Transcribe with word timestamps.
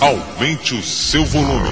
Aumente 0.00 0.74
o 0.74 0.82
seu 0.82 1.24
volume. 1.24 1.70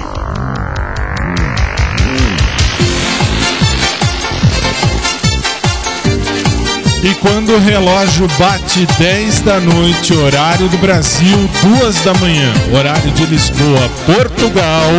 E 7.03 7.15
quando 7.15 7.55
o 7.55 7.59
relógio 7.59 8.27
bate 8.39 8.85
10 8.99 9.41
da 9.41 9.61
noite, 9.61 10.13
horário 10.15 10.69
do 10.69 10.77
Brasil, 10.79 11.49
2 11.81 12.01
da 12.03 12.13
manhã, 12.15 12.53
horário 12.77 13.11
de 13.13 13.25
Lisboa, 13.25 13.89
Portugal. 14.05 14.91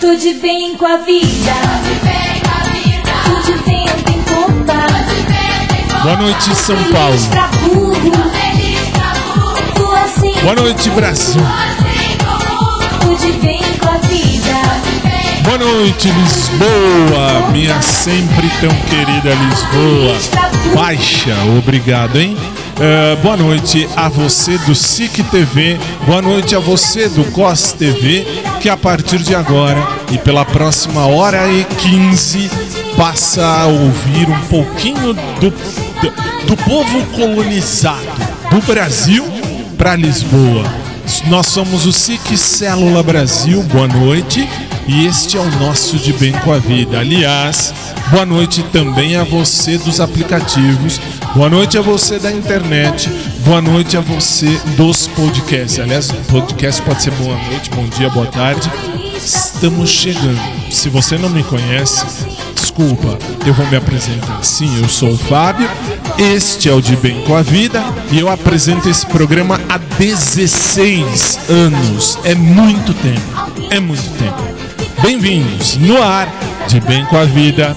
Tudo 0.00 0.40
bem 0.40 0.76
com 0.76 0.86
a 0.86 0.98
vida. 0.98 1.52
Tudo 3.24 3.64
bem 3.64 3.86
tem 4.04 4.22
culpa. 4.22 4.86
Boa 6.02 6.16
noite, 6.16 6.54
São 6.54 6.76
Paulo. 6.84 7.18
Boa 10.42 10.54
noite, 10.54 10.88
Brasil. 10.90 11.42
Boa 15.44 15.58
noite, 15.58 16.10
Lisboa, 16.10 17.48
minha 17.52 17.80
sempre 17.80 18.50
tão 18.60 18.70
querida 18.86 19.34
Lisboa. 19.34 20.74
Baixa, 20.74 21.34
obrigado, 21.58 22.16
hein? 22.16 22.36
Uh, 22.76 23.16
boa 23.22 23.36
noite 23.36 23.88
a 23.96 24.08
você 24.08 24.58
do 24.58 24.74
SIC 24.74 25.22
TV, 25.30 25.80
boa 26.06 26.20
noite 26.20 26.54
a 26.54 26.58
você 26.58 27.08
do 27.08 27.24
COS 27.32 27.72
TV, 27.72 28.26
que 28.60 28.68
a 28.68 28.76
partir 28.76 29.18
de 29.20 29.34
agora 29.34 29.82
e 30.12 30.18
pela 30.18 30.44
próxima 30.44 31.06
hora 31.06 31.50
e 31.50 31.64
15 31.64 32.50
passa 32.96 33.44
a 33.44 33.66
ouvir 33.66 34.28
um 34.28 34.40
pouquinho 34.48 35.14
do, 35.14 35.50
do, 35.50 36.46
do 36.46 36.56
povo 36.58 37.04
colonizado 37.16 38.06
do 38.50 38.60
Brasil 38.66 39.24
para 39.78 39.96
Lisboa. 39.96 40.87
Nós 41.26 41.46
somos 41.48 41.84
o 41.84 41.92
SIC 41.92 42.38
Célula 42.38 43.02
Brasil, 43.02 43.62
boa 43.64 43.86
noite. 43.86 44.48
E 44.86 45.04
este 45.06 45.36
é 45.36 45.40
o 45.40 45.50
nosso 45.58 45.98
De 45.98 46.12
Bem 46.14 46.32
com 46.32 46.52
a 46.52 46.58
Vida. 46.58 47.00
Aliás, 47.00 47.74
boa 48.10 48.24
noite 48.24 48.62
também 48.72 49.16
a 49.16 49.24
você 49.24 49.76
dos 49.76 50.00
aplicativos, 50.00 50.98
boa 51.34 51.50
noite 51.50 51.76
a 51.76 51.82
você 51.82 52.18
da 52.18 52.32
internet, 52.32 53.10
boa 53.44 53.60
noite 53.60 53.96
a 53.96 54.00
você 54.00 54.58
dos 54.76 55.06
podcasts. 55.08 55.78
Aliás, 55.78 56.10
podcast 56.28 56.80
pode 56.82 57.02
ser 57.02 57.10
boa 57.12 57.36
noite, 57.50 57.68
bom 57.70 57.86
dia, 57.88 58.08
boa 58.08 58.26
tarde. 58.26 58.70
Estamos 59.14 59.90
chegando. 59.90 60.40
Se 60.70 60.88
você 60.88 61.18
não 61.18 61.28
me 61.28 61.42
conhece, 61.42 62.06
desculpa, 62.78 63.18
eu 63.44 63.52
vou 63.52 63.66
me 63.66 63.76
apresentar. 63.76 64.42
Sim, 64.42 64.80
eu 64.80 64.88
sou 64.88 65.10
o 65.10 65.18
Fábio, 65.18 65.68
este 66.16 66.68
é 66.68 66.72
o 66.72 66.80
De 66.80 66.94
Bem 66.96 67.20
com 67.24 67.34
a 67.34 67.42
Vida 67.42 67.82
e 68.12 68.20
eu 68.20 68.28
apresento 68.28 68.88
esse 68.88 69.04
programa 69.04 69.60
há 69.68 69.78
16 69.78 71.38
anos. 71.50 72.18
É 72.22 72.36
muito 72.36 72.94
tempo, 72.94 73.66
é 73.70 73.80
muito 73.80 74.08
tempo. 74.16 74.42
Bem-vindos 75.02 75.76
no 75.76 76.00
ar 76.00 76.32
de 76.68 76.80
Bem 76.80 77.04
com 77.06 77.16
a 77.16 77.24
Vida. 77.24 77.76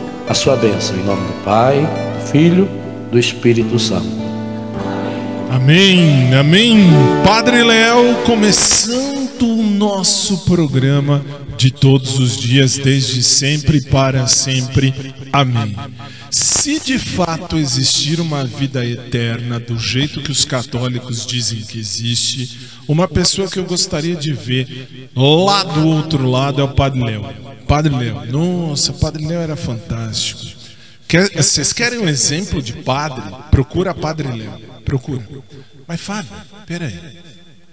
a 0.27 0.33
sua 0.33 0.55
bênção, 0.55 0.95
em 0.95 1.03
nome 1.03 1.27
do 1.27 1.43
Pai, 1.43 1.79
do 2.19 2.27
Filho, 2.31 2.69
do 3.11 3.19
Espírito 3.19 3.77
Santo. 3.77 4.21
Amém, 5.49 6.33
amém. 6.33 6.87
Padre 7.25 7.63
Léo, 7.63 8.15
começando 8.25 9.41
o 9.41 9.63
nosso 9.63 10.45
programa 10.45 11.23
de 11.57 11.71
todos 11.71 12.17
os 12.19 12.37
dias, 12.37 12.77
desde 12.77 13.21
sempre 13.21 13.81
para 13.81 14.25
sempre. 14.27 14.93
Amém. 15.33 15.75
Se 16.29 16.79
de 16.79 16.97
fato 16.97 17.57
existir 17.57 18.21
uma 18.21 18.45
vida 18.45 18.85
eterna 18.85 19.59
do 19.59 19.77
jeito 19.77 20.21
que 20.21 20.31
os 20.31 20.45
católicos 20.45 21.25
dizem 21.25 21.59
que 21.59 21.77
existe, 21.77 22.57
uma 22.87 23.07
pessoa 23.07 23.49
que 23.49 23.59
eu 23.59 23.65
gostaria 23.65 24.15
de 24.15 24.31
ver 24.31 25.09
lá 25.15 25.63
do 25.63 25.87
outro 25.87 26.25
lado 26.25 26.61
é 26.61 26.63
o 26.63 26.69
Padre 26.69 27.03
Léo. 27.03 27.40
Padre 27.71 27.95
Léo, 27.95 28.25
nossa, 28.25 28.91
Padre 28.91 29.25
Léo 29.25 29.39
era 29.39 29.55
fantástico. 29.55 30.41
Quer, 31.07 31.31
vocês 31.31 31.71
querem 31.71 31.99
um 31.99 32.09
exemplo 32.09 32.61
de 32.61 32.73
padre? 32.73 33.23
Procura 33.49 33.93
Padre 33.93 34.27
Léo. 34.27 34.59
Procura. 34.83 35.25
Mas 35.87 36.01
Fábio, 36.01 36.31
peraí. 36.67 36.99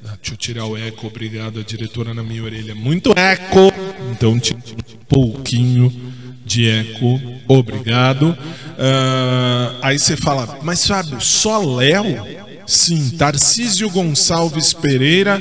Ah, 0.04 0.14
deixa 0.14 0.34
eu 0.34 0.36
tirar 0.36 0.66
o 0.66 0.76
eco, 0.76 1.08
obrigado, 1.08 1.58
a 1.58 1.64
diretora 1.64 2.14
na 2.14 2.22
minha 2.22 2.44
orelha. 2.44 2.76
Muito 2.76 3.12
eco. 3.18 3.72
Então, 4.12 4.34
um 4.34 4.40
pouquinho 5.08 5.92
de 6.46 6.68
eco, 6.68 7.20
obrigado. 7.48 8.38
Ah, 8.78 9.80
aí 9.82 9.98
você 9.98 10.16
fala, 10.16 10.60
mas 10.62 10.86
Fábio, 10.86 11.20
só 11.20 11.58
Léo? 11.58 12.47
Sim, 12.68 13.08
Tarcísio 13.16 13.88
Gonçalves 13.88 14.74
Pereira, 14.74 15.40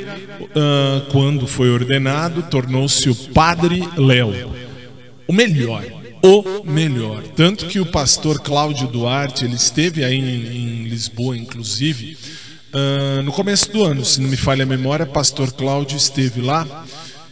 ah, 0.55 1.05
quando 1.11 1.45
foi 1.45 1.69
ordenado, 1.69 2.41
tornou-se 2.43 3.09
o 3.09 3.15
Padre 3.15 3.83
Léo. 3.97 4.53
O 5.27 5.33
melhor, 5.33 5.83
o 6.23 6.63
melhor. 6.63 7.21
Tanto 7.35 7.65
que 7.65 7.81
o 7.81 7.85
pastor 7.85 8.39
Cláudio 8.39 8.87
Duarte, 8.87 9.43
ele 9.43 9.55
esteve 9.55 10.05
aí 10.05 10.17
em, 10.17 10.83
em 10.85 10.87
Lisboa, 10.87 11.35
inclusive, 11.37 12.17
uh, 12.73 13.21
no 13.21 13.33
começo 13.33 13.73
do 13.73 13.83
ano, 13.83 14.05
se 14.05 14.21
não 14.21 14.29
me 14.29 14.37
falha 14.37 14.63
a 14.63 14.65
memória, 14.65 15.05
pastor 15.05 15.51
Cláudio 15.51 15.97
esteve 15.97 16.39
lá. 16.39 16.63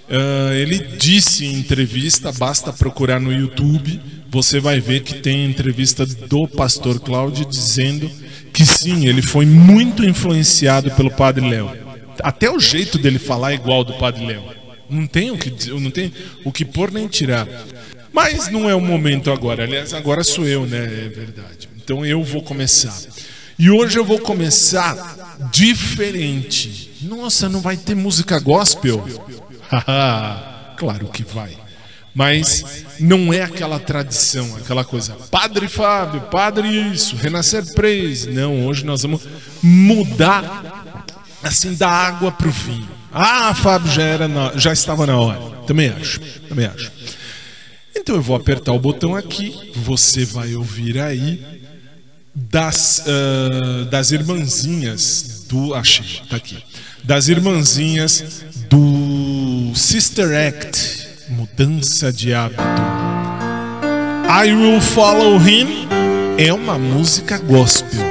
Uh, 0.10 0.54
ele 0.54 0.78
disse 0.78 1.46
em 1.46 1.54
entrevista, 1.54 2.34
basta 2.34 2.74
procurar 2.74 3.22
no 3.22 3.32
YouTube, 3.32 4.02
você 4.30 4.60
vai 4.60 4.80
ver 4.80 5.02
que 5.02 5.16
tem 5.16 5.46
entrevista 5.46 6.06
do 6.06 6.48
pastor 6.48 7.00
Cláudio 7.00 7.46
dizendo 7.46 8.10
que 8.52 8.66
sim, 8.66 9.08
ele 9.08 9.22
foi 9.22 9.46
muito 9.46 10.04
influenciado 10.04 10.92
pelo 10.92 11.12
Padre 11.12 11.48
Léo. 11.48 11.72
Até 12.24 12.50
o 12.50 12.60
jeito 12.60 12.98
dele 12.98 13.20
falar 13.20 13.52
é 13.52 13.56
igual 13.56 13.84
do 13.84 13.94
Padre 13.96 14.26
Léo. 14.26 14.44
Não 14.90 15.06
tem 15.08 15.32
o 15.32 15.38
que, 15.38 15.70
não 15.72 15.92
tem 15.92 16.12
o 16.44 16.52
que 16.52 16.64
pôr 16.64 16.92
nem 16.92 17.08
tirar. 17.08 17.48
Mas 18.14 18.50
não 18.50 18.70
é 18.70 18.76
o 18.76 18.80
momento 18.80 19.32
agora. 19.32 19.64
Aliás, 19.64 19.94
agora 19.94 20.24
sou 20.24 20.48
eu, 20.48 20.66
né? 20.66 20.84
É 20.84 21.10
verdade. 21.10 21.68
Então 21.76 22.06
eu 22.06 22.24
vou 22.24 22.42
começar. 22.42 22.98
E 23.60 23.70
hoje 23.70 23.98
eu 23.98 24.06
vou 24.06 24.20
começar 24.20 25.50
diferente. 25.52 26.92
Nossa, 27.02 27.50
não 27.50 27.60
vai 27.62 27.76
ter 27.78 27.96
música 27.96 28.40
gospel? 28.40 29.06
claro 30.78 31.08
que 31.08 31.24
vai. 31.24 31.65
Mas 32.16 32.86
não 32.98 33.34
é 33.34 33.42
aquela 33.42 33.78
tradição, 33.78 34.56
aquela 34.56 34.86
coisa. 34.86 35.14
Padre 35.30 35.68
Fábio, 35.68 36.22
Padre 36.32 36.70
isso, 36.70 37.18
Renascer 37.18 37.74
Praise. 37.74 38.30
Não, 38.30 38.66
hoje 38.66 38.86
nós 38.86 39.02
vamos 39.02 39.22
mudar 39.62 40.86
assim 41.44 41.76
da 41.76 41.90
água 41.90 42.32
para 42.32 42.48
o 42.48 42.52
vinho. 42.52 42.90
Ah, 43.12 43.54
Fábio 43.54 43.92
já 43.92 44.04
era 44.04 44.28
na, 44.30 44.54
já 44.56 44.72
estava 44.72 45.06
na 45.06 45.20
hora. 45.20 45.40
Também 45.68 45.90
acho. 45.90 46.22
Também 46.48 46.66
acho. 46.66 46.92
Então 47.96 48.16
eu 48.16 48.22
vou 48.22 48.36
apertar 48.36 48.72
o 48.72 48.80
botão 48.80 49.16
aqui, 49.16 49.72
você 49.76 50.26
vai 50.26 50.56
ouvir 50.56 51.00
aí 51.00 51.44
das, 52.34 53.04
uh, 53.08 53.86
das 53.86 54.12
irmãzinhas 54.12 55.46
do. 55.50 55.74
Achei, 55.74 56.22
tá 56.30 56.36
aqui. 56.38 56.58
Das 57.04 57.28
irmãzinhas 57.28 58.44
do 58.70 59.74
Sister 59.76 60.30
Act, 60.48 61.05
Mudança 61.28 62.14
de 62.14 62.36
Hábito. 62.36 62.62
I 64.30 64.54
Will 64.54 64.80
Follow 64.80 65.38
Him 65.42 65.88
é 66.38 66.54
uma 66.54 66.78
música 66.78 67.40
gospel. 67.40 68.06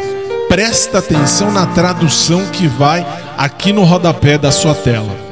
Presta 0.49 0.99
atenção 0.99 1.53
na 1.53 1.65
tradução 1.67 2.45
que 2.47 2.67
vai 2.67 3.07
aqui 3.39 3.73
no 3.73 3.85
rodapé 3.85 4.37
da 4.37 4.51
sua 4.51 4.75
tela. 4.75 5.24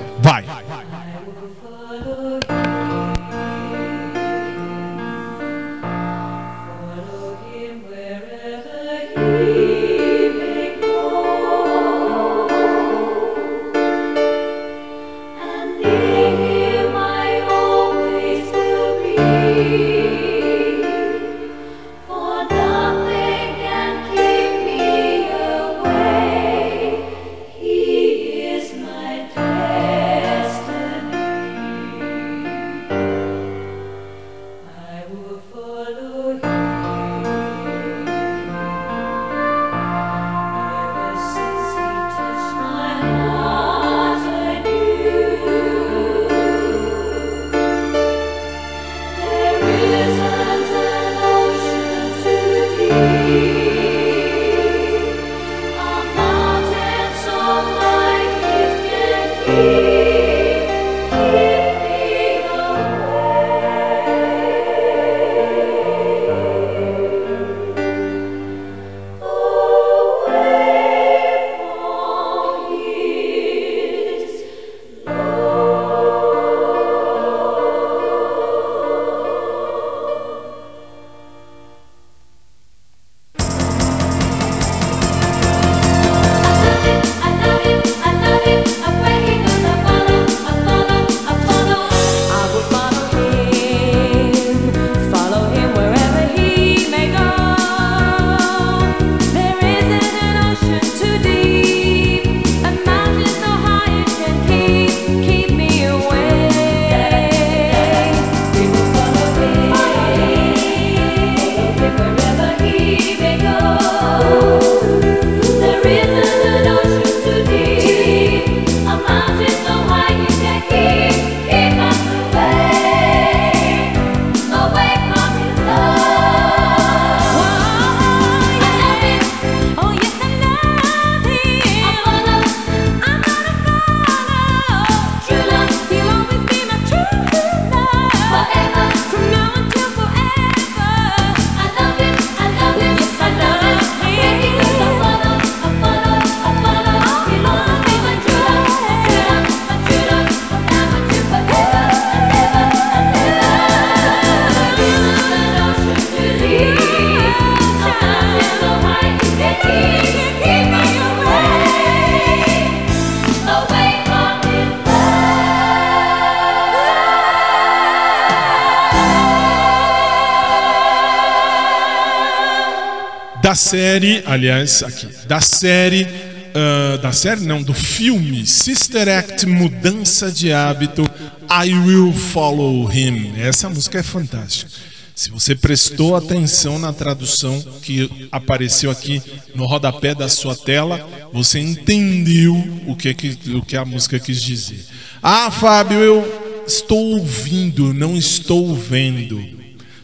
Série, 173.72 174.22
aliás, 174.26 174.82
aqui, 174.82 175.08
da 175.26 175.40
série, 175.40 176.02
uh, 176.02 176.98
da 176.98 177.10
série 177.10 177.40
não, 177.40 177.62
do 177.62 177.72
filme 177.72 178.46
Sister 178.46 179.08
Act 179.08 179.46
Mudança 179.46 180.30
de 180.30 180.52
Hábito, 180.52 181.10
I 181.50 181.72
Will 181.72 182.12
Follow 182.12 182.92
Him. 182.92 183.32
Essa 183.38 183.70
música 183.70 184.00
é 184.00 184.02
fantástica. 184.02 184.70
Se 185.14 185.30
você 185.30 185.54
prestou 185.54 186.14
atenção 186.14 186.78
na 186.78 186.92
tradução 186.92 187.62
que 187.80 188.28
apareceu 188.30 188.90
aqui 188.90 189.22
no 189.54 189.64
rodapé 189.64 190.14
da 190.14 190.28
sua 190.28 190.54
tela, 190.54 191.30
você 191.32 191.58
entendeu 191.58 192.54
o 192.86 192.94
que, 192.94 193.16
o 193.54 193.62
que 193.62 193.76
a 193.78 193.86
música 193.86 194.18
quis 194.18 194.42
dizer. 194.42 194.84
Ah, 195.22 195.50
Fábio, 195.50 195.98
eu 195.98 196.64
estou 196.66 197.16
ouvindo, 197.16 197.94
não 197.94 198.18
estou 198.18 198.74
vendo. 198.74 199.42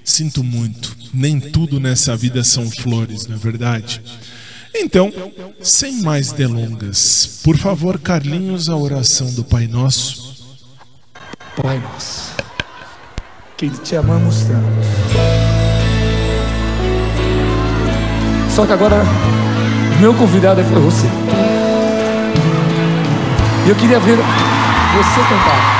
Sinto 0.03 0.43
muito 0.43 0.98
nem 1.19 1.41
tudo 1.41 1.81
nessa 1.81 2.17
vida 2.17 2.45
são 2.45 2.71
flores, 2.71 3.27
não 3.27 3.35
é 3.35 3.39
verdade? 3.39 4.01
Então, 4.75 5.13
sem 5.61 6.01
mais 6.03 6.31
delongas, 6.31 7.41
por 7.43 7.57
favor, 7.57 7.99
Carlinhos, 7.99 8.69
a 8.69 8.77
oração 8.77 9.33
do 9.33 9.43
Pai 9.43 9.67
Nosso. 9.67 10.37
Pai 11.61 11.81
Nosso, 11.81 12.33
que 13.57 13.69
te 13.69 13.97
amamos 13.97 14.43
tanto. 14.43 15.49
Só 18.55 18.65
que 18.65 18.73
agora, 18.73 19.03
meu 20.01 20.15
convidado 20.15 20.61
é 20.61 20.65
você. 20.65 21.07
E 23.67 23.69
eu 23.69 23.75
queria 23.75 23.99
ver 23.99 24.17
você 24.17 25.21
cantar. 25.29 25.78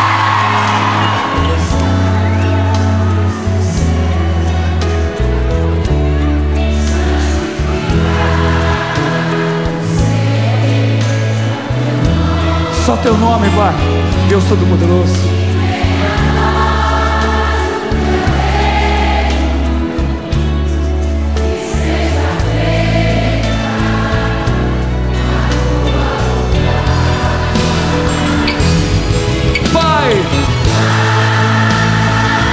Só 12.89 12.97
teu 12.97 13.15
nome, 13.19 13.51
Pai. 13.51 13.75
Deus 14.31 14.45
Todo-Poderoso. 14.45 15.13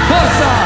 Força! 0.09 0.65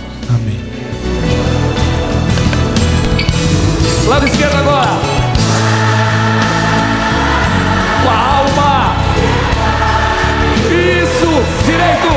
Amém. 0.35 0.59
Lado 4.07 4.25
esquerdo 4.25 4.55
agora. 4.55 4.89
Com 8.03 8.09
a 8.09 8.17
alma. 8.37 8.95
Isso. 10.69 11.31
Direito. 11.65 12.11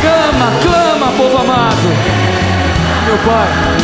Clama, 0.00 0.52
clama, 0.62 1.12
povo 1.16 1.38
amado. 1.38 1.88
Meu 3.06 3.18
Pai. 3.18 3.83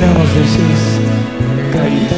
Não 0.00 0.14
nos 0.14 0.30
cair. 1.72 2.08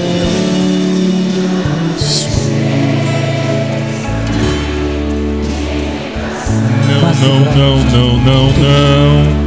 Não, 6.87 7.01
não, 7.15 7.41
não, 7.57 7.77
não, 7.85 8.09
não, 8.19 8.45
não. 8.53 9.41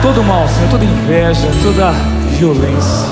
Todo 0.00 0.22
mal, 0.22 0.48
Senhor, 0.48 0.70
toda 0.70 0.84
inveja, 0.86 1.48
toda 1.62 1.92
violência. 2.38 3.08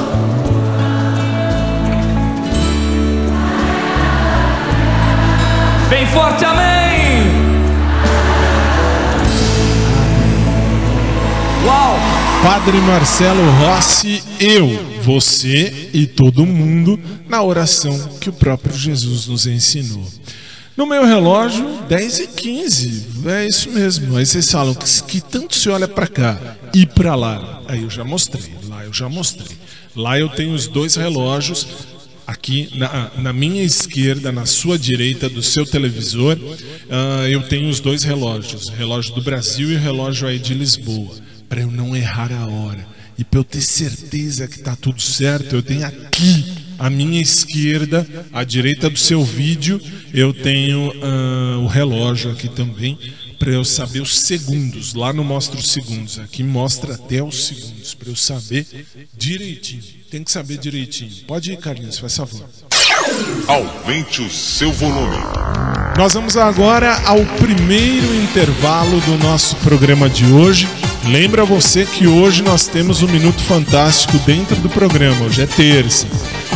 Bem 5.91 6.07
forte, 6.07 6.43
amém! 6.43 6.72
Padre 12.43 12.77
Marcelo 12.81 13.43
Rossi, 13.61 14.21
eu, 14.41 14.69
você 15.01 15.91
e 15.95 16.07
todo 16.07 16.45
mundo 16.45 16.99
na 17.29 17.41
oração 17.41 17.97
que 18.21 18.29
o 18.29 18.33
próprio 18.33 18.77
Jesus 18.77 19.29
nos 19.29 19.47
ensinou. 19.47 20.05
No 20.77 20.85
meu 20.85 21.07
relógio, 21.07 21.65
10 21.89 22.19
e 22.19 22.27
15 22.27 23.07
é 23.27 23.47
isso 23.47 23.71
mesmo. 23.71 24.17
Aí 24.17 24.27
vocês 24.27 24.51
falam 24.51 24.75
que, 24.75 25.03
que 25.05 25.21
tanto 25.21 25.55
se 25.55 25.69
olha 25.69 25.87
para 25.87 26.09
cá 26.09 26.57
e 26.75 26.85
para 26.85 27.15
lá. 27.15 27.63
Aí 27.69 27.83
eu 27.83 27.91
já 27.91 28.03
mostrei, 28.03 28.55
lá 28.69 28.85
eu 28.85 28.93
já 28.93 29.09
mostrei. 29.09 29.57
Lá 29.95 30.19
eu 30.19 30.29
tenho 30.29 30.53
os 30.53 30.67
dois 30.67 30.97
relógios 30.97 31.67
aqui 32.27 32.71
na, 32.75 33.11
na, 33.19 33.33
minha 33.33 33.63
esquerda, 33.63 34.33
na 34.33 34.47
sua 34.47 34.79
direita 34.79 35.29
do 35.29 35.43
seu 35.43 35.67
televisor, 35.67 36.37
uh, 36.37 37.27
eu 37.29 37.43
tenho 37.43 37.69
os 37.69 37.81
dois 37.81 38.03
relógios, 38.03 38.69
o 38.69 38.73
relógio 38.73 39.15
do 39.15 39.23
Brasil 39.23 39.71
e 39.71 39.77
o 39.77 39.79
relógio 39.79 40.29
aí 40.29 40.39
de 40.39 40.55
Lisboa, 40.55 41.15
para 41.53 41.61
eu 41.61 41.71
não 41.71 41.95
errar 41.95 42.33
a 42.33 42.47
hora. 42.47 42.83
E 43.19 43.23
para 43.23 43.39
eu 43.39 43.45
ter 43.45 43.61
certeza 43.61 44.49
que 44.49 44.57
está 44.57 44.75
tudo 44.75 45.03
certo, 45.03 45.55
eu 45.55 45.63
tenho 45.63 45.85
aqui 45.85 46.51
à 46.79 46.89
minha 46.89 47.21
esquerda, 47.21 48.09
à 48.33 48.43
direita 48.43 48.89
do 48.89 48.99
seu 48.99 49.23
vídeo, 49.23 49.79
eu 50.15 50.33
tenho 50.33 50.89
uh, 50.89 51.59
o 51.59 51.67
relógio 51.67 52.31
aqui 52.31 52.49
também 52.49 52.99
para 53.39 53.51
eu 53.51 53.67
saber 53.67 54.01
os 54.01 54.19
segundos. 54.19 54.95
Lá 54.95 55.13
não 55.13 55.25
mostra 55.25 55.61
os 55.61 55.71
segundos, 55.71 56.19
aqui 56.19 56.43
mostra 56.43 56.95
até 56.95 57.23
os 57.23 57.49
segundos 57.49 57.93
para 57.93 58.09
eu 58.09 58.17
saber 58.17 58.67
direitinho. 59.15 59.83
Tem 60.11 60.25
que 60.25 60.33
saber 60.33 60.57
direitinho. 60.57 61.13
Pode 61.27 61.53
ir, 61.53 61.59
Carlinhos, 61.59 61.99
faz 61.99 62.17
favor. 62.17 62.49
Aumente 63.47 64.23
o 64.23 64.31
seu 64.31 64.73
volume. 64.73 65.19
Nós 65.99 66.15
vamos 66.15 66.35
agora 66.35 66.97
ao 67.05 67.23
primeiro 67.37 68.15
intervalo 68.15 68.99
do 69.03 69.19
nosso 69.19 69.55
programa 69.57 70.09
de 70.09 70.25
hoje. 70.25 70.67
Lembra 71.05 71.45
você 71.45 71.85
que 71.85 72.07
hoje 72.07 72.43
nós 72.43 72.67
temos 72.67 73.03
um 73.03 73.09
Minuto 73.09 73.43
Fantástico 73.43 74.19
dentro 74.21 74.57
do 74.57 74.69
programa, 74.69 75.25
hoje 75.25 75.43
é 75.43 75.47
terça. 75.47 76.07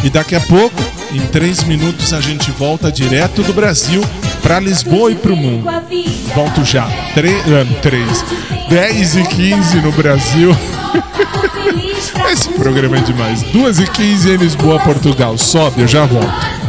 E 0.04 0.10
daqui 0.10 0.34
a 0.36 0.40
pouco, 0.40 0.82
em 1.12 1.20
três 1.26 1.64
minutos, 1.64 2.12
a 2.12 2.20
gente 2.20 2.50
volta 2.52 2.90
direto 2.90 3.42
do 3.42 3.52
Brasil 3.52 4.02
para 4.42 4.60
Lisboa 4.60 5.10
e 5.10 5.14
para 5.14 5.32
o 5.32 5.36
mundo. 5.36 5.68
Volto 6.34 6.64
já. 6.64 6.86
Tre 7.14 7.30
uh, 7.30 7.80
três. 7.82 8.24
10 8.68 9.16
e 9.16 9.22
15 9.22 9.80
no 9.80 9.92
Brasil. 9.92 10.56
Esse 12.32 12.48
programa 12.50 12.98
é 12.98 13.00
demais. 13.00 13.42
2 13.42 13.80
e 13.80 13.86
15 13.86 14.30
em 14.30 14.36
Lisboa, 14.36 14.78
Portugal. 14.80 15.38
Sobe, 15.38 15.82
eu 15.82 15.88
já 15.88 16.04
volto. 16.04 16.65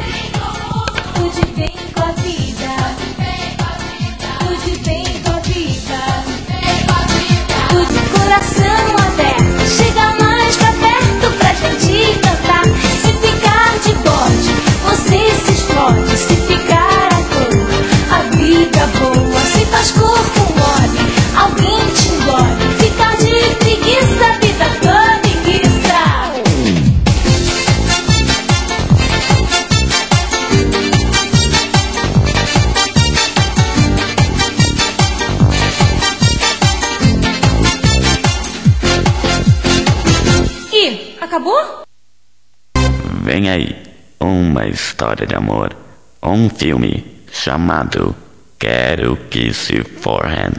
Vem 43.38 43.52
aí, 43.52 43.76
uma 44.20 44.66
história 44.68 45.28
de 45.28 45.36
amor, 45.36 45.78
um 46.24 46.50
filme 46.50 47.06
chamado 47.32 48.16
Quero 48.58 49.16
que 49.30 49.54
se 49.54 49.84
forrem. 49.84 50.50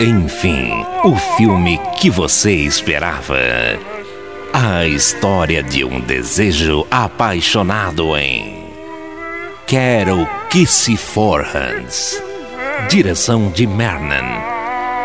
Enfim, 0.00 0.72
o 1.04 1.14
filme 1.36 1.80
que 1.96 2.10
você 2.10 2.50
esperava. 2.50 3.38
A 4.52 4.84
história 4.88 5.62
de 5.62 5.84
um 5.84 6.00
desejo 6.00 6.84
apaixonado 6.90 8.16
em 8.16 8.64
Quero 9.64 10.28
que 10.50 10.66
se 10.66 10.96
forrans. 10.96 12.20
Direção 12.88 13.52
de 13.52 13.68
Mernan. 13.68 14.42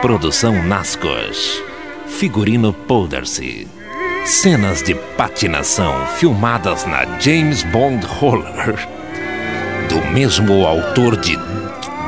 Produção 0.01 0.63
Nascos. 0.63 1.61
Figurino 2.07 2.73
Polderse. 2.73 3.78
Cenas 4.25 4.83
de 4.83 4.93
patinação 5.17 6.05
filmadas 6.17 6.85
na 6.85 7.19
James 7.19 7.63
Bond 7.63 8.05
Roller, 8.05 8.87
do 9.89 10.05
mesmo 10.11 10.65
autor 10.65 11.17
de 11.17 11.35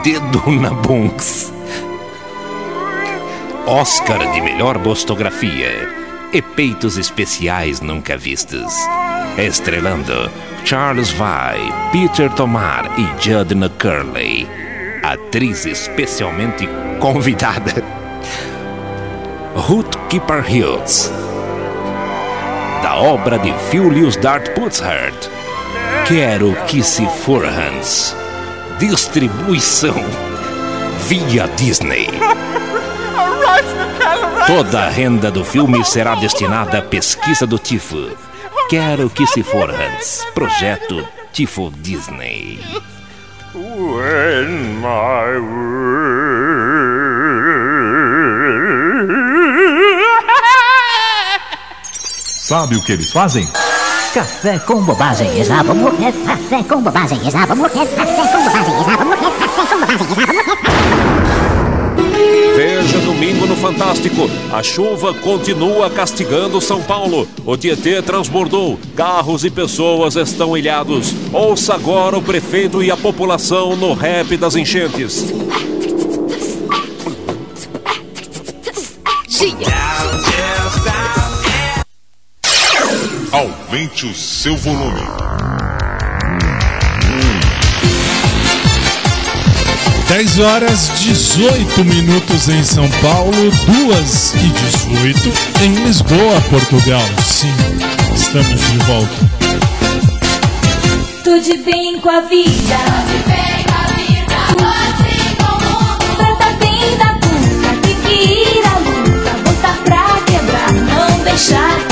Dedo 0.04 0.52
na 0.52 0.70
Bunks. 0.70 1.52
Oscar 3.66 4.32
de 4.32 4.42
melhor 4.42 4.78
bostografia 4.78 5.90
e 6.32 6.42
peitos 6.42 6.98
especiais 6.98 7.82
nunca 7.82 8.18
vistos. 8.18 8.74
Estrelando 9.38 10.30
Charles 10.64 11.12
Vai, 11.12 11.60
Peter 11.92 12.30
Tomar 12.32 13.00
e 13.00 13.24
Judna 13.24 13.70
Curley. 13.70 14.48
Atriz 15.02 15.66
especialmente 15.66 16.70
convidada. 17.00 17.84
Ruth 19.56 19.96
Keeper 20.08 20.46
Hills 20.48 21.12
obra 23.02 23.40
de 23.40 23.52
Julius 23.72 24.16
Dart 24.16 24.52
Putzhart. 24.54 25.28
Quero 26.08 26.56
que 26.68 26.84
se 26.84 27.06
for 27.08 27.44
Hans. 27.44 28.16
Distribuição 28.78 29.96
via 31.08 31.48
Disney. 31.58 32.08
Toda 34.46 34.86
a 34.86 34.90
renda 34.90 35.32
do 35.32 35.44
filme 35.44 35.84
será 35.84 36.16
destinada 36.16 36.78
à 36.78 36.82
pesquisa 36.82 37.48
do 37.48 37.58
tifo. 37.58 38.10
Quero 38.70 39.10
que 39.10 39.26
se 39.26 39.42
for 39.42 39.70
Hans. 39.70 40.26
Projeto 40.34 41.04
Tifo 41.34 41.72
Disney. 41.72 42.60
When 43.54 44.80
my 44.80 45.38
Sabe 52.52 52.76
o 52.76 52.84
que 52.84 52.92
eles 52.92 53.10
fazem? 53.10 53.48
Café 54.14 54.60
com 54.60 54.84
bobagem, 54.84 55.40
exaba 55.40 55.74
morrer. 55.74 56.12
Café 56.12 56.62
com 56.62 56.82
bobagem, 56.82 57.26
exaba 57.26 57.56
morrer. 57.56 57.88
Café 57.88 58.28
com 58.28 58.44
bobagem, 58.44 58.78
exaba 58.82 59.06
morrer. 59.06 59.22
Café 59.22 59.48
com 59.48 59.80
bobagem, 59.80 60.28
exaba 60.28 60.44
morrer. 60.44 60.84
Veja 62.54 63.00
domingo 63.00 63.46
no 63.46 63.56
Fantástico. 63.56 64.30
A 64.52 64.62
chuva 64.62 65.14
continua 65.14 65.90
castigando 65.90 66.60
São 66.60 66.84
Paulo. 66.84 67.26
O 67.46 67.56
Tietê 67.56 68.02
transbordou. 68.02 68.78
Carros 68.98 69.46
e 69.46 69.50
pessoas 69.50 70.18
estão 70.18 70.58
ilhados. 70.58 71.16
Ouça 71.32 71.74
agora 71.74 72.18
o 72.18 72.22
prefeito 72.22 72.84
e 72.84 72.92
a 72.92 72.98
população 72.98 73.78
no 73.78 73.94
rap 73.94 74.36
das 74.36 74.58
enchentes. 74.58 75.24
Aumente 83.72 84.06
o 84.06 84.14
seu 84.14 84.58
volume. 84.58 85.00
Dez 90.10 90.40
horas 90.40 90.92
18 91.00 91.86
minutos 91.86 92.50
em 92.50 92.66
São 92.66 92.90
Paulo, 93.02 93.32
duas 93.32 94.34
e 94.34 94.50
18 94.50 95.34
em 95.64 95.86
Lisboa, 95.86 96.42
Portugal. 96.50 97.02
Sim, 97.24 97.54
estamos 98.14 98.60
de 98.60 98.78
volta. 98.80 99.30
Tudo 101.24 101.64
bem 101.64 101.98
com 102.02 102.10
a 102.10 102.20
vida. 102.24 102.76
Tudo 103.08 103.26
bem 103.26 103.64
com 103.64 103.74
a 103.74 103.88
vida. 103.96 104.36
Tudo 104.50 105.38
com 105.38 105.54
o 105.56 105.72
mundo. 105.72 106.16
Trata 106.18 106.58
bem 106.60 106.98
da 106.98 107.14
puta. 107.14 107.88
Tem 107.88 107.96
que 107.96 108.12
ir 108.12 108.66
à 108.66 108.78
luta. 108.80 109.32
Botar 109.46 109.78
pra 109.86 110.20
quebrar. 110.26 110.74
Não 110.74 111.24
deixar 111.24 111.91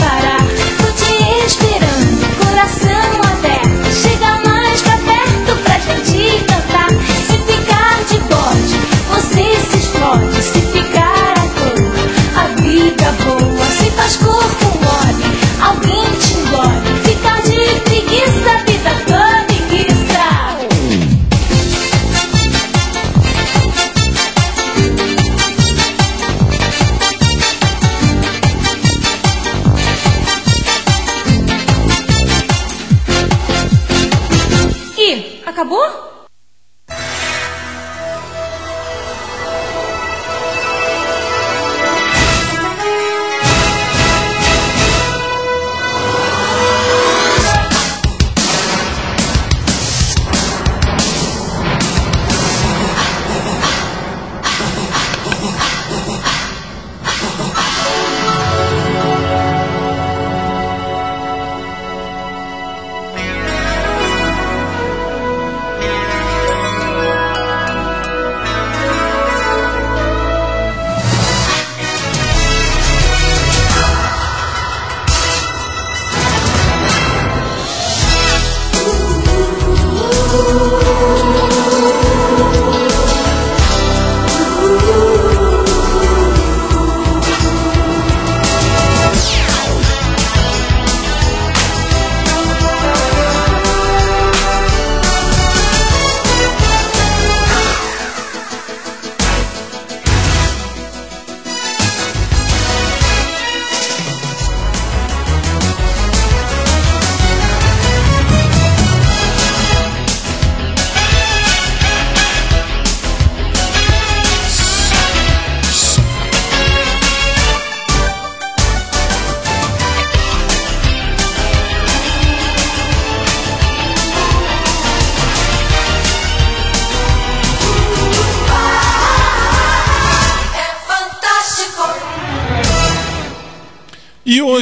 acabou? 35.59 36.08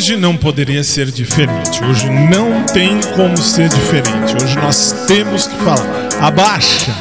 Hoje 0.08 0.16
não 0.16 0.38
poderia 0.38 0.86
ser 0.86 1.12
diferente. 1.12 1.84
Hoje 1.84 2.10
não 2.10 2.64
tem 2.68 2.98
como 3.14 3.36
ser 3.36 3.68
diferente. 3.68 4.42
Hoje 4.42 4.56
nós 4.56 5.06
temos 5.06 5.48
que 5.48 5.56
falar. 5.58 6.08
Abaixa. 6.22 6.96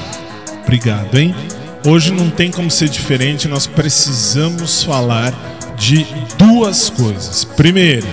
Obrigado, 0.64 1.16
hein? 1.16 1.32
Hoje 1.86 2.10
não 2.10 2.28
tem 2.28 2.50
como 2.50 2.68
ser 2.68 2.88
diferente. 2.88 3.46
Nós 3.46 3.64
precisamos 3.68 4.82
falar 4.82 5.32
de 5.76 6.04
duas 6.36 6.90
coisas. 6.90 7.44
Primeiro, 7.44 8.08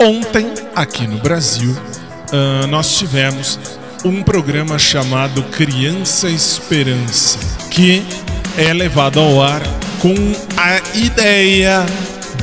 ontem 0.00 0.54
aqui 0.74 1.06
no 1.06 1.18
Brasil 1.18 1.72
uh, 1.72 2.66
nós 2.68 2.96
tivemos 2.96 3.60
um 4.06 4.22
programa 4.22 4.78
chamado 4.78 5.42
Criança 5.50 6.30
Esperança, 6.30 7.38
que 7.70 8.02
é 8.56 8.72
levado 8.72 9.20
ao 9.20 9.42
ar 9.42 9.60
com 10.00 10.14
a 10.56 10.80
ideia 10.96 11.84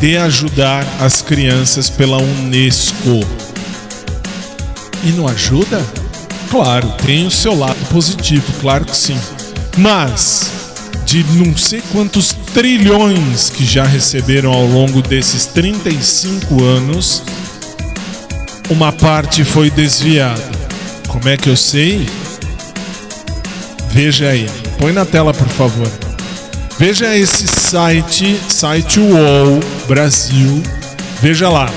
de 0.01 0.17
ajudar 0.17 0.83
as 0.99 1.21
crianças 1.21 1.87
pela 1.87 2.17
Unesco. 2.17 3.19
E 5.03 5.11
não 5.11 5.27
ajuda? 5.27 5.79
Claro, 6.49 6.91
tem 7.05 7.27
o 7.27 7.31
seu 7.31 7.55
lado 7.55 7.77
positivo, 7.91 8.43
claro 8.59 8.83
que 8.83 8.97
sim. 8.97 9.17
Mas 9.77 10.51
de 11.05 11.23
não 11.35 11.55
sei 11.55 11.83
quantos 11.91 12.33
trilhões 12.51 13.51
que 13.51 13.63
já 13.63 13.85
receberam 13.85 14.51
ao 14.51 14.65
longo 14.65 15.03
desses 15.03 15.45
35 15.45 16.63
anos, 16.63 17.21
uma 18.71 18.91
parte 18.91 19.43
foi 19.43 19.69
desviada. 19.69 20.49
Como 21.09 21.29
é 21.29 21.37
que 21.37 21.49
eu 21.49 21.55
sei? 21.55 22.09
Veja 23.91 24.29
aí. 24.29 24.49
Põe 24.79 24.93
na 24.93 25.05
tela, 25.05 25.31
por 25.31 25.47
favor. 25.47 26.10
Veja 26.81 27.15
esse 27.15 27.45
site, 27.45 28.39
site 28.49 28.99
UOL 28.99 29.59
Brasil. 29.87 30.63
Veja 31.21 31.47
lá. 31.47 31.71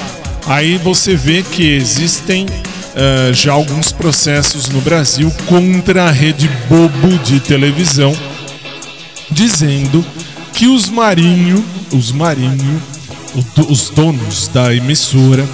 Aí 0.46 0.78
você 0.78 1.14
vê 1.14 1.42
que 1.42 1.74
existem 1.74 2.46
uh, 2.46 3.34
já 3.34 3.52
alguns 3.52 3.92
processos 3.92 4.70
no 4.70 4.80
Brasil 4.80 5.30
contra 5.46 6.04
a 6.04 6.10
rede 6.10 6.48
Bobo 6.70 7.18
de 7.18 7.38
televisão, 7.38 8.16
dizendo 9.30 10.02
que 10.54 10.68
os 10.68 10.88
Marinho, 10.88 11.62
os 11.92 12.10
Marinho, 12.10 12.82
os 13.68 13.90
donos 13.90 14.48
da 14.48 14.74
emissora, 14.74 15.46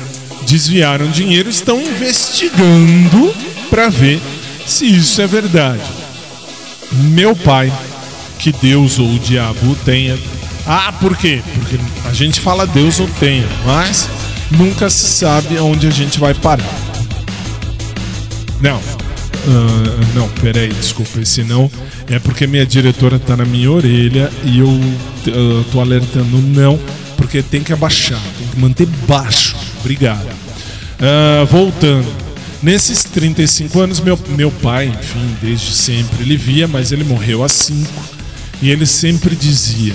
desviaram 0.46 1.10
dinheiro, 1.10 1.50
estão 1.50 1.82
investigando 1.82 3.34
para 3.68 3.88
ver 3.88 4.22
se 4.64 4.86
isso 4.86 5.20
é 5.20 5.26
verdade. 5.26 5.82
Meu 6.92 7.34
pai 7.34 7.72
que 8.40 8.53
Deus 8.53 8.98
ou 8.98 9.07
o 9.07 9.18
diabo 9.18 9.76
tenha. 9.85 10.18
Ah, 10.66 10.92
por 10.98 11.16
quê? 11.16 11.42
Porque 11.55 11.79
a 12.09 12.12
gente 12.12 12.40
fala 12.40 12.66
Deus 12.66 12.98
ou 12.98 13.07
tenha, 13.20 13.46
mas 13.66 14.09
nunca 14.50 14.88
se 14.88 15.07
sabe 15.07 15.59
aonde 15.59 15.87
a 15.87 15.90
gente 15.90 16.18
vai 16.18 16.33
parar. 16.33 16.64
Não. 18.61 18.79
Uh, 18.79 20.14
não, 20.14 20.29
peraí, 20.29 20.68
desculpa, 20.68 21.24
senão 21.24 21.70
é 22.09 22.18
porque 22.18 22.46
minha 22.46 22.66
diretora 22.66 23.18
tá 23.18 23.37
na 23.37 23.44
minha 23.44 23.70
orelha 23.70 24.31
e 24.44 24.59
eu 24.59 24.68
uh, 24.68 25.64
tô 25.72 25.81
alertando 25.81 26.38
não, 26.38 26.79
porque 27.16 27.42
tem 27.42 27.62
que 27.62 27.72
abaixar, 27.72 28.20
tem 28.38 28.46
que 28.48 28.59
manter 28.59 28.87
baixo. 29.07 29.57
Obrigado. 29.81 30.26
Uh, 30.98 31.46
voltando. 31.46 32.09
Nesses 32.62 33.05
35 33.05 33.81
anos, 33.81 34.00
meu, 34.00 34.18
meu 34.29 34.50
pai, 34.50 34.88
enfim, 34.88 35.37
desde 35.40 35.72
sempre 35.72 36.22
ele 36.22 36.37
via, 36.37 36.68
mas 36.68 36.92
ele 36.92 37.05
morreu 37.05 37.42
há 37.42 37.48
5 37.48 38.19
e 38.62 38.70
ele 38.70 38.86
sempre 38.86 39.34
dizia: 39.34 39.94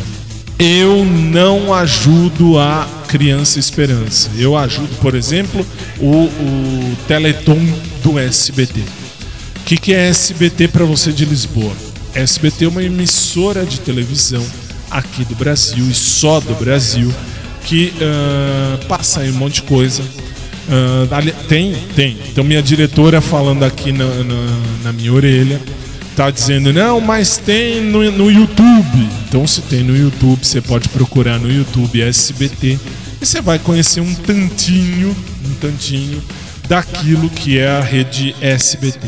Eu 0.57 1.05
não 1.05 1.73
ajudo 1.73 2.57
a 2.59 2.87
Criança 3.07 3.59
Esperança. 3.59 4.29
Eu 4.37 4.57
ajudo, 4.57 4.95
por 4.99 5.15
exemplo, 5.15 5.65
o, 5.99 6.25
o 6.25 6.97
Teleton 7.07 7.59
do 8.03 8.19
SBT. 8.19 8.81
O 9.57 9.63
que, 9.65 9.77
que 9.77 9.93
é 9.93 10.07
SBT 10.09 10.67
para 10.67 10.85
você 10.85 11.11
de 11.11 11.25
Lisboa? 11.25 11.73
SBT 12.13 12.65
é 12.65 12.67
uma 12.67 12.83
emissora 12.83 13.65
de 13.65 13.79
televisão 13.79 14.45
aqui 14.89 15.25
do 15.25 15.35
Brasil 15.35 15.85
e 15.89 15.93
só 15.93 16.39
do 16.39 16.53
Brasil 16.55 17.13
que 17.65 17.93
uh, 17.95 18.85
passa 18.85 19.21
aí 19.21 19.31
um 19.31 19.35
monte 19.35 19.55
de 19.55 19.63
coisa. 19.63 20.01
Uh, 20.03 21.45
tem, 21.47 21.75
tem. 21.95 22.17
Então 22.31 22.43
minha 22.43 22.61
diretora 22.61 23.21
falando 23.21 23.63
aqui 23.63 23.91
na, 23.91 24.05
na, 24.05 24.59
na 24.83 24.93
minha 24.93 25.11
orelha 25.11 25.59
tá 26.15 26.31
dizendo, 26.31 26.71
não, 26.71 27.01
mas 27.01 27.37
tem 27.37 27.81
no, 27.81 28.09
no 28.11 28.31
YouTube. 28.31 29.09
Então, 29.27 29.45
se 29.45 29.61
tem 29.63 29.83
no 29.83 29.95
YouTube, 29.95 30.45
você 30.45 30.61
pode 30.61 30.87
procurar 30.89 31.37
no 31.37 31.51
YouTube 31.51 32.01
SBT 32.01 32.79
e 33.21 33.25
você 33.25 33.41
vai 33.41 33.59
conhecer 33.59 33.99
um 33.99 34.15
tantinho, 34.15 35.15
um 35.45 35.53
tantinho 35.55 36.23
daquilo 36.69 37.29
que 37.29 37.59
é 37.59 37.67
a 37.67 37.81
rede 37.81 38.33
SBT. 38.39 39.07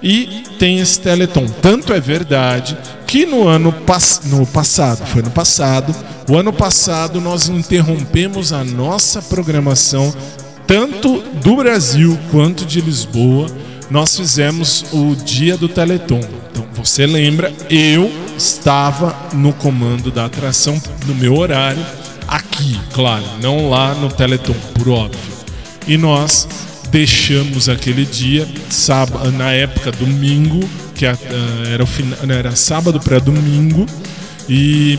E 0.00 0.44
tem 0.60 0.78
esse 0.78 1.00
Teleton. 1.00 1.46
Tanto 1.60 1.92
é 1.92 2.00
verdade 2.00 2.78
que 3.04 3.26
no 3.26 3.48
ano 3.48 3.72
pass 3.72 4.20
no 4.26 4.46
passado, 4.46 5.04
foi 5.06 5.22
no 5.22 5.30
passado, 5.30 5.94
o 6.30 6.36
ano 6.36 6.52
passado 6.52 7.20
nós 7.20 7.48
interrompemos 7.48 8.52
a 8.52 8.62
nossa 8.62 9.20
programação 9.20 10.14
tanto 10.68 11.20
do 11.42 11.56
Brasil 11.56 12.16
quanto 12.30 12.64
de 12.64 12.80
Lisboa 12.80 13.48
nós 13.90 14.16
fizemos 14.16 14.84
o 14.92 15.14
dia 15.14 15.56
do 15.56 15.68
Teleton. 15.68 16.20
Então, 16.50 16.66
você 16.74 17.06
lembra, 17.06 17.52
eu 17.70 18.10
estava 18.36 19.14
no 19.32 19.52
comando 19.52 20.10
da 20.10 20.26
atração 20.26 20.80
no 21.06 21.14
meu 21.14 21.36
horário, 21.36 21.84
aqui, 22.26 22.78
claro, 22.92 23.24
não 23.42 23.70
lá 23.70 23.94
no 23.94 24.10
Teleton, 24.10 24.54
por 24.74 24.88
óbvio. 24.88 25.38
E 25.86 25.96
nós 25.96 26.46
deixamos 26.90 27.68
aquele 27.68 28.04
dia, 28.04 28.46
sábado, 28.70 29.30
na 29.32 29.52
época 29.52 29.90
domingo, 29.92 30.68
que 30.94 31.06
era, 31.06 31.82
o 31.82 31.86
final, 31.86 32.18
era 32.30 32.54
sábado 32.54 33.00
para 33.00 33.18
domingo, 33.18 33.86
e 34.48 34.98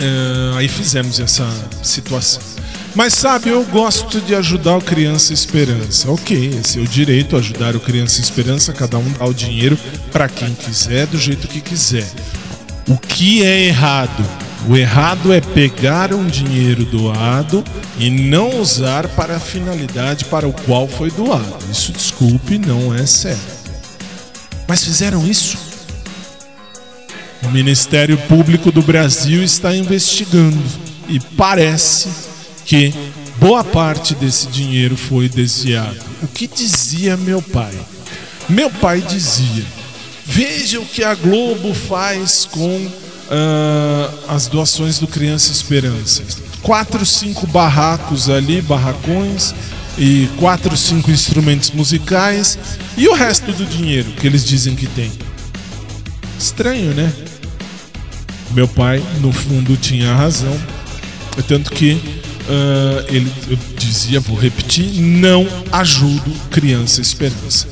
uh, 0.00 0.56
aí 0.56 0.68
fizemos 0.68 1.20
essa 1.20 1.46
situação. 1.82 2.57
Mas 2.94 3.14
sabe, 3.14 3.50
eu 3.50 3.64
gosto 3.64 4.20
de 4.20 4.34
ajudar 4.34 4.76
o 4.76 4.80
Criança 4.80 5.32
Esperança. 5.32 6.10
Ok, 6.10 6.58
esse 6.60 6.78
é 6.78 6.82
o 6.82 6.86
direito, 6.86 7.36
ajudar 7.36 7.76
o 7.76 7.80
Criança 7.80 8.20
Esperança, 8.20 8.72
cada 8.72 8.98
um 8.98 9.12
dá 9.12 9.24
o 9.24 9.34
dinheiro 9.34 9.78
para 10.10 10.28
quem 10.28 10.54
quiser, 10.54 11.06
do 11.06 11.18
jeito 11.18 11.46
que 11.46 11.60
quiser. 11.60 12.08
O 12.88 12.96
que 12.96 13.44
é 13.44 13.66
errado? 13.66 14.24
O 14.66 14.76
errado 14.76 15.32
é 15.32 15.40
pegar 15.40 16.12
um 16.12 16.26
dinheiro 16.26 16.84
doado 16.84 17.62
e 17.98 18.10
não 18.10 18.60
usar 18.60 19.06
para 19.08 19.36
a 19.36 19.40
finalidade 19.40 20.24
para 20.24 20.48
o 20.48 20.52
qual 20.52 20.88
foi 20.88 21.10
doado. 21.10 21.58
Isso, 21.70 21.92
desculpe, 21.92 22.58
não 22.58 22.94
é 22.94 23.06
certo. 23.06 23.58
Mas 24.66 24.84
fizeram 24.84 25.26
isso? 25.26 25.56
O 27.42 27.48
Ministério 27.50 28.18
Público 28.28 28.72
do 28.72 28.82
Brasil 28.82 29.42
está 29.42 29.74
investigando 29.74 30.62
e 31.08 31.20
parece 31.20 32.08
que 32.68 32.92
boa 33.40 33.64
parte 33.64 34.14
desse 34.14 34.46
dinheiro 34.48 34.94
foi 34.94 35.26
desviado. 35.26 35.96
O 36.22 36.28
que 36.28 36.46
dizia 36.46 37.16
meu 37.16 37.40
pai? 37.40 37.72
Meu 38.46 38.70
pai 38.70 39.00
dizia: 39.00 39.64
veja 40.26 40.78
o 40.78 40.84
que 40.84 41.02
a 41.02 41.14
Globo 41.14 41.72
faz 41.72 42.44
com 42.44 42.76
uh, 42.76 44.28
as 44.28 44.48
doações 44.48 44.98
do 44.98 45.06
Criança 45.06 45.50
Esperança. 45.50 46.22
Quatro, 46.62 47.06
cinco 47.06 47.46
barracos 47.46 48.28
ali, 48.28 48.60
barracões, 48.60 49.54
e 49.96 50.28
quatro, 50.36 50.76
cinco 50.76 51.10
instrumentos 51.10 51.70
musicais, 51.70 52.58
e 52.98 53.08
o 53.08 53.14
resto 53.14 53.50
do 53.50 53.64
dinheiro 53.64 54.10
que 54.10 54.26
eles 54.26 54.44
dizem 54.44 54.76
que 54.76 54.86
tem. 54.88 55.10
Estranho, 56.38 56.92
né? 56.92 57.10
Meu 58.50 58.68
pai, 58.68 59.02
no 59.22 59.32
fundo, 59.32 59.74
tinha 59.74 60.14
razão. 60.14 60.54
Tanto 61.46 61.70
que 61.70 62.18
uh, 62.48 63.04
ele 63.08 63.30
dizia, 63.76 64.20
vou 64.20 64.36
repetir, 64.36 65.00
não 65.00 65.46
ajudo 65.70 66.30
criança 66.50 67.00
esperança. 67.00 67.68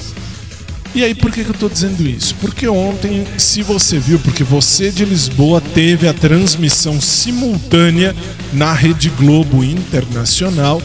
E 0.94 1.04
aí, 1.04 1.14
por 1.14 1.30
que, 1.30 1.44
que 1.44 1.50
eu 1.50 1.54
estou 1.54 1.68
dizendo 1.68 2.08
isso? 2.08 2.34
Porque 2.36 2.66
ontem, 2.66 3.26
se 3.36 3.62
você 3.62 3.98
viu, 3.98 4.18
porque 4.18 4.42
você 4.42 4.90
de 4.90 5.04
Lisboa 5.04 5.60
teve 5.60 6.08
a 6.08 6.14
transmissão 6.14 7.00
simultânea 7.02 8.16
na 8.52 8.72
Rede 8.72 9.10
Globo 9.10 9.62
Internacional 9.62 10.80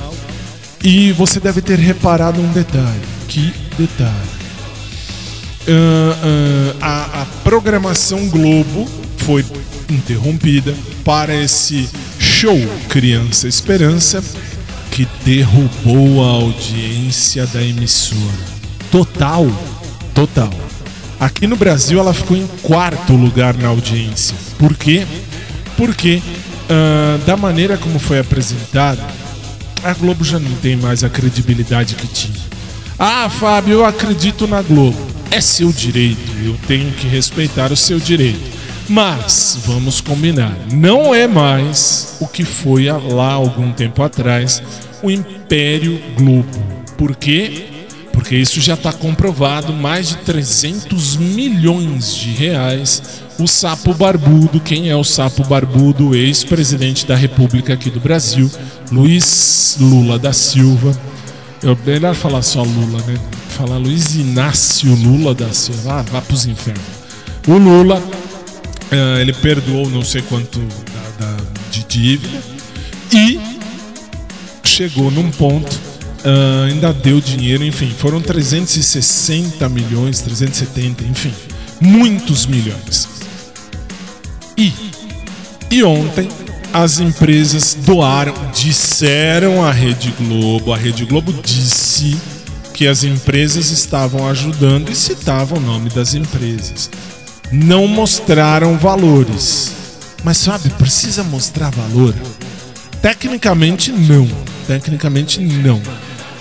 e 0.84 1.14
você 1.14 1.40
deve 1.40 1.62
ter 1.62 1.80
reparado 1.80 2.42
um 2.42 2.52
detalhe. 2.52 3.02
Que 3.30 3.54
detalhe? 3.78 4.42
Uh, 5.62 6.74
uh, 6.74 6.78
a, 6.82 7.22
a 7.22 7.26
programação 7.44 8.28
Globo 8.28 8.90
foi 9.20 9.46
interrompida 9.90 10.76
para 11.06 11.34
esse 11.34 11.88
show 12.42 12.58
Criança 12.90 13.48
Esperança 13.48 14.24
que 14.90 15.08
derrubou 15.24 16.24
a 16.24 16.30
audiência 16.42 17.46
da 17.46 17.62
emissora. 17.62 18.20
Total, 18.92 19.46
total. 20.16 20.52
Aqui 21.20 21.46
no 21.46 21.56
Brasil 21.56 22.00
ela 22.00 22.16
ficou 22.16 22.36
em 22.36 22.48
quarto 22.64 23.14
lugar 23.14 23.54
na 23.54 23.68
audiência. 23.68 24.36
Por 24.58 24.76
quê? 24.76 25.06
Porque 25.78 26.16
uh, 26.16 27.24
da 27.26 27.38
maneira 27.38 27.78
como 27.78 28.00
foi 28.00 28.18
apresentada, 28.18 29.06
a 29.84 29.94
Globo 29.94 30.24
já 30.24 30.40
não 30.40 30.52
tem 30.56 30.76
mais 30.76 31.04
a 31.04 31.10
credibilidade 31.10 31.94
que 31.94 32.08
tinha. 32.08 32.42
Ah, 32.98 33.30
Fábio, 33.30 33.74
eu 33.74 33.86
acredito 33.86 34.48
na 34.48 34.64
Globo. 34.64 34.98
É 35.30 35.40
seu 35.40 35.72
direito, 35.72 36.32
eu 36.44 36.58
tenho 36.68 36.92
que 36.94 37.08
respeitar 37.08 37.72
o 37.72 37.78
seu 37.78 38.00
direito. 38.00 38.61
Mas, 38.92 39.58
vamos 39.66 40.02
combinar, 40.02 40.54
não 40.70 41.16
é 41.16 41.26
mais 41.26 42.18
o 42.20 42.28
que 42.28 42.44
foi 42.44 42.88
lá 42.92 43.32
algum 43.32 43.72
tempo 43.72 44.04
atrás 44.04 44.62
o 45.02 45.10
Império 45.10 45.98
Globo. 46.18 46.62
Por 46.98 47.16
quê? 47.16 47.68
Porque 48.12 48.36
isso 48.36 48.60
já 48.60 48.74
está 48.74 48.92
comprovado, 48.92 49.72
mais 49.72 50.10
de 50.10 50.18
300 50.18 51.16
milhões 51.16 52.14
de 52.14 52.32
reais. 52.32 53.22
O 53.40 53.48
sapo 53.48 53.94
barbudo, 53.94 54.60
quem 54.60 54.90
é 54.90 54.96
o 54.96 55.06
sapo 55.06 55.42
barbudo? 55.46 56.14
Ex-presidente 56.14 57.06
da 57.06 57.16
República 57.16 57.74
aqui 57.74 57.90
do 57.90 58.02
Brasil, 58.02 58.52
Luiz 58.92 59.78
Lula 59.80 60.20
da 60.20 60.34
Silva. 60.34 60.92
É 61.64 61.90
melhor 61.90 62.14
falar 62.14 62.42
só 62.42 62.62
Lula, 62.62 63.02
né? 63.08 63.18
Falar 63.52 63.78
Luiz 63.78 64.16
Inácio 64.16 64.94
Lula 64.96 65.34
da 65.34 65.54
Silva. 65.54 66.00
Ah, 66.00 66.06
vá 66.12 66.20
pros 66.20 66.46
infernos. 66.46 66.84
O 67.48 67.54
Lula, 67.54 68.04
eh, 68.92 69.22
ele 69.22 69.34
perdoou 69.34 69.90
não 69.90 70.04
sei 70.04 70.22
quanto 70.22 70.60
da- 70.60 71.26
da- 71.26 71.38
de 71.72 71.84
dívida 71.86 72.38
e 73.14 73.40
chegou 74.64 75.10
num 75.12 75.30
ponto, 75.32 75.80
ah, 76.26 76.66
ainda 76.68 76.94
deu 76.94 77.20
dinheiro, 77.22 77.64
enfim, 77.66 77.90
foram 77.98 78.22
360 78.22 79.68
milhões, 79.70 80.20
370, 80.22 81.04
enfim, 81.04 81.34
muitos 81.80 82.46
milhões. 82.46 83.08
E, 84.58 84.72
e 85.70 85.84
ontem 85.84 86.28
as 86.74 87.00
empresas 87.00 87.76
doaram, 87.86 88.34
disseram 88.54 89.64
à 89.64 89.72
Rede 89.72 90.14
Globo, 90.18 90.72
a 90.74 90.78
Rede 90.78 91.06
Globo 91.06 91.34
disse 91.44 92.16
que 92.74 92.88
as 92.88 93.04
empresas 93.04 93.72
estavam 93.72 94.28
ajudando 94.30 94.90
e 94.90 94.96
citava 94.96 95.58
o 95.58 95.60
nome 95.60 95.90
das 95.90 96.14
empresas. 96.14 96.90
Não 97.52 97.86
mostraram 97.86 98.78
valores. 98.78 99.74
Mas 100.24 100.38
sabe, 100.38 100.70
precisa 100.72 101.24
mostrar 101.24 101.70
valor? 101.70 102.16
Tecnicamente 103.02 103.92
não. 103.92 104.28
Tecnicamente 104.68 105.42
não. 105.42 105.82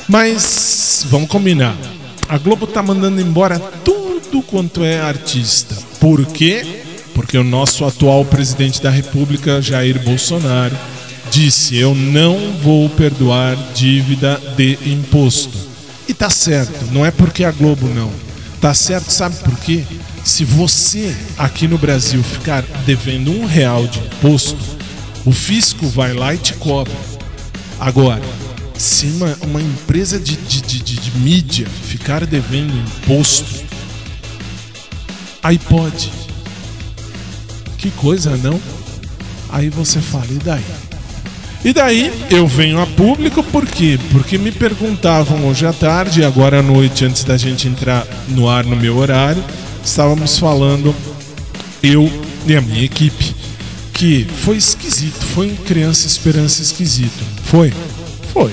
Mas 0.09 1.05
vamos 1.09 1.29
combinar. 1.29 1.77
A 2.29 2.39
Globo 2.39 2.67
tá 2.67 2.83
mandando 2.83 3.21
embora 3.21 3.59
tudo 3.85 4.43
quanto 4.43 4.85
é 4.85 5.01
artista. 5.01 5.75
Por 5.99 6.25
quê? 6.27 6.83
Porque 7.15 7.37
o 7.37 7.45
nosso 7.45 7.85
atual 7.85 8.25
presidente 8.25 8.81
da 8.81 8.91
República, 8.91 9.61
Jair 9.61 10.01
Bolsonaro, 10.03 10.77
disse: 11.31 11.77
"Eu 11.77 11.95
não 11.95 12.53
vou 12.63 12.89
perdoar 12.89 13.57
dívida 13.75 14.41
de 14.57 14.79
imposto". 14.87 15.59
E 16.09 16.15
tá 16.15 16.31
certo, 16.31 16.93
não 16.93 17.05
é 17.05 17.11
porque 17.11 17.43
a 17.45 17.51
Globo 17.51 17.89
não. 17.89 18.13
Tá 18.61 18.75
certo, 18.75 19.11
sabe 19.11 19.37
por 19.37 19.57
quê? 19.59 19.85
Se 20.25 20.45
você 20.45 21.15
aqui 21.39 21.67
no 21.67 21.79
Brasil 21.79 22.23
ficar 22.23 22.63
devendo 22.85 23.31
um 23.33 23.47
real 23.47 23.87
de 23.87 23.99
imposto, 23.99 24.59
o 25.25 25.33
fisco 25.33 25.87
vai 25.89 26.13
lá 26.13 26.35
e 26.35 26.39
te 26.39 26.55
cobra. 26.55 26.95
Agora, 27.79 28.23
se 28.77 29.07
uma, 29.07 29.37
uma 29.43 29.61
empresa 29.61 30.19
de, 30.19 30.37
de, 30.37 30.61
de, 30.61 30.79
de- 30.81 31.11
mídia 31.19 31.67
ficar 31.85 32.25
devendo 32.27 32.73
imposto, 32.79 33.65
aí 35.43 35.59
pode. 35.59 36.11
Que 37.77 37.91
coisa, 37.93 38.37
não? 38.37 38.61
Aí 39.51 39.69
você 39.69 40.01
fala, 40.01 40.27
e 40.31 40.39
daí? 40.39 40.65
E 41.65 41.73
daí 41.75 42.13
eu 42.31 42.47
venho 42.47 42.81
a 42.81 42.87
público 42.87 43.43
por 43.43 43.67
quê? 43.67 43.99
Porque 44.13 44.39
me 44.39 44.53
perguntavam 44.53 45.47
hoje 45.47 45.67
à 45.67 45.73
tarde 45.73 46.25
agora 46.25 46.61
à 46.61 46.63
noite, 46.63 47.05
antes 47.05 47.25
da 47.25 47.37
gente 47.37 47.69
entrar 47.69 48.07
no 48.29 48.49
ar 48.49 48.65
no 48.65 48.77
meu 48.77 48.97
horário, 48.97 49.45
estávamos 49.85 50.39
falando, 50.39 50.95
eu 51.83 52.11
e 52.47 52.57
a 52.57 52.61
minha 52.61 52.85
equipe, 52.85 53.35
que 53.93 54.27
foi 54.43 54.57
esquisito, 54.57 55.25
foi 55.35 55.51
criança 55.67 56.07
esperança 56.07 56.63
esquisito. 56.63 57.25
Foi? 57.45 57.73
Foi. 58.33 58.53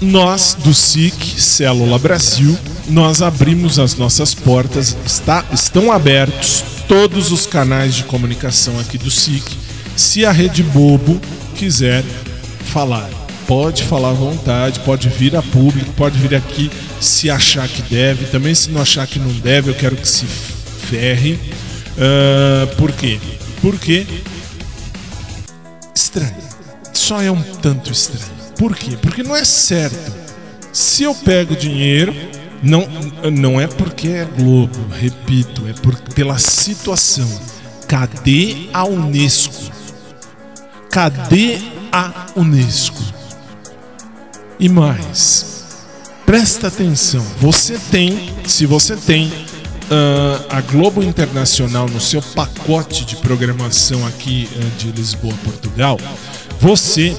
Nós 0.00 0.56
do 0.64 0.72
SIC 0.72 1.38
Célula 1.38 1.98
Brasil, 1.98 2.58
nós 2.88 3.22
abrimos 3.22 3.78
as 3.78 3.94
nossas 3.96 4.34
portas, 4.34 4.96
está, 5.04 5.44
estão 5.52 5.92
abertos 5.92 6.64
todos 6.88 7.30
os 7.30 7.46
canais 7.46 7.94
de 7.94 8.04
comunicação 8.04 8.78
aqui 8.80 8.98
do 8.98 9.10
SIC. 9.10 9.44
Se 9.96 10.24
a 10.24 10.32
Rede 10.32 10.62
Bobo 10.62 11.20
quiser 11.54 12.02
falar, 12.64 13.08
pode 13.50 13.82
falar 13.82 14.10
à 14.10 14.12
vontade, 14.12 14.78
pode 14.78 15.08
vir 15.08 15.34
a 15.34 15.42
público, 15.42 15.90
pode 15.96 16.16
vir 16.16 16.36
aqui 16.36 16.70
se 17.00 17.28
achar 17.28 17.66
que 17.66 17.82
deve, 17.82 18.26
também 18.26 18.54
se 18.54 18.70
não 18.70 18.80
achar 18.80 19.08
que 19.08 19.18
não 19.18 19.32
deve, 19.40 19.70
eu 19.70 19.74
quero 19.74 19.96
que 19.96 20.06
se 20.06 20.24
ferre. 20.24 21.36
Ah, 21.98 22.72
por 22.76 22.92
quê? 22.92 23.18
Porque 23.60 24.06
estranho. 25.92 26.36
Só 26.92 27.20
é 27.20 27.28
um 27.28 27.42
tanto 27.42 27.90
estranho. 27.90 28.30
Por 28.56 28.76
quê? 28.76 28.96
Porque 29.02 29.24
não 29.24 29.34
é 29.34 29.44
certo. 29.44 30.14
Se 30.72 31.02
eu 31.02 31.12
pego 31.12 31.56
dinheiro, 31.56 32.14
não, 32.62 32.86
não 33.32 33.60
é 33.60 33.66
porque 33.66 34.06
é 34.10 34.26
Globo, 34.26 34.78
repito, 34.92 35.66
é 35.66 35.72
por, 35.72 35.96
pela 36.14 36.38
situação. 36.38 37.28
Cadê 37.88 38.68
a 38.72 38.84
Unesco? 38.84 39.72
Cadê 40.88 41.58
a 41.90 42.26
Unesco? 42.36 43.18
E 44.60 44.68
mais, 44.68 45.64
presta 46.26 46.68
atenção. 46.68 47.24
Você 47.38 47.78
tem, 47.90 48.30
se 48.44 48.66
você 48.66 48.94
tem 48.94 49.32
ah, 49.90 50.44
a 50.50 50.60
Globo 50.60 51.02
Internacional 51.02 51.88
no 51.88 51.98
seu 51.98 52.20
pacote 52.20 53.06
de 53.06 53.16
programação 53.16 54.06
aqui 54.06 54.46
ah, 54.54 54.78
de 54.78 54.92
Lisboa, 54.92 55.32
Portugal, 55.42 55.98
você 56.60 57.16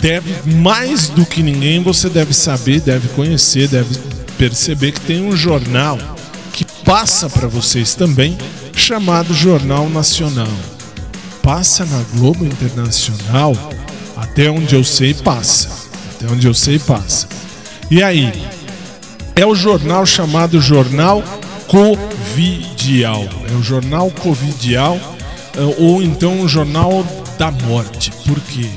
deve, 0.00 0.50
mais 0.50 1.08
do 1.08 1.26
que 1.26 1.42
ninguém, 1.42 1.82
você 1.82 2.08
deve 2.08 2.32
saber, 2.32 2.80
deve 2.80 3.06
conhecer, 3.08 3.68
deve 3.68 3.94
perceber 4.38 4.92
que 4.92 5.00
tem 5.02 5.22
um 5.22 5.36
jornal 5.36 5.98
que 6.54 6.64
passa 6.86 7.28
para 7.28 7.46
vocês 7.48 7.94
também, 7.94 8.38
chamado 8.74 9.34
Jornal 9.34 9.90
Nacional. 9.90 10.48
Passa 11.42 11.84
na 11.84 12.02
Globo 12.14 12.46
Internacional, 12.46 13.54
até 14.16 14.50
onde 14.50 14.74
eu 14.74 14.82
sei, 14.82 15.12
passa. 15.12 15.81
Até 16.22 16.32
onde 16.32 16.46
eu 16.46 16.54
sei, 16.54 16.78
passa. 16.78 17.26
E 17.90 18.00
aí? 18.00 18.32
É 19.34 19.44
o 19.44 19.56
jornal 19.56 20.06
chamado 20.06 20.60
Jornal 20.60 21.20
Covidial. 21.66 23.28
É 23.50 23.54
o 23.54 23.62
Jornal 23.62 24.08
Covidial, 24.10 25.00
eh, 25.56 25.74
ou 25.78 26.00
então 26.00 26.42
o 26.42 26.48
Jornal 26.48 27.04
da 27.38 27.50
Morte. 27.50 28.12
Por 28.24 28.38
quê? 28.40 28.68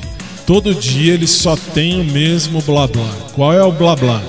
Todo 0.48 0.74
dia 0.74 1.14
ele 1.14 1.28
só 1.28 1.56
tem 1.56 2.02
o 2.02 2.04
mesmo 2.04 2.64
blá 2.64 2.88
blá. 2.88 3.10
Qual 3.34 3.54
é 3.54 3.64
o 3.64 3.72
blá 3.72 3.96
blá? 3.96 4.24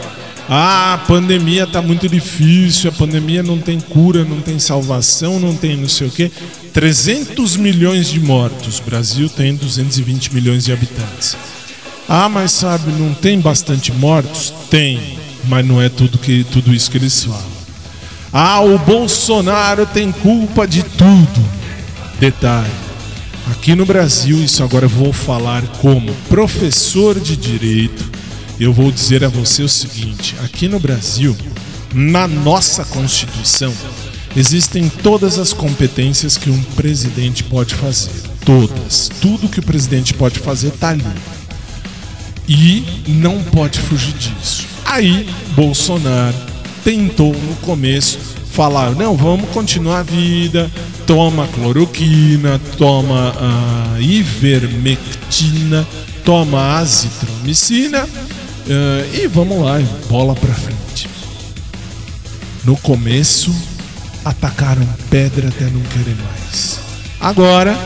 Ah, 0.48 0.94
a 0.94 0.98
pandemia 0.98 1.66
tá 1.66 1.80
muito 1.80 2.08
difícil, 2.08 2.90
a 2.90 2.92
pandemia 2.92 3.42
não 3.42 3.58
tem 3.58 3.80
cura, 3.80 4.24
não 4.24 4.40
tem 4.40 4.58
salvação, 4.58 5.40
não 5.40 5.56
tem 5.56 5.74
não 5.76 5.88
sei 5.88 6.08
o 6.08 6.10
quê. 6.10 6.30
300 6.74 7.56
milhões 7.56 8.08
de 8.08 8.20
mortos. 8.20 8.78
O 8.78 8.82
Brasil 8.82 9.28
tem 9.30 9.56
220 9.56 10.34
milhões 10.34 10.64
de 10.66 10.72
habitantes. 10.72 11.34
Ah, 12.08 12.28
mas 12.28 12.52
sabe, 12.52 12.92
não 12.92 13.12
tem 13.14 13.40
bastante 13.40 13.92
mortos? 13.92 14.54
Tem, 14.70 15.18
mas 15.44 15.66
não 15.66 15.82
é 15.82 15.88
tudo, 15.88 16.18
que, 16.18 16.44
tudo 16.44 16.72
isso 16.72 16.90
que 16.90 16.98
eles 16.98 17.24
falam. 17.24 17.56
Ah, 18.32 18.60
o 18.60 18.78
Bolsonaro 18.78 19.86
tem 19.86 20.12
culpa 20.12 20.68
de 20.68 20.82
tudo. 20.82 21.44
Detalhe. 22.20 22.70
Aqui 23.50 23.74
no 23.74 23.86
Brasil, 23.86 24.42
isso 24.42 24.62
agora 24.62 24.86
eu 24.86 24.90
vou 24.90 25.12
falar 25.12 25.62
como 25.80 26.14
professor 26.28 27.18
de 27.18 27.36
direito. 27.36 28.10
Eu 28.58 28.72
vou 28.72 28.90
dizer 28.90 29.24
a 29.24 29.28
você 29.28 29.62
o 29.62 29.68
seguinte: 29.68 30.34
aqui 30.44 30.68
no 30.68 30.78
Brasil, 30.78 31.36
na 31.94 32.26
nossa 32.26 32.84
Constituição, 32.84 33.72
existem 34.36 34.88
todas 34.88 35.38
as 35.38 35.52
competências 35.52 36.36
que 36.36 36.50
um 36.50 36.62
presidente 36.74 37.44
pode 37.44 37.74
fazer. 37.74 38.22
Todas. 38.44 39.10
Tudo 39.20 39.48
que 39.48 39.60
o 39.60 39.64
presidente 39.64 40.14
pode 40.14 40.38
fazer 40.38 40.68
está 40.68 40.90
ali. 40.90 41.04
E 42.48 42.84
não 43.08 43.42
pode 43.42 43.78
fugir 43.80 44.14
disso. 44.14 44.66
Aí, 44.84 45.28
Bolsonaro 45.54 46.36
tentou 46.84 47.34
no 47.34 47.56
começo 47.56 48.18
falar: 48.50 48.92
não, 48.92 49.16
vamos 49.16 49.50
continuar 49.50 50.00
a 50.00 50.02
vida, 50.02 50.70
toma 51.06 51.46
cloroquina, 51.48 52.60
toma 52.78 53.34
a 53.38 54.00
ivermectina, 54.00 55.86
toma 56.24 56.78
azitromicina 56.78 58.08
eh, 58.68 59.22
e 59.22 59.26
vamos 59.28 59.62
lá, 59.62 59.78
bola 60.08 60.34
pra 60.34 60.54
frente. 60.54 61.08
No 62.64 62.76
começo, 62.78 63.54
atacaram 64.24 64.86
pedra 65.10 65.48
até 65.48 65.64
não 65.64 65.80
querer 65.82 66.16
mais. 66.16 66.80
Agora, 67.20 67.78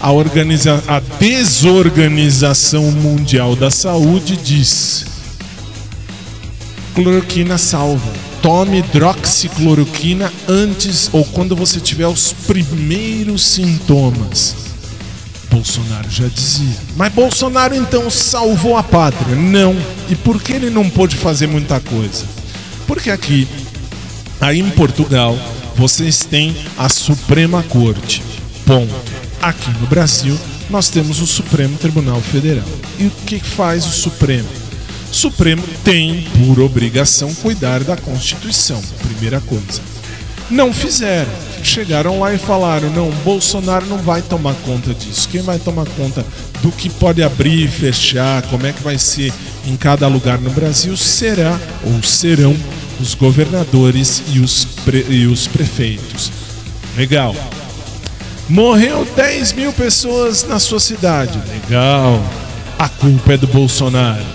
a, 0.00 0.10
organiza 0.10 0.82
a 0.88 1.00
Desorganização 1.18 2.90
Mundial 2.90 3.54
da 3.54 3.70
Saúde 3.70 4.36
diz: 4.36 5.04
cloroquina 6.94 7.58
salva. 7.58 8.20
Tome 8.40 8.78
hidroxicloroquina 8.78 10.32
antes 10.48 11.10
ou 11.12 11.22
quando 11.26 11.54
você 11.54 11.78
tiver 11.78 12.06
os 12.06 12.32
primeiros 12.32 13.44
sintomas. 13.44 14.56
Bolsonaro 15.50 16.08
já 16.08 16.26
dizia. 16.26 16.74
Mas 16.96 17.12
Bolsonaro 17.12 17.74
então 17.74 18.08
salvou 18.08 18.78
a 18.78 18.82
pátria? 18.82 19.36
Não. 19.36 19.76
E 20.08 20.14
por 20.14 20.40
que 20.40 20.54
ele 20.54 20.70
não 20.70 20.88
pôde 20.88 21.16
fazer 21.16 21.48
muita 21.48 21.78
coisa? 21.80 22.24
Porque 22.86 23.10
aqui, 23.10 23.46
aí 24.40 24.58
em 24.58 24.70
Portugal, 24.70 25.38
vocês 25.76 26.24
têm 26.24 26.56
a 26.78 26.88
Suprema 26.88 27.62
Corte. 27.64 28.22
Ponto. 28.64 29.19
Aqui 29.42 29.70
no 29.80 29.86
Brasil, 29.86 30.38
nós 30.68 30.90
temos 30.90 31.20
o 31.22 31.26
Supremo 31.26 31.78
Tribunal 31.78 32.20
Federal. 32.20 32.68
E 32.98 33.06
o 33.06 33.10
que 33.24 33.40
faz 33.40 33.86
o 33.86 33.90
Supremo? 33.90 34.48
O 35.10 35.14
Supremo 35.14 35.62
tem 35.82 36.28
por 36.38 36.60
obrigação 36.60 37.34
cuidar 37.36 37.82
da 37.82 37.96
Constituição, 37.96 38.82
primeira 39.00 39.40
coisa. 39.40 39.80
Não 40.50 40.72
fizeram. 40.74 41.30
Chegaram 41.62 42.20
lá 42.20 42.34
e 42.34 42.38
falaram: 42.38 42.90
não, 42.90 43.10
Bolsonaro 43.24 43.86
não 43.86 43.96
vai 43.96 44.20
tomar 44.20 44.54
conta 44.66 44.92
disso. 44.92 45.28
Quem 45.28 45.40
vai 45.40 45.58
tomar 45.58 45.86
conta 45.96 46.24
do 46.62 46.70
que 46.70 46.90
pode 46.90 47.22
abrir 47.22 47.64
e 47.64 47.68
fechar, 47.68 48.42
como 48.42 48.66
é 48.66 48.72
que 48.72 48.82
vai 48.82 48.98
ser 48.98 49.32
em 49.66 49.76
cada 49.76 50.06
lugar 50.06 50.38
no 50.38 50.50
Brasil, 50.50 50.96
será 50.98 51.58
ou 51.84 52.02
serão 52.02 52.54
os 53.00 53.14
governadores 53.14 54.22
e 54.32 54.38
os, 54.38 54.66
pre 54.84 55.06
e 55.08 55.26
os 55.26 55.46
prefeitos. 55.46 56.30
Legal. 56.94 57.34
Morreu 58.50 59.06
10 59.14 59.52
mil 59.52 59.72
pessoas 59.72 60.42
na 60.42 60.58
sua 60.58 60.80
cidade. 60.80 61.40
Legal. 61.48 62.20
A 62.76 62.88
culpa 62.88 63.34
é 63.34 63.36
do 63.36 63.46
Bolsonaro. 63.46 64.26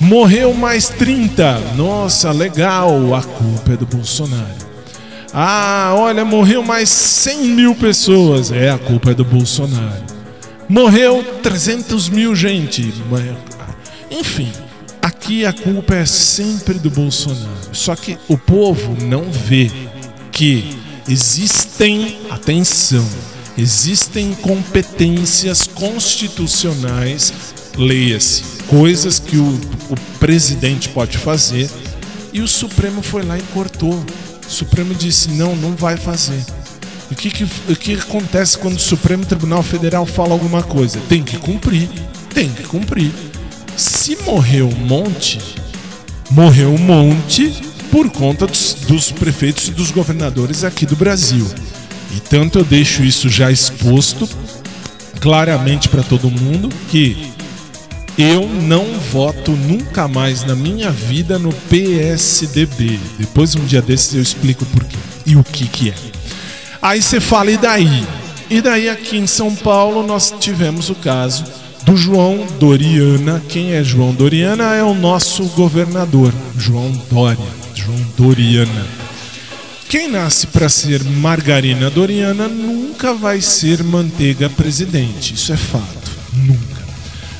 Morreu 0.00 0.52
mais 0.52 0.88
30. 0.88 1.60
Nossa, 1.76 2.32
legal. 2.32 3.14
A 3.14 3.22
culpa 3.22 3.74
é 3.74 3.76
do 3.76 3.86
Bolsonaro. 3.86 4.66
Ah, 5.32 5.92
olha, 5.96 6.24
morreu 6.24 6.60
mais 6.64 6.88
100 6.88 7.44
mil 7.44 7.76
pessoas. 7.76 8.50
É, 8.50 8.68
a 8.68 8.78
culpa 8.78 9.12
é 9.12 9.14
do 9.14 9.24
Bolsonaro. 9.24 10.02
Morreu 10.68 11.22
300 11.40 12.08
mil 12.08 12.34
gente. 12.34 12.92
Enfim, 14.10 14.50
aqui 15.00 15.46
a 15.46 15.52
culpa 15.52 15.94
é 15.94 16.04
sempre 16.04 16.80
do 16.80 16.90
Bolsonaro. 16.90 17.68
Só 17.72 17.94
que 17.94 18.18
o 18.26 18.36
povo 18.36 18.96
não 19.04 19.30
vê 19.30 19.70
que 20.32 20.76
existem, 21.08 22.18
atenção, 22.28 23.06
existem 23.56 24.34
competências 24.34 25.66
constitucionais, 25.66 27.32
leia-se, 27.76 28.42
coisas 28.66 29.18
que 29.18 29.36
o, 29.36 29.60
o 29.90 29.96
presidente 30.18 30.88
pode 30.88 31.18
fazer, 31.18 31.70
e 32.32 32.40
o 32.40 32.48
Supremo 32.48 33.02
foi 33.02 33.22
lá 33.22 33.38
e 33.38 33.42
cortou. 33.54 33.94
O 33.94 34.50
Supremo 34.50 34.94
disse: 34.94 35.30
não, 35.30 35.56
não 35.56 35.74
vai 35.74 35.96
fazer. 35.96 36.44
O 37.10 37.14
que, 37.14 37.30
que, 37.30 37.44
o 37.44 37.76
que 37.76 37.94
acontece 37.94 38.58
quando 38.58 38.76
o 38.76 38.80
Supremo 38.80 39.24
Tribunal 39.24 39.62
Federal 39.62 40.04
fala 40.04 40.32
alguma 40.32 40.62
coisa? 40.62 41.00
Tem 41.08 41.22
que 41.22 41.38
cumprir. 41.38 41.88
Tem 42.34 42.50
que 42.50 42.64
cumprir. 42.64 43.12
Se 43.76 44.16
morreu 44.24 44.68
um 44.68 44.86
monte, 44.86 45.38
morreu 46.30 46.74
um 46.74 46.78
monte 46.78 47.52
por 47.90 48.10
conta 48.10 48.46
dos, 48.46 48.74
dos 48.86 49.12
prefeitos 49.12 49.68
e 49.68 49.70
dos 49.70 49.90
governadores 49.90 50.64
aqui 50.64 50.84
do 50.84 50.96
Brasil. 50.96 51.46
E 52.14 52.20
tanto 52.20 52.58
eu 52.58 52.64
deixo 52.64 53.02
isso 53.02 53.28
já 53.28 53.50
exposto 53.50 54.28
claramente 55.20 55.88
para 55.88 56.02
todo 56.02 56.30
mundo 56.30 56.68
que 56.90 57.32
eu 58.18 58.48
não 58.48 58.98
voto 59.12 59.52
nunca 59.52 60.08
mais 60.08 60.44
na 60.44 60.54
minha 60.54 60.90
vida 60.90 61.38
no 61.38 61.52
PSDB. 61.52 62.98
Depois 63.18 63.54
um 63.54 63.64
dia 63.64 63.82
desses 63.82 64.14
eu 64.14 64.22
explico 64.22 64.64
por 64.66 64.84
quê 64.84 64.96
e 65.26 65.36
o 65.36 65.44
que 65.44 65.66
que 65.66 65.90
é. 65.90 65.94
Aí 66.80 67.02
você 67.02 67.20
fala 67.20 67.50
e 67.50 67.56
daí? 67.56 68.06
E 68.48 68.60
daí 68.60 68.88
aqui 68.88 69.18
em 69.18 69.26
São 69.26 69.54
Paulo 69.54 70.06
nós 70.06 70.32
tivemos 70.38 70.88
o 70.88 70.94
caso 70.94 71.44
do 71.82 71.96
João 71.96 72.46
Doriana. 72.58 73.42
Quem 73.48 73.72
é 73.72 73.82
João 73.82 74.14
Doriana? 74.14 74.74
É 74.74 74.82
o 74.82 74.94
nosso 74.94 75.44
governador, 75.48 76.32
João 76.56 76.92
Dória. 77.10 77.38
João 77.74 77.98
Doriana. 78.16 79.05
Quem 79.88 80.08
nasce 80.08 80.48
para 80.48 80.68
ser 80.68 81.04
margarina 81.04 81.88
Doriana 81.88 82.48
nunca 82.48 83.14
vai 83.14 83.40
ser 83.40 83.84
manteiga 83.84 84.50
presidente. 84.50 85.34
Isso 85.34 85.52
é 85.52 85.56
fato. 85.56 86.10
Nunca. 86.32 86.84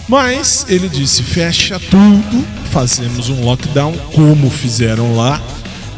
Mas 0.08 0.64
ele 0.68 0.88
disse: 0.88 1.24
fecha 1.24 1.80
tudo, 1.90 2.46
fazemos 2.70 3.28
um 3.28 3.44
lockdown, 3.44 3.92
como 4.14 4.48
fizeram 4.48 5.16
lá. 5.16 5.42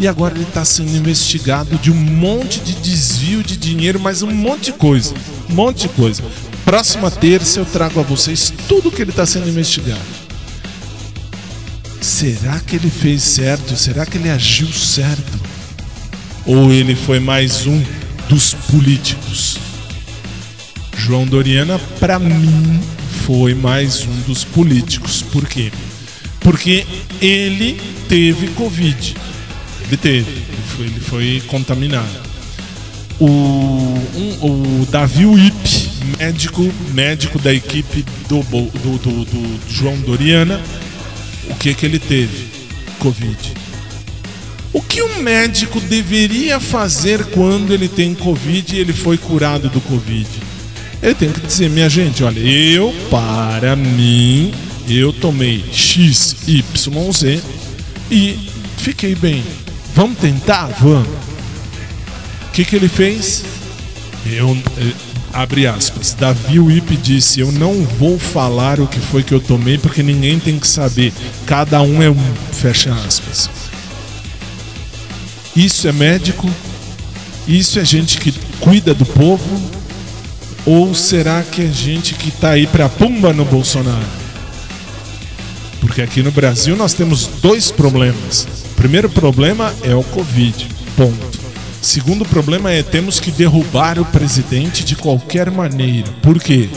E 0.01 0.09
agora 0.09 0.35
ele 0.35 0.45
está 0.45 0.64
sendo 0.64 0.97
investigado 0.97 1.77
de 1.77 1.91
um 1.91 1.95
monte 1.95 2.61
de 2.61 2.75
desvio 2.75 3.43
de 3.43 3.57
dinheiro, 3.57 4.01
mas 4.01 4.22
um 4.22 4.31
monte 4.31 4.66
de 4.66 4.72
coisa. 4.72 5.12
Um 5.51 5.55
monte 5.55 5.83
de 5.83 5.89
coisa. 5.89 6.22
Próxima 6.64 7.11
terça 7.11 7.61
eu 7.61 7.66
trago 7.66 8.01
a 8.01 8.03
vocês 8.03 8.53
tudo 8.66 8.91
que 8.91 9.03
ele 9.03 9.11
está 9.11 9.27
sendo 9.27 9.49
investigado. 9.49 10.01
Será 12.01 12.61
que 12.61 12.77
ele 12.77 12.89
fez 12.89 13.22
certo? 13.22 13.77
Será 13.77 14.07
que 14.07 14.16
ele 14.16 14.31
agiu 14.31 14.68
certo? 14.68 15.47
Ou 16.49 16.72
ele 16.72 16.94
foi 16.94 17.20
mais 17.20 17.66
um 17.66 17.84
dos 18.26 18.55
políticos? 18.55 19.59
João 20.96 21.26
Doriana, 21.26 21.78
para 22.01 22.18
mim, 22.18 22.80
foi 23.26 23.55
mais 23.55 24.07
um 24.07 24.20
dos 24.22 24.44
políticos. 24.44 25.20
Por 25.20 25.46
quê? 25.46 25.70
Porque 26.40 26.86
ele 27.20 27.78
teve 28.09 28.49
Covid. 28.49 29.14
Ele 29.86 29.96
teve, 29.99 30.30
ele 30.30 30.62
foi, 30.66 30.86
ele 30.86 31.01
foi 31.01 31.42
contaminado. 31.49 32.09
O, 33.20 33.26
um, 33.26 34.82
o 34.82 34.86
Davi 34.86 35.26
Wip, 35.26 35.90
médico, 36.16 36.72
médico 36.94 37.38
da 37.38 37.53
equipe 37.53 38.07
do, 38.26 38.42
do, 38.42 38.99
do, 38.99 39.24
do 39.26 39.61
João 39.70 39.99
Doriana, 40.01 40.59
o 41.51 41.55
que 41.57 41.74
que 41.74 41.84
ele 41.84 41.99
teve? 41.99 42.49
Covid. 43.01 43.68
O 44.73 44.83
que 44.83 45.03
um 45.03 45.23
médico 45.23 45.81
deveria 45.81 46.61
fazer 46.61 47.25
quando 47.27 47.73
ele 47.73 47.89
tem 47.89 48.14
Covid 48.14 48.75
e 48.75 48.79
ele 48.79 48.93
foi 48.93 49.16
curado 49.16 49.69
do 49.69 49.81
Covid? 49.81 50.29
Ele 51.03 51.14
tem 51.14 51.33
que 51.33 51.41
dizer, 51.41 51.71
minha 51.71 51.89
gente, 51.89 52.23
olha, 52.23 52.39
eu, 52.41 52.95
para 53.09 53.75
mim, 53.77 54.53
eu 54.89 55.12
tomei 55.12 55.64
X, 55.73 56.37
Y, 56.47 57.12
Z 57.12 57.41
e 58.11 58.39
fiquei 58.79 59.14
bem. 59.14 59.43
Vamos 59.95 60.19
tentar? 60.19 60.66
Vamos. 60.81 61.09
O 61.09 62.51
que, 62.53 62.64
que 62.64 62.77
ele 62.77 62.89
fez? 62.89 63.45
Eu, 64.27 64.57
eh, 64.79 64.93
abre 65.33 65.66
aspas, 65.66 66.14
Davi 66.19 66.59
Wip 66.59 66.97
disse: 66.97 67.41
Eu 67.41 67.53
não 67.53 67.85
vou 67.85 68.19
falar 68.19 68.81
o 68.81 68.87
que 68.87 68.99
foi 68.99 69.23
que 69.23 69.33
eu 69.33 69.41
tomei 69.41 69.79
porque 69.79 70.03
ninguém 70.03 70.39
tem 70.39 70.59
que 70.59 70.66
saber. 70.66 71.12
Cada 71.47 71.81
um 71.83 72.03
é 72.03 72.11
um. 72.11 72.35
Fecha 72.53 72.93
aspas. 72.93 73.49
Isso 75.59 75.89
é 75.89 75.93
médico? 75.93 76.49
Isso 77.49 77.81
é 77.81 77.85
gente 77.85 78.19
que 78.19 78.31
cuida 78.61 78.95
do 78.95 79.05
povo? 79.05 79.61
Ou 80.65 80.95
será 80.95 81.43
que 81.43 81.63
é 81.63 81.67
gente 81.67 82.15
que 82.15 82.31
tá 82.31 82.51
aí 82.51 82.65
pra 82.65 82.89
pumba 82.89 83.33
no 83.33 83.45
Bolsonaro? 83.45 84.07
Porque 85.81 86.01
aqui 86.01 86.23
no 86.23 86.31
Brasil 86.31 86.77
nós 86.77 86.95
temos 86.95 87.27
dois 87.43 87.73
problemas. 87.73 88.47
O 88.71 88.75
primeiro 88.77 89.11
problema 89.11 89.75
é 89.83 89.93
o 89.97 90.05
Covid. 90.05 90.69
Ponto. 90.97 91.41
Segundo 91.83 92.25
problema 92.25 92.71
é 92.71 92.85
temos 92.85 93.19
que 93.19 93.33
derrubar 93.33 93.99
o 93.99 94.05
presidente 94.05 94.85
de 94.85 94.95
qualquer 94.95 95.51
maneira. 95.51 96.09
Por 96.23 96.39
quê? 96.39 96.69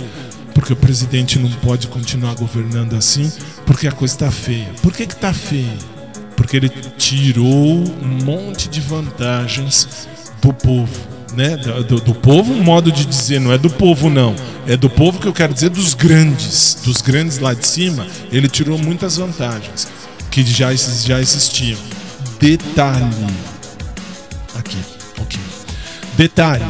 Porque 0.55 0.73
o 0.73 0.75
presidente 0.75 1.37
não 1.37 1.51
pode 1.51 1.87
continuar 1.87 2.33
governando 2.33 2.95
assim, 2.95 3.31
porque 3.63 3.87
a 3.87 3.91
coisa 3.91 4.15
está 4.15 4.31
feia. 4.31 4.71
Por 4.81 4.91
que 4.91 5.05
que 5.05 5.15
tá 5.15 5.31
feia? 5.31 6.00
Porque 6.41 6.57
ele 6.57 6.69
tirou 6.97 7.83
um 8.01 8.25
monte 8.25 8.67
de 8.67 8.81
vantagens 8.81 10.07
do 10.41 10.51
povo 10.51 10.99
né, 11.35 11.55
do, 11.55 12.01
do, 12.01 12.15
povo, 12.15 12.51
um 12.51 12.63
modo 12.63 12.91
de 12.91 13.05
dizer, 13.05 13.39
não 13.39 13.53
é 13.53 13.59
do 13.59 13.69
povo 13.69 14.09
não, 14.09 14.35
é 14.65 14.75
do 14.75 14.89
povo 14.89 15.19
que 15.19 15.27
eu 15.27 15.33
quero 15.33 15.53
dizer 15.53 15.69
dos 15.69 15.93
grandes, 15.93 16.79
dos 16.83 16.99
grandes 16.99 17.37
lá 17.37 17.53
de 17.53 17.67
cima, 17.67 18.07
ele 18.31 18.49
tirou 18.49 18.79
muitas 18.79 19.17
vantagens 19.17 19.87
que 20.31 20.43
já, 20.43 20.73
já 20.73 21.21
existiam. 21.21 21.77
Detalhe. 22.39 23.05
Aqui, 24.55 24.79
ok. 25.19 25.39
Detalhe. 26.17 26.65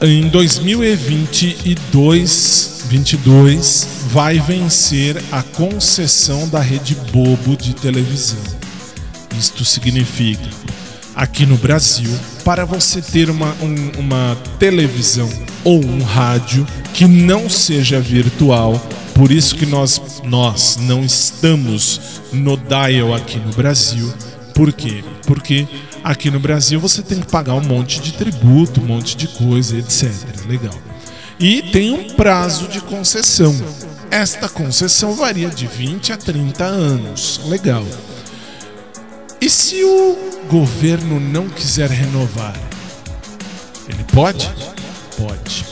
Em 0.00 0.28
2022, 0.28 2.84
22, 2.86 3.88
vai 4.08 4.40
vencer 4.40 5.22
a 5.30 5.42
concessão 5.42 6.48
da 6.48 6.58
Rede 6.58 6.94
Bobo 7.12 7.54
de 7.54 7.74
televisão. 7.74 8.61
Isto 9.38 9.64
significa 9.64 10.48
aqui 11.14 11.44
no 11.44 11.56
Brasil, 11.56 12.10
para 12.44 12.64
você 12.64 13.00
ter 13.00 13.30
uma, 13.30 13.54
um, 13.60 14.00
uma 14.00 14.36
televisão 14.58 15.28
ou 15.64 15.84
um 15.84 16.02
rádio, 16.02 16.66
que 16.94 17.06
não 17.06 17.48
seja 17.48 18.00
virtual. 18.00 18.80
Por 19.14 19.30
isso 19.30 19.56
que 19.56 19.66
nós, 19.66 20.22
nós 20.24 20.78
não 20.80 21.04
estamos 21.04 22.22
no 22.32 22.56
dial 22.56 23.14
aqui 23.14 23.38
no 23.38 23.52
Brasil. 23.52 24.12
Por 24.54 24.72
quê? 24.72 25.04
Porque 25.26 25.66
aqui 26.02 26.30
no 26.30 26.40
Brasil 26.40 26.80
você 26.80 27.02
tem 27.02 27.20
que 27.20 27.30
pagar 27.30 27.54
um 27.54 27.62
monte 27.62 28.00
de 28.00 28.12
tributo, 28.12 28.80
um 28.80 28.86
monte 28.86 29.16
de 29.16 29.28
coisa, 29.28 29.76
etc. 29.76 30.10
Legal. 30.46 30.74
E 31.38 31.62
tem 31.62 31.92
um 31.92 32.14
prazo 32.14 32.68
de 32.68 32.80
concessão. 32.80 33.54
Esta 34.10 34.48
concessão 34.48 35.14
varia 35.14 35.48
de 35.48 35.66
20 35.66 36.12
a 36.12 36.16
30 36.16 36.64
anos. 36.64 37.40
Legal. 37.46 37.84
E 39.42 39.50
se 39.50 39.82
o 39.82 40.16
governo 40.48 41.18
não 41.18 41.48
quiser 41.48 41.90
renovar? 41.90 42.54
Ele 43.88 44.04
pode? 44.14 44.48
Pode. 45.16 45.64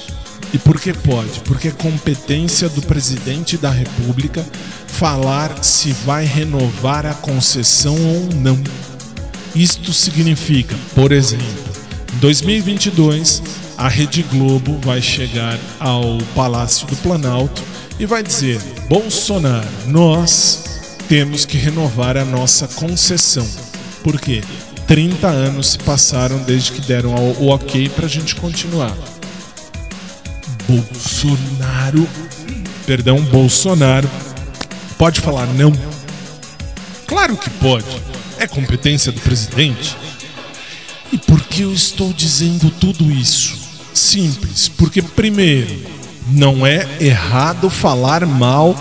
E 0.53 0.59
por 0.59 0.81
que 0.81 0.93
pode? 0.93 1.39
Porque 1.45 1.69
é 1.69 1.71
competência 1.71 2.69
do 2.69 2.83
presidente 2.83 3.57
da 3.57 3.71
República 3.71 4.45
falar 4.89 5.63
se 5.63 5.93
vai 5.93 6.25
renovar 6.25 7.07
a 7.07 7.15
concessão 7.15 7.95
ou 7.95 8.35
não. 8.35 8.61
Isto 9.55 9.93
significa, 9.93 10.75
por 10.93 11.13
exemplo, 11.13 11.47
em 12.13 12.19
2022, 12.19 13.41
a 13.79 13.87
Rede 13.87 14.25
Globo 14.25 14.81
vai 14.83 15.01
chegar 15.01 15.57
ao 15.79 16.19
Palácio 16.35 16.89
do 16.89 16.97
Planalto 16.97 17.63
e 18.01 18.05
vai 18.05 18.25
dizer: 18.25 18.61
Bolsonaro, 18.89 19.69
nós 19.87 20.70
temos 21.11 21.45
que 21.45 21.57
renovar 21.57 22.17
a 22.17 22.25
nossa 22.25 22.69
concessão. 22.69 23.45
Por 24.01 24.21
quê? 24.21 24.45
30 24.87 25.27
anos 25.27 25.71
se 25.71 25.79
passaram 25.81 26.39
desde 26.45 26.71
que 26.71 26.81
deram 26.83 27.13
o 27.13 27.49
ok 27.49 27.89
para 27.89 28.07
a 28.07 28.09
gente 28.09 28.37
continuar. 28.37 28.97
Bolsonaro, 30.69 32.09
perdão, 32.87 33.21
Bolsonaro, 33.23 34.09
pode 34.97 35.21
falar 35.21 35.47
não? 35.49 35.73
Claro 37.09 37.37
que 37.37 37.51
pode. 37.51 37.87
É 38.39 38.47
competência 38.47 39.11
do 39.11 39.21
presidente. 39.21 39.97
E 41.11 41.19
por 41.19 41.43
que 41.43 41.63
eu 41.63 41.73
estou 41.73 42.13
dizendo 42.13 42.71
tudo 42.71 43.11
isso? 43.11 43.59
Simples, 43.93 44.69
porque 44.69 45.03
primeiro, 45.03 45.77
não 46.29 46.65
é 46.65 46.87
errado 47.01 47.69
falar 47.69 48.25
mal 48.25 48.77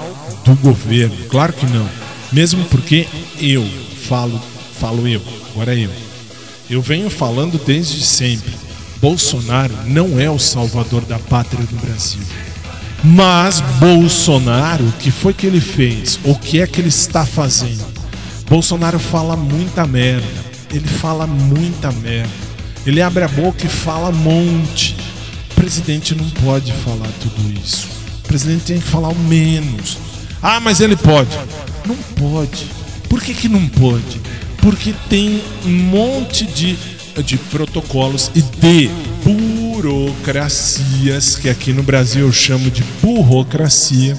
do 0.45 0.53
governo, 0.57 1.25
claro 1.27 1.53
que 1.53 1.65
não. 1.65 1.98
Mesmo 2.31 2.63
porque 2.65 3.07
eu 3.39 3.67
falo, 4.07 4.39
falo 4.79 5.07
eu, 5.07 5.21
agora 5.51 5.75
eu. 5.75 5.89
Eu 6.69 6.81
venho 6.81 7.09
falando 7.09 7.59
desde 7.65 8.03
sempre. 8.05 8.53
Bolsonaro 9.01 9.73
não 9.85 10.19
é 10.19 10.29
o 10.29 10.37
salvador 10.37 11.03
da 11.05 11.17
pátria 11.17 11.65
do 11.65 11.75
Brasil. 11.77 12.21
Mas 13.03 13.61
Bolsonaro, 13.79 14.85
o 14.85 14.91
que 14.93 15.09
foi 15.09 15.33
que 15.33 15.47
ele 15.47 15.61
fez? 15.61 16.19
O 16.23 16.35
que 16.35 16.61
é 16.61 16.67
que 16.67 16.81
ele 16.81 16.89
está 16.89 17.25
fazendo? 17.25 17.85
Bolsonaro 18.47 18.99
fala 18.99 19.35
muita 19.37 19.87
merda. 19.87 20.27
Ele 20.71 20.87
fala 20.87 21.25
muita 21.25 21.91
merda. 21.91 22.29
Ele 22.85 23.01
abre 23.01 23.23
a 23.23 23.27
boca 23.27 23.65
e 23.65 23.69
fala 23.69 24.11
monte. 24.11 24.95
O 25.51 25.55
presidente 25.55 26.13
não 26.13 26.29
pode 26.29 26.71
falar 26.73 27.09
tudo 27.21 27.59
isso. 27.59 27.87
O 28.23 28.27
presidente 28.27 28.63
tem 28.65 28.79
que 28.79 28.87
falar 28.87 29.09
o 29.09 29.15
menos. 29.15 29.97
Ah, 30.41 30.59
mas 30.59 30.81
ele 30.81 30.95
pode. 30.95 31.29
Não 31.89 31.95
pode. 31.95 32.67
Por 33.09 33.19
que, 33.19 33.33
que 33.33 33.49
não 33.49 33.67
pode? 33.67 34.21
Porque 34.61 34.93
tem 35.09 35.41
um 35.65 35.71
monte 35.71 36.45
de, 36.45 36.77
de 37.23 37.35
protocolos 37.35 38.29
e 38.35 38.43
de 38.43 38.91
burocracias, 39.23 41.35
que 41.35 41.49
aqui 41.49 41.73
no 41.73 41.81
Brasil 41.81 42.27
eu 42.27 42.31
chamo 42.31 42.69
de 42.69 42.83
burocracia, 43.01 44.15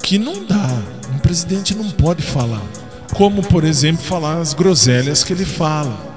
que 0.00 0.16
não 0.16 0.44
dá. 0.44 0.80
Um 1.12 1.18
presidente 1.18 1.74
não 1.74 1.90
pode 1.90 2.22
falar. 2.22 2.62
Como, 3.14 3.42
por 3.42 3.64
exemplo, 3.64 4.04
falar 4.04 4.40
as 4.40 4.54
groselhas 4.54 5.24
que 5.24 5.32
ele 5.32 5.44
fala. 5.44 6.14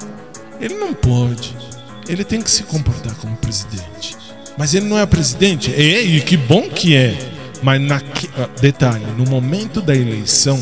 Ele 0.62 0.76
não 0.76 0.94
pode. 0.94 1.58
Ele 2.08 2.24
tem 2.24 2.44
que 2.44 2.52
se 2.52 2.62
comportar 2.62 3.16
como 3.16 3.36
presidente. 3.38 4.16
Mas 4.56 4.76
ele 4.76 4.86
não 4.86 5.00
é 5.00 5.06
presidente? 5.08 5.74
É, 5.74 6.04
e 6.04 6.22
que 6.22 6.38
bom 6.38 6.70
que 6.70 6.96
é. 6.96 7.39
Mas, 7.62 7.82
na, 7.82 8.02
detalhe, 8.62 9.06
no 9.18 9.26
momento 9.26 9.82
da 9.82 9.96
eleição, 9.96 10.60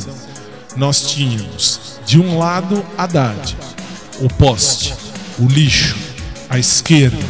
nós 0.75 1.11
tínhamos, 1.11 1.99
de 2.05 2.19
um 2.19 2.37
lado, 2.37 2.83
Haddad, 2.97 3.55
o 4.19 4.27
poste, 4.27 4.93
o 5.39 5.45
lixo, 5.45 5.95
a 6.49 6.57
esquerda. 6.57 7.23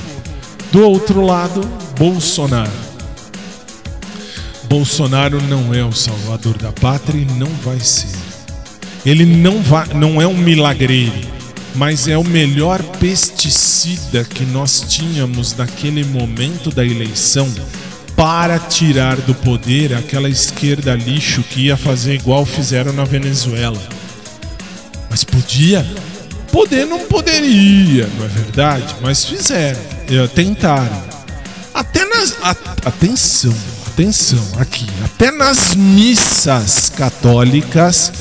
Do 0.72 0.82
outro 0.88 1.22
lado, 1.22 1.62
Bolsonaro. 1.98 2.88
Bolsonaro 4.70 5.42
não 5.44 5.74
é 5.74 5.84
o 5.84 5.94
salvador 5.94 6.58
da 6.58 6.72
pátria 6.72 7.22
e 7.22 7.26
não 7.26 7.48
vai 7.64 7.80
ser. 7.80 8.16
Ele 9.06 9.26
não, 9.26 9.62
vai, 9.62 9.88
não 9.94 10.22
é 10.22 10.28
um 10.28 10.38
milagreiro, 10.38 11.14
mas 11.74 12.08
é 12.08 12.18
o 12.18 12.24
melhor 12.24 12.84
pesticida 13.00 14.26
que 14.26 14.44
nós 14.44 14.84
tínhamos 14.90 15.56
naquele 15.56 16.04
momento 16.04 16.70
da 16.70 16.86
eleição 16.86 17.50
para 18.18 18.58
tirar 18.58 19.16
do 19.18 19.36
poder 19.36 19.94
aquela 19.94 20.28
esquerda 20.28 20.96
lixo 20.96 21.44
que 21.44 21.68
ia 21.68 21.78
fazer 21.78 22.16
igual 22.16 22.48
fizeram 22.48 22.92
na 22.92 23.04
Venezuela. 23.04 23.80
Mas 25.08 25.24
podia? 25.24 25.86
Poder 26.52 26.86
não 26.86 27.06
poderia, 27.06 28.10
não 28.18 28.26
é 28.26 28.28
verdade? 28.28 28.96
Mas 29.02 29.24
fizeram, 29.24 29.80
tentaram. 30.34 31.04
Até 31.72 32.06
nas. 32.06 32.36
A, 32.42 32.52
atenção, 32.86 33.54
atenção, 33.86 34.44
aqui. 34.58 34.88
Até 35.06 35.30
nas 35.30 35.76
missas 35.76 36.90
católicas 36.90 38.12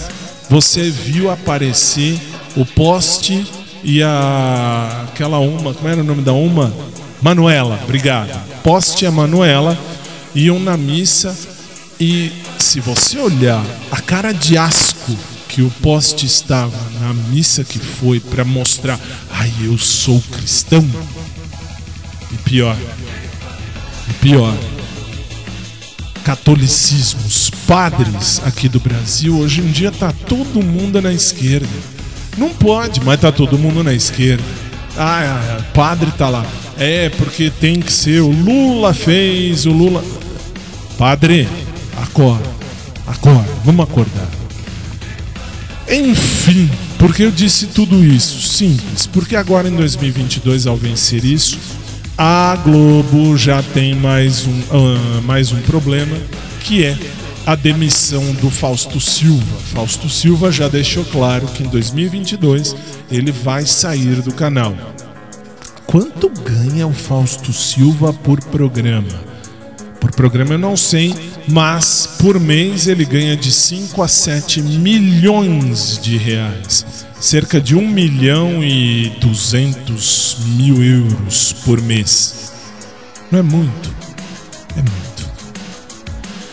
você 0.51 0.91
viu 0.91 1.31
aparecer 1.31 2.21
o 2.55 2.67
poste 2.67 3.51
e 3.83 4.03
a. 4.03 5.07
aquela 5.09 5.39
uma. 5.39 5.73
Como 5.73 5.89
era 5.89 6.03
o 6.03 6.05
nome 6.05 6.21
da 6.21 6.35
uma? 6.35 6.71
Manuela, 7.23 7.81
obrigado. 7.83 8.56
Poste 8.67 9.07
a 9.07 9.13
Manuela 9.13 9.79
iam 10.35 10.59
na 10.59 10.77
missa 10.77 11.33
e 12.01 12.33
se 12.59 12.81
você 12.81 13.17
olhar 13.17 13.65
a 13.93 14.01
cara 14.01 14.33
de 14.33 14.59
asco 14.59 15.17
que 15.49 15.63
o 15.63 15.71
poste 15.81 16.27
estava 16.27 16.77
na 17.01 17.15
missa 17.15 17.63
que 17.63 17.79
foi 17.79 18.19
para 18.19 18.45
mostrar, 18.45 18.99
ai, 19.31 19.53
eu 19.63 19.79
sou 19.79 20.21
cristão. 20.33 20.85
E 22.33 22.37
pior, 22.39 22.77
e 24.11 24.13
pior, 24.15 24.53
catolicismo, 26.25 27.21
os 27.25 27.49
padres 27.69 28.43
aqui 28.45 28.69
do 28.69 28.81
Brasil, 28.81 29.39
hoje 29.39 29.61
em 29.61 29.71
dia 29.71 29.93
tá 29.93 30.13
todo 30.27 30.61
mundo 30.61 31.01
na 31.01 31.13
esquerda. 31.13 31.69
Não 32.37 32.49
pode, 32.49 33.01
mas 33.05 33.21
tá 33.21 33.31
todo 33.31 33.57
mundo 33.57 33.85
na 33.85 33.95
esquerda. 33.95 34.43
Ah, 34.99 35.61
padre 35.73 36.11
tá 36.19 36.29
lá. 36.29 36.45
É, 36.79 37.09
porque 37.11 37.51
tem 37.51 37.81
que 37.81 37.93
ser. 37.93 38.21
O 38.21 38.31
Lula 38.31 38.93
fez, 38.93 39.67
o 39.67 39.73
Lula. 39.73 40.05
Padre, 40.99 41.49
acorda. 41.97 42.49
Acorda, 43.07 43.49
vamos 43.65 43.85
acordar. 43.85 44.29
Enfim, 45.89 46.69
porque 46.99 47.23
eu 47.23 47.31
disse 47.31 47.69
tudo 47.69 48.05
isso? 48.05 48.41
Simples, 48.41 49.07
porque 49.07 49.37
agora 49.37 49.69
em 49.69 49.77
2022, 49.77 50.67
ao 50.67 50.77
vencer 50.77 51.25
isso, 51.25 51.59
a 52.19 52.57
Globo 52.65 53.37
já 53.37 53.63
tem 53.63 53.95
mais 53.95 54.47
um, 54.47 54.51
uh, 54.51 55.23
mais 55.23 55.53
um 55.53 55.61
problema, 55.63 56.17
que 56.61 56.85
é 56.85 56.99
a 57.47 57.55
demissão 57.55 58.25
do 58.41 58.51
Fausto 58.51 59.01
Silva. 59.01 59.59
Fausto 59.73 60.09
Silva 60.09 60.51
já 60.51 60.67
deixou 60.67 61.05
claro 61.05 61.47
que 61.47 61.63
em 61.63 61.69
2022 61.69 62.75
ele 63.11 63.31
vai 63.31 63.65
sair 63.65 64.21
do 64.23 64.33
canal. 64.33 64.75
Quanto 65.99 66.29
ganha 66.29 66.87
o 66.87 66.93
Fausto 66.93 67.55
Silva 67.55 68.13
por 68.13 68.39
programa? 68.39 69.19
Por 69.99 70.15
programa 70.15 70.53
eu 70.53 70.59
não 70.59 70.77
sei, 70.77 71.15
mas 71.49 72.07
por 72.21 72.39
mês 72.39 72.87
ele 72.87 73.03
ganha 73.07 73.35
de 73.35 73.51
5 73.51 74.03
a 74.03 74.07
7 74.07 74.61
milhões 74.61 75.99
de 75.99 76.19
reais. 76.19 76.85
Cerca 77.19 77.59
de 77.59 77.75
1 77.75 77.89
milhão 77.89 78.63
e 78.63 79.09
200 79.23 80.37
mil 80.59 80.85
euros 80.85 81.55
por 81.65 81.81
mês. 81.81 82.53
Não 83.33 83.39
é 83.39 83.43
muito. 83.43 83.91
É 84.73 84.83
muito. 84.83 85.31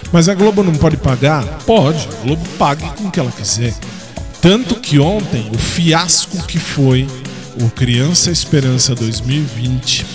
Mas 0.09 0.29
a 0.29 0.35
Globo 0.35 0.63
não 0.63 0.75
pode 0.75 0.95
pagar? 0.95 1.43
Pode. 1.65 2.07
A 2.07 2.23
Globo 2.23 2.47
paga 2.57 2.87
com 2.91 3.09
o 3.09 3.11
que 3.11 3.19
ela 3.19 3.29
quiser. 3.29 3.73
Tanto 4.41 4.75
que 4.75 4.99
ontem, 4.99 5.51
o 5.53 5.57
fiasco 5.57 6.41
que 6.47 6.59
foi 6.59 7.05
o 7.61 7.69
Criança 7.69 8.31
Esperança 8.31 8.95
2020 8.95 10.05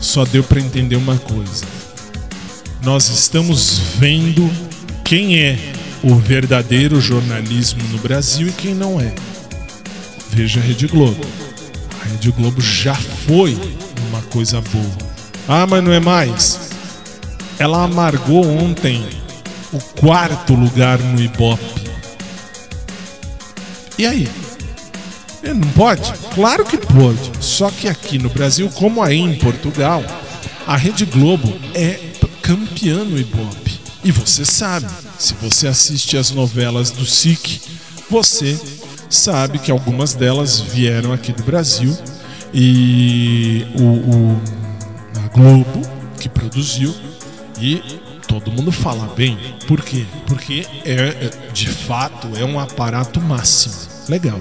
só 0.00 0.24
deu 0.24 0.42
para 0.42 0.60
entender 0.60 0.96
uma 0.96 1.16
coisa. 1.16 1.64
Nós 2.82 3.08
estamos 3.08 3.78
vendo 3.98 4.50
quem 5.04 5.38
é 5.38 5.56
o 6.02 6.16
verdadeiro 6.16 7.00
jornalismo 7.00 7.82
no 7.90 7.98
Brasil 7.98 8.48
e 8.48 8.52
quem 8.52 8.74
não 8.74 9.00
é. 9.00 9.14
Veja 10.30 10.58
a 10.58 10.62
Rede 10.62 10.88
Globo. 10.88 11.24
A 12.00 12.08
Rede 12.08 12.32
Globo 12.32 12.60
já 12.60 12.94
foi 12.94 13.56
uma 14.08 14.22
coisa 14.22 14.60
boa. 14.60 15.12
Ah, 15.46 15.66
mas 15.66 15.84
não 15.84 15.92
é 15.92 16.00
mais. 16.00 16.70
ela 17.58 17.84
amargou 17.84 18.44
ontem 18.44 19.04
o 19.72 19.78
quarto 20.00 20.54
lugar 20.54 20.98
no 20.98 21.20
Ibope. 21.20 21.82
E 23.96 24.06
aí? 24.06 24.28
É, 25.42 25.52
Não 25.52 25.68
pode? 25.70 26.12
Claro 26.34 26.64
que 26.64 26.76
pode. 26.78 27.32
Só 27.40 27.70
que 27.70 27.88
aqui 27.88 28.18
no 28.18 28.28
Brasil, 28.30 28.68
como 28.70 29.02
aí 29.02 29.18
em 29.18 29.34
Portugal, 29.36 30.02
a 30.66 30.76
Rede 30.76 31.04
Globo 31.04 31.52
é 31.74 31.98
campeã 32.40 33.04
no 33.04 33.18
Ibope. 33.18 33.80
E 34.04 34.10
você 34.10 34.44
sabe, 34.44 34.86
se 35.18 35.34
você 35.34 35.68
assiste 35.68 36.16
as 36.16 36.30
novelas 36.32 36.90
do 36.90 37.06
SIC, 37.06 37.60
você 38.10 38.58
sabe 39.08 39.58
que 39.58 39.70
algumas 39.70 40.14
delas 40.14 40.60
vieram 40.60 41.12
aqui 41.12 41.32
do 41.32 41.42
Brasil 41.44 41.96
e 42.52 43.64
o, 43.78 43.82
o- 43.82 44.42
a 45.24 45.28
Globo 45.28 45.82
que 46.18 46.28
produziu 46.28 46.94
e 47.60 47.80
todo 48.26 48.50
mundo 48.50 48.72
fala 48.72 49.12
bem. 49.14 49.38
Por 49.68 49.82
quê? 49.82 50.04
Porque 50.26 50.66
é, 50.84 50.92
é, 50.94 51.30
de 51.52 51.68
fato 51.68 52.28
é 52.36 52.44
um 52.44 52.58
aparato 52.58 53.20
máximo. 53.20 53.74
Legal. 54.08 54.38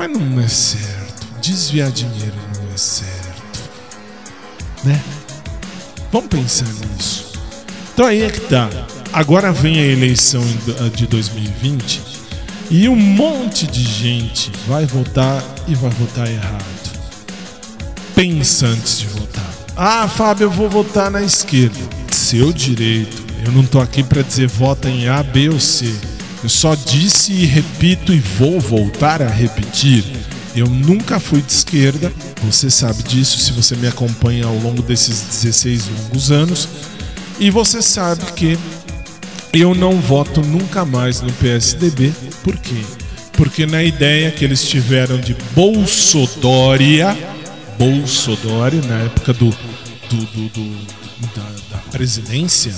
Mas 0.00 0.10
não 0.18 0.40
é 0.40 0.48
certo. 0.48 1.26
Desviar 1.42 1.90
dinheiro 1.90 2.34
não 2.54 2.72
é 2.72 2.76
certo. 2.78 3.60
Né? 4.82 4.98
Vamos 6.10 6.30
pensar 6.30 6.64
nisso. 6.64 7.34
Então 7.92 8.06
aí 8.06 8.22
é 8.22 8.30
que 8.30 8.40
tá. 8.40 8.70
Agora 9.12 9.52
vem 9.52 9.78
a 9.78 9.86
eleição 9.86 10.42
de 10.96 11.06
2020 11.06 12.00
e 12.70 12.88
um 12.88 12.96
monte 12.96 13.66
de 13.66 13.82
gente 13.82 14.50
vai 14.66 14.86
votar 14.86 15.44
e 15.68 15.74
vai 15.74 15.90
votar 15.90 16.26
errado. 16.30 16.64
Pensa 18.14 18.68
antes 18.68 19.00
de 19.00 19.06
votar. 19.08 19.52
Ah, 19.76 20.08
Fábio, 20.08 20.44
eu 20.44 20.50
vou 20.50 20.70
votar 20.70 21.10
na 21.10 21.22
esquerda. 21.22 21.78
Seu 22.10 22.54
direito. 22.54 23.22
Eu 23.44 23.52
não 23.52 23.66
tô 23.66 23.78
aqui 23.78 24.02
para 24.02 24.22
dizer 24.22 24.48
vota 24.48 24.88
em 24.88 25.08
A, 25.08 25.22
B 25.22 25.50
ou 25.50 25.60
C. 25.60 25.94
Eu 26.42 26.48
só 26.48 26.74
disse 26.74 27.32
e 27.32 27.44
repito 27.46 28.12
e 28.12 28.18
vou 28.18 28.58
voltar 28.60 29.20
a 29.22 29.28
repetir. 29.28 30.04
Eu 30.56 30.66
nunca 30.66 31.20
fui 31.20 31.40
de 31.42 31.52
esquerda, 31.52 32.12
você 32.42 32.70
sabe 32.70 33.02
disso 33.04 33.38
se 33.38 33.52
você 33.52 33.76
me 33.76 33.86
acompanha 33.86 34.46
ao 34.46 34.56
longo 34.58 34.82
desses 34.82 35.20
16 35.42 35.88
longos 35.88 36.30
anos. 36.30 36.68
E 37.38 37.50
você 37.50 37.80
sabe 37.82 38.24
que 38.32 38.58
eu 39.52 39.74
não 39.74 40.00
voto 40.00 40.40
nunca 40.40 40.84
mais 40.84 41.20
no 41.20 41.32
PSDB. 41.34 42.12
Por 42.42 42.56
quê? 42.56 42.82
Porque 43.32 43.64
na 43.66 43.82
ideia 43.82 44.30
que 44.30 44.44
eles 44.44 44.66
tiveram 44.68 45.18
de 45.20 45.34
Bolsodória, 45.54 47.16
Bolsodória, 47.78 48.80
na 48.82 48.98
época 49.04 49.32
do, 49.32 49.50
do, 50.10 50.16
do- 50.16 50.48
do- 50.48 50.86
da, 51.36 51.76
da 51.76 51.78
presidência, 51.92 52.74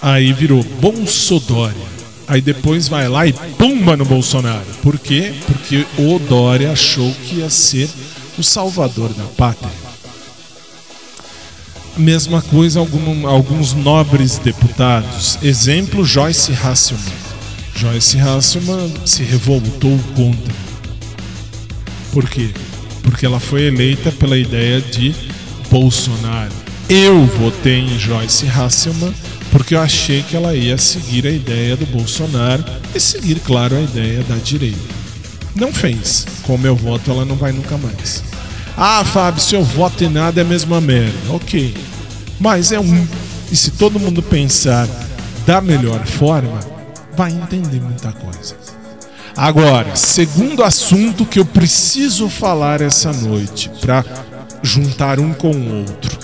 aí 0.00 0.32
virou 0.32 0.62
Bolsodória. 0.80 1.99
Aí 2.30 2.40
depois 2.40 2.86
vai 2.86 3.08
lá 3.08 3.26
e 3.26 3.32
pumba 3.32 3.96
no 3.96 4.04
Bolsonaro. 4.04 4.64
Por 4.82 4.96
quê? 4.98 5.34
Porque 5.46 5.84
o 5.98 6.16
Dória 6.20 6.70
achou 6.70 7.12
que 7.26 7.36
ia 7.40 7.50
ser 7.50 7.90
o 8.38 8.42
salvador 8.42 9.08
da 9.14 9.24
pátria. 9.24 9.68
Mesma 11.96 12.40
coisa 12.40 12.78
algum- 12.78 13.26
alguns 13.26 13.74
nobres 13.74 14.38
deputados. 14.38 15.38
Exemplo, 15.42 16.04
Joyce 16.04 16.52
Hasselman. 16.52 17.12
Joyce 17.74 18.16
Hasselman 18.20 18.94
se 19.04 19.24
revoltou 19.24 19.98
contra. 20.14 20.54
Por 22.12 22.28
quê? 22.30 22.50
Porque 23.02 23.26
ela 23.26 23.40
foi 23.40 23.62
eleita 23.62 24.12
pela 24.12 24.38
ideia 24.38 24.80
de 24.80 25.12
Bolsonaro. 25.68 26.52
Eu 26.88 27.26
votei 27.26 27.80
em 27.80 27.98
Joyce 27.98 28.46
Hasselman 28.46 29.12
porque 29.50 29.74
eu 29.74 29.80
achei 29.80 30.22
que 30.22 30.36
ela 30.36 30.54
ia 30.54 30.78
seguir 30.78 31.26
a 31.26 31.30
ideia 31.30 31.76
do 31.76 31.86
Bolsonaro 31.86 32.64
e 32.94 33.00
seguir, 33.00 33.40
claro, 33.40 33.76
a 33.76 33.80
ideia 33.80 34.22
da 34.24 34.36
direita. 34.36 34.78
Não 35.54 35.72
fez. 35.72 36.26
Com 36.42 36.54
o 36.54 36.58
meu 36.58 36.76
voto, 36.76 37.10
ela 37.10 37.24
não 37.24 37.36
vai 37.36 37.52
nunca 37.52 37.76
mais. 37.76 38.22
Ah, 38.76 39.04
Fábio, 39.04 39.40
se 39.40 39.54
eu 39.54 39.62
voto 39.62 40.04
em 40.04 40.08
nada 40.08 40.40
é 40.40 40.44
a 40.44 40.46
mesma 40.46 40.80
merda. 40.80 41.32
Ok. 41.32 41.74
Mas 42.38 42.72
é 42.72 42.80
um. 42.80 43.06
E 43.50 43.56
se 43.56 43.72
todo 43.72 44.00
mundo 44.00 44.22
pensar 44.22 44.88
da 45.44 45.60
melhor 45.60 46.06
forma, 46.06 46.60
vai 47.16 47.32
entender 47.32 47.80
muita 47.80 48.12
coisa. 48.12 48.56
Agora, 49.36 49.96
segundo 49.96 50.62
assunto 50.62 51.26
que 51.26 51.38
eu 51.38 51.44
preciso 51.44 52.28
falar 52.28 52.80
essa 52.80 53.12
noite 53.12 53.70
para 53.80 54.04
juntar 54.62 55.18
um 55.18 55.32
com 55.32 55.50
o 55.50 55.80
outro. 55.80 56.18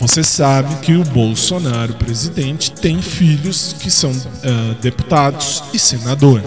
Você 0.00 0.22
sabe 0.22 0.76
que 0.76 0.94
o 0.94 1.02
Bolsonaro, 1.04 1.92
presidente, 1.94 2.70
tem 2.70 3.02
filhos 3.02 3.74
que 3.80 3.90
são 3.90 4.12
ah, 4.44 4.76
deputados 4.80 5.64
e 5.74 5.78
senador. 5.78 6.40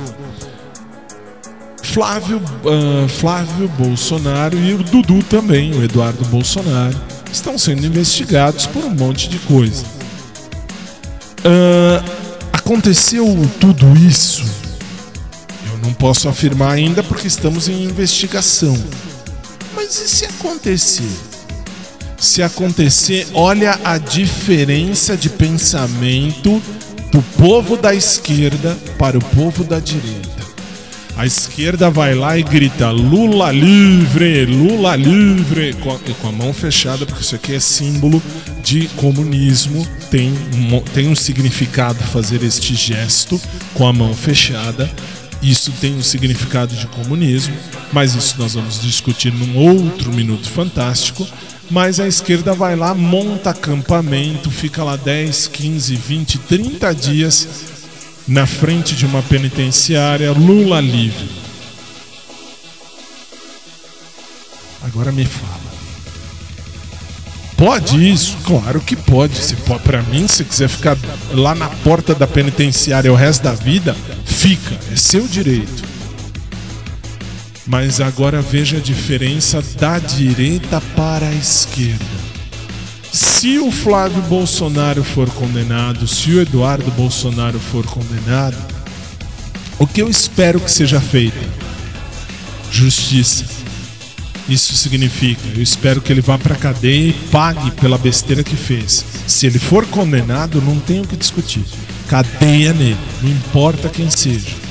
Flávio, 1.84 2.42
ah, 2.66 3.10
Flávio 3.10 3.68
Bolsonaro 3.78 4.58
e 4.58 4.74
o 4.74 4.78
Dudu 4.84 5.22
também, 5.24 5.74
o 5.74 5.84
Eduardo 5.84 6.24
Bolsonaro, 6.26 6.98
estão 7.32 7.58
sendo 7.58 7.86
investigados 7.86 8.66
por 8.68 8.86
um 8.86 8.96
monte 8.96 9.28
de 9.28 9.38
coisa. 9.40 9.84
Ah, 11.44 12.04
aconteceu 12.54 13.26
tudo 13.60 13.86
isso? 13.98 14.46
Eu 15.70 15.78
não 15.80 15.94
posso 15.94 16.30
afirmar 16.30 16.72
ainda 16.72 17.04
porque 17.04 17.28
estamos 17.28 17.68
em 17.68 17.84
investigação. 17.84 18.82
Mas 19.76 20.00
e 20.00 20.08
se 20.08 20.26
acontecer? 20.26 21.31
Se 22.22 22.44
acontecer, 22.44 23.28
olha 23.34 23.80
a 23.84 23.98
diferença 23.98 25.18
de 25.18 25.28
pensamento 25.28 26.62
do 27.12 27.20
povo 27.36 27.76
da 27.76 27.96
esquerda 27.96 28.78
para 28.96 29.18
o 29.18 29.26
povo 29.36 29.64
da 29.64 29.80
direita. 29.80 30.30
A 31.18 31.26
esquerda 31.26 31.90
vai 31.90 32.14
lá 32.14 32.38
e 32.38 32.44
grita 32.44 32.92
Lula 32.92 33.52
livre, 33.52 34.46
Lula 34.46 34.96
livre, 34.96 35.74
com 35.82 35.96
a, 35.96 35.98
com 35.98 36.28
a 36.28 36.32
mão 36.32 36.54
fechada, 36.54 37.08
porque 37.08 37.24
isso 37.24 37.34
aqui 37.34 37.56
é 37.56 37.60
símbolo 37.60 38.22
de 38.64 38.88
comunismo. 38.90 39.84
Tem, 40.12 40.32
tem 40.94 41.08
um 41.08 41.16
significado 41.16 42.04
fazer 42.04 42.44
este 42.44 42.76
gesto 42.76 43.42
com 43.74 43.88
a 43.88 43.92
mão 43.92 44.14
fechada. 44.14 44.88
Isso 45.42 45.72
tem 45.82 45.96
um 45.96 46.04
significado 46.04 46.76
de 46.76 46.86
comunismo, 46.86 47.56
mas 47.92 48.14
isso 48.14 48.36
nós 48.38 48.54
vamos 48.54 48.80
discutir 48.80 49.34
num 49.34 49.58
outro 49.58 50.14
Minuto 50.14 50.48
Fantástico. 50.48 51.28
Mas 51.72 52.02
a 52.02 52.08
esquerda 52.08 52.54
vai 52.54 52.76
lá, 52.76 52.94
monta 52.94 53.52
acampamento, 53.52 54.52
fica 54.52 54.84
lá 54.84 54.98
10, 54.98 55.48
15, 55.48 55.96
20, 55.96 56.38
30 56.40 56.94
dias 56.94 57.48
na 58.28 58.46
frente 58.46 58.94
de 58.94 59.06
uma 59.06 59.24
penitenciária, 59.24 60.34
Lula 60.34 60.82
livre. 60.82 61.30
Agora 64.84 65.14
me 65.14 65.26
fala. 65.26 65.62
Pode 67.56 68.12
isso? 68.12 68.36
Claro 68.44 68.82
que 68.82 68.96
pode. 68.96 69.38
Se 69.38 69.56
para 69.56 70.02
mim, 70.02 70.28
se 70.28 70.44
quiser 70.44 70.68
ficar 70.68 70.98
lá 71.32 71.56
na 71.56 71.70
porta 71.70 72.14
da 72.14 72.28
penitenciária 72.28 73.14
o 73.14 73.16
resto 73.16 73.44
da 73.44 73.54
vida, 73.54 73.96
fica, 74.26 74.78
é 74.92 74.96
seu 74.98 75.26
direito. 75.26 75.91
Mas 77.72 78.02
agora 78.02 78.42
veja 78.42 78.80
a 78.80 78.82
diferença 78.82 79.64
da 79.80 79.98
direita 79.98 80.82
para 80.94 81.26
a 81.26 81.34
esquerda. 81.34 82.04
Se 83.14 83.60
o 83.60 83.72
Flávio 83.72 84.22
Bolsonaro 84.24 85.06
for 85.06 85.30
condenado, 85.30 86.06
se 86.06 86.32
o 86.32 86.42
Eduardo 86.42 86.92
Bolsonaro 86.92 87.62
for 87.62 87.86
condenado, 87.86 88.58
o 89.80 89.88
que 89.88 90.02
eu 90.02 90.10
espero 90.10 90.60
que 90.60 90.70
seja 90.70 91.00
feito? 91.00 91.40
Justiça. 92.70 93.46
Isso 94.50 94.74
significa, 94.74 95.42
eu 95.56 95.62
espero 95.62 96.02
que 96.02 96.12
ele 96.12 96.20
vá 96.20 96.38
para 96.38 96.56
cadeia 96.56 97.12
e 97.12 97.14
pague 97.32 97.72
pela 97.72 97.98
besteira 97.98 98.44
que 98.44 98.58
fez. 98.58 99.06
Se 99.26 99.48
ele 99.48 99.60
for 99.60 99.86
condenado, 99.86 100.62
não 100.62 100.78
tem 100.78 101.00
o 101.00 101.08
que 101.08 101.16
discutir. 101.16 101.64
Cadeia 102.10 102.74
nele, 102.74 102.98
não 103.22 103.32
importa 103.32 103.88
quem 103.88 104.10
seja. 104.10 104.71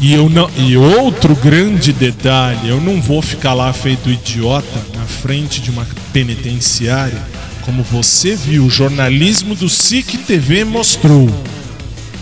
E, 0.00 0.14
eu 0.14 0.30
não, 0.30 0.50
e 0.56 0.78
outro 0.78 1.36
grande 1.36 1.92
detalhe, 1.92 2.68
eu 2.68 2.80
não 2.80 3.02
vou 3.02 3.20
ficar 3.20 3.52
lá 3.52 3.70
feito 3.70 4.08
idiota 4.08 4.86
na 4.94 5.04
frente 5.04 5.60
de 5.60 5.70
uma 5.70 5.86
penitenciária, 6.10 7.22
como 7.62 7.82
você 7.82 8.34
viu, 8.34 8.64
o 8.64 8.70
jornalismo 8.70 9.54
do 9.54 9.68
SIC 9.68 10.16
TV 10.26 10.64
mostrou. 10.64 11.28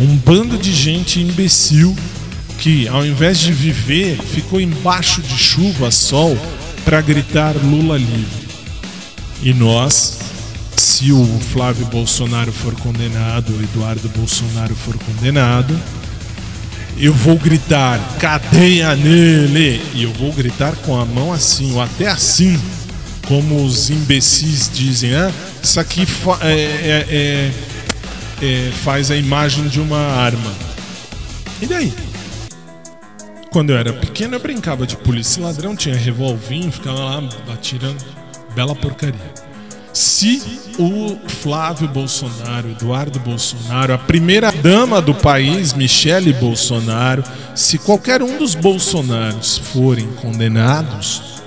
Um 0.00 0.16
bando 0.16 0.58
de 0.58 0.72
gente 0.72 1.20
imbecil 1.20 1.96
que, 2.58 2.88
ao 2.88 3.06
invés 3.06 3.38
de 3.38 3.52
viver, 3.52 4.18
ficou 4.22 4.60
embaixo 4.60 5.22
de 5.22 5.38
chuva, 5.38 5.92
sol, 5.92 6.36
para 6.84 7.00
gritar 7.00 7.54
Lula 7.56 7.96
livre. 7.96 8.48
E 9.40 9.54
nós, 9.54 10.18
se 10.76 11.12
o 11.12 11.24
Flávio 11.52 11.86
Bolsonaro 11.86 12.52
for 12.52 12.74
condenado, 12.74 13.52
o 13.52 13.62
Eduardo 13.62 14.08
Bolsonaro 14.08 14.74
for 14.74 14.96
condenado, 14.98 15.78
eu 17.00 17.12
vou 17.12 17.36
gritar 17.36 17.98
cadeia 18.18 18.94
nele 18.96 19.80
e 19.94 20.02
eu 20.02 20.12
vou 20.12 20.32
gritar 20.32 20.74
com 20.76 20.98
a 21.00 21.04
mão 21.04 21.32
assim 21.32 21.72
ou 21.74 21.80
até 21.80 22.08
assim 22.08 22.58
como 23.26 23.62
os 23.62 23.90
imbecis 23.90 24.70
dizem, 24.72 25.14
ah, 25.14 25.30
isso 25.62 25.78
aqui 25.78 26.06
fa- 26.06 26.38
é- 26.42 26.54
é- 26.54 27.06
é- 27.10 27.52
é, 28.40 28.72
faz 28.82 29.10
a 29.10 29.16
imagem 29.16 29.68
de 29.68 29.80
uma 29.80 29.98
arma. 29.98 30.50
E 31.60 31.66
daí? 31.66 31.92
Quando 33.50 33.70
eu 33.70 33.76
era 33.76 33.92
pequeno, 33.92 34.34
eu 34.36 34.40
brincava 34.40 34.86
de 34.86 34.96
polícia 34.96 35.42
ladrão, 35.42 35.76
tinha 35.76 35.94
revolvinho, 35.94 36.72
ficava 36.72 36.98
lá 36.98 37.28
atirando. 37.52 38.02
Bela 38.54 38.74
porcaria. 38.74 39.14
Se 39.98 40.40
o 40.78 41.18
Flávio 41.26 41.88
Bolsonaro, 41.88 42.70
Eduardo 42.70 43.18
Bolsonaro, 43.18 43.92
a 43.92 43.98
primeira 43.98 44.52
dama 44.52 45.02
do 45.02 45.12
país, 45.12 45.74
Michele 45.74 46.32
Bolsonaro, 46.34 47.24
se 47.52 47.78
qualquer 47.78 48.22
um 48.22 48.38
dos 48.38 48.54
Bolsonaros 48.54 49.58
forem 49.58 50.06
condenados, 50.12 51.42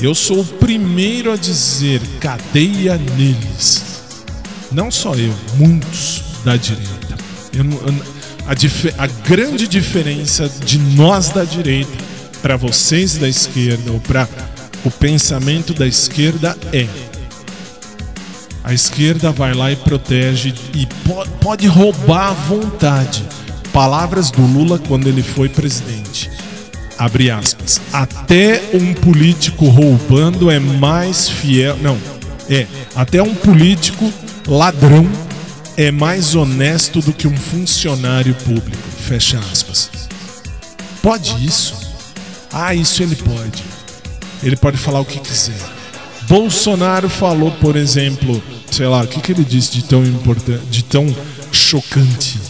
eu 0.00 0.14
sou 0.14 0.42
o 0.42 0.44
primeiro 0.44 1.32
a 1.32 1.36
dizer 1.36 2.00
cadeia 2.20 2.96
neles. 3.16 4.04
Não 4.70 4.88
só 4.88 5.16
eu, 5.16 5.34
muitos 5.56 6.22
da 6.44 6.56
direita. 6.56 7.16
Eu 7.52 7.64
a, 8.46 9.02
a 9.02 9.06
grande 9.28 9.66
diferença 9.66 10.48
de 10.64 10.78
nós 10.78 11.30
da 11.30 11.42
direita 11.42 11.90
para 12.40 12.56
vocês 12.56 13.18
da 13.18 13.28
esquerda 13.28 13.90
ou 13.90 13.98
para 13.98 14.28
o 14.84 14.92
pensamento 14.92 15.74
da 15.74 15.88
esquerda 15.88 16.56
é 16.72 16.86
a 18.68 18.74
esquerda 18.74 19.32
vai 19.32 19.54
lá 19.54 19.72
e 19.72 19.76
protege 19.76 20.52
e 20.74 20.84
po- 20.84 21.26
pode 21.40 21.66
roubar 21.66 22.28
à 22.28 22.32
vontade. 22.34 23.24
Palavras 23.72 24.30
do 24.30 24.42
Lula 24.42 24.78
quando 24.78 25.06
ele 25.08 25.22
foi 25.22 25.48
presidente. 25.48 26.30
Abre 26.98 27.30
aspas. 27.30 27.80
Até 27.90 28.60
um 28.74 28.92
político 28.92 29.68
roubando 29.70 30.50
é 30.50 30.58
mais 30.58 31.30
fiel. 31.30 31.78
Não, 31.80 31.96
é. 32.50 32.66
Até 32.94 33.22
um 33.22 33.34
político 33.34 34.12
ladrão 34.46 35.08
é 35.74 35.90
mais 35.90 36.34
honesto 36.34 37.00
do 37.00 37.14
que 37.14 37.26
um 37.26 37.36
funcionário 37.38 38.34
público. 38.34 38.82
Fecha 39.06 39.38
aspas. 39.50 39.90
Pode 41.00 41.42
isso? 41.42 41.74
Ah, 42.52 42.74
isso 42.74 43.02
ele 43.02 43.16
pode. 43.16 43.62
Ele 44.42 44.56
pode 44.56 44.76
falar 44.76 45.00
o 45.00 45.06
que 45.06 45.20
quiser. 45.20 45.56
Bolsonaro 46.28 47.08
falou, 47.08 47.50
por 47.52 47.74
exemplo, 47.76 48.42
sei 48.70 48.86
lá, 48.86 49.02
o 49.02 49.06
que, 49.06 49.20
que 49.20 49.32
ele 49.32 49.44
disse 49.44 49.72
de 49.72 49.84
tão 49.84 50.04
importante, 50.04 50.64
de 50.70 50.84
tão 50.84 51.06
chocante? 51.52 52.40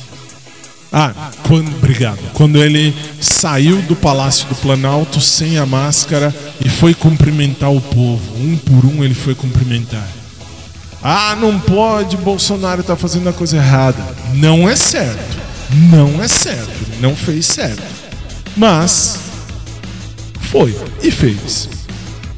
Ah, 0.93 1.31
quando, 1.47 1.69
obrigado. 1.77 2.19
Quando 2.33 2.63
ele 2.63 2.95
saiu 3.21 3.83
do 3.83 3.95
Palácio 3.95 4.49
do 4.49 4.55
Planalto 4.55 5.21
sem 5.21 5.59
a 5.59 5.67
máscara 5.67 6.35
e 6.65 6.69
foi 6.69 6.95
cumprimentar 6.95 7.71
o 7.71 7.81
povo, 7.81 8.35
um 8.39 8.57
por 8.57 8.87
um 8.87 9.05
ele 9.05 9.15
foi 9.15 9.35
cumprimentar. 9.35 10.07
Ah, 11.03 11.37
não 11.37 11.61
pode, 11.61 12.17
Bolsonaro 12.17 12.83
tá 12.83 12.97
fazendo 12.97 13.29
a 13.29 13.33
coisa 13.33 13.57
errada. 13.57 14.03
Não 14.35 14.69
é 14.69 14.75
certo. 14.75 15.39
Não 15.91 16.23
é 16.23 16.27
certo. 16.27 17.01
Não 17.01 17.15
fez 17.15 17.47
certo. 17.47 17.83
Mas 18.57 19.21
foi 20.41 20.75
e 21.03 21.11
fez. 21.11 21.69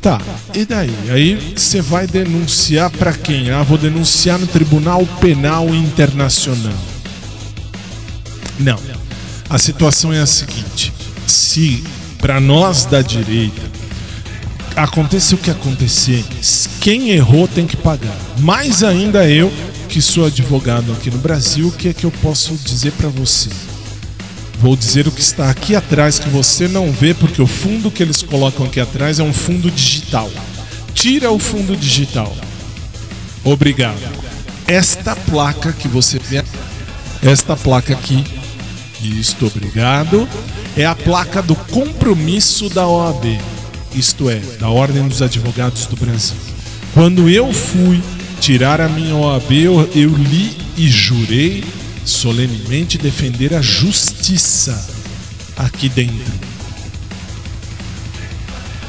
Tá, 0.00 0.18
e 0.54 0.64
daí? 0.64 0.94
Aí 1.10 1.54
você 1.54 1.82
vai 1.82 2.06
denunciar 2.06 2.88
pra 2.90 3.12
quem? 3.12 3.50
Ah, 3.50 3.62
vou 3.62 3.76
denunciar 3.76 4.38
no 4.38 4.46
Tribunal 4.46 5.04
Penal 5.20 5.68
Internacional. 5.74 6.72
Não. 8.58 8.78
A 9.48 9.58
situação 9.58 10.10
é 10.10 10.20
a 10.20 10.26
seguinte: 10.26 10.90
se 11.26 11.84
para 12.18 12.40
nós 12.40 12.86
da 12.86 13.02
direita 13.02 13.60
aconteça 14.74 15.34
o 15.34 15.38
que 15.38 15.50
acontecer, 15.50 16.24
quem 16.80 17.10
errou 17.10 17.46
tem 17.46 17.66
que 17.66 17.76
pagar. 17.76 18.16
Mais 18.38 18.82
ainda 18.82 19.28
eu, 19.28 19.52
que 19.88 20.00
sou 20.00 20.26
advogado 20.26 20.92
aqui 20.92 21.10
no 21.10 21.18
Brasil, 21.18 21.68
o 21.68 21.72
que 21.72 21.88
é 21.88 21.92
que 21.92 22.04
eu 22.04 22.10
posso 22.22 22.54
dizer 22.54 22.92
pra 22.92 23.08
você? 23.08 23.50
Vou 24.60 24.76
dizer 24.76 25.08
o 25.08 25.10
que 25.10 25.22
está 25.22 25.48
aqui 25.48 25.74
atrás 25.74 26.18
que 26.18 26.28
você 26.28 26.68
não 26.68 26.92
vê, 26.92 27.14
porque 27.14 27.40
o 27.40 27.46
fundo 27.46 27.90
que 27.90 28.02
eles 28.02 28.22
colocam 28.22 28.66
aqui 28.66 28.78
atrás 28.78 29.18
é 29.18 29.22
um 29.22 29.32
fundo 29.32 29.70
digital. 29.70 30.30
Tira 30.92 31.30
o 31.30 31.38
fundo 31.38 31.74
digital. 31.74 32.36
Obrigado. 33.42 33.96
Esta 34.66 35.16
placa 35.16 35.72
que 35.72 35.88
você 35.88 36.18
vê, 36.18 36.44
esta 37.22 37.56
placa 37.56 37.94
aqui, 37.94 38.22
isto, 39.02 39.46
obrigado, 39.46 40.28
é 40.76 40.84
a 40.84 40.94
placa 40.94 41.40
do 41.40 41.56
compromisso 41.56 42.68
da 42.68 42.86
OAB, 42.86 43.40
isto 43.94 44.28
é, 44.28 44.40
da 44.60 44.68
Ordem 44.68 45.08
dos 45.08 45.22
Advogados 45.22 45.86
do 45.86 45.96
Brasil. 45.96 46.36
Quando 46.92 47.30
eu 47.30 47.50
fui 47.50 48.02
tirar 48.40 48.78
a 48.78 48.90
minha 48.90 49.16
OAB, 49.16 49.52
eu, 49.52 49.90
eu 49.94 50.10
li 50.10 50.54
e 50.76 50.86
jurei 50.86 51.64
solenemente 52.10 52.98
defender 52.98 53.54
a 53.54 53.62
justiça 53.62 54.88
aqui 55.56 55.88
dentro. 55.88 56.32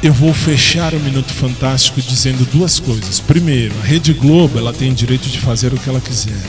Eu 0.04 0.14
vou 0.14 0.34
fechar 0.34 0.96
o 0.96 1.00
Minuto 1.00 1.32
Fantástico 1.32 2.02
dizendo 2.02 2.44
duas 2.52 2.80
coisas. 2.80 3.20
Primeiro, 3.20 3.74
a 3.82 3.86
Rede 3.86 4.14
Globo 4.14 4.58
ela 4.58 4.74
tem 4.74 4.94
direito 4.94 5.30
de 5.30 5.40
fazer 5.40 5.74
o 5.74 5.78
que 5.78 5.88
ela 5.88 6.02
quiser, 6.02 6.42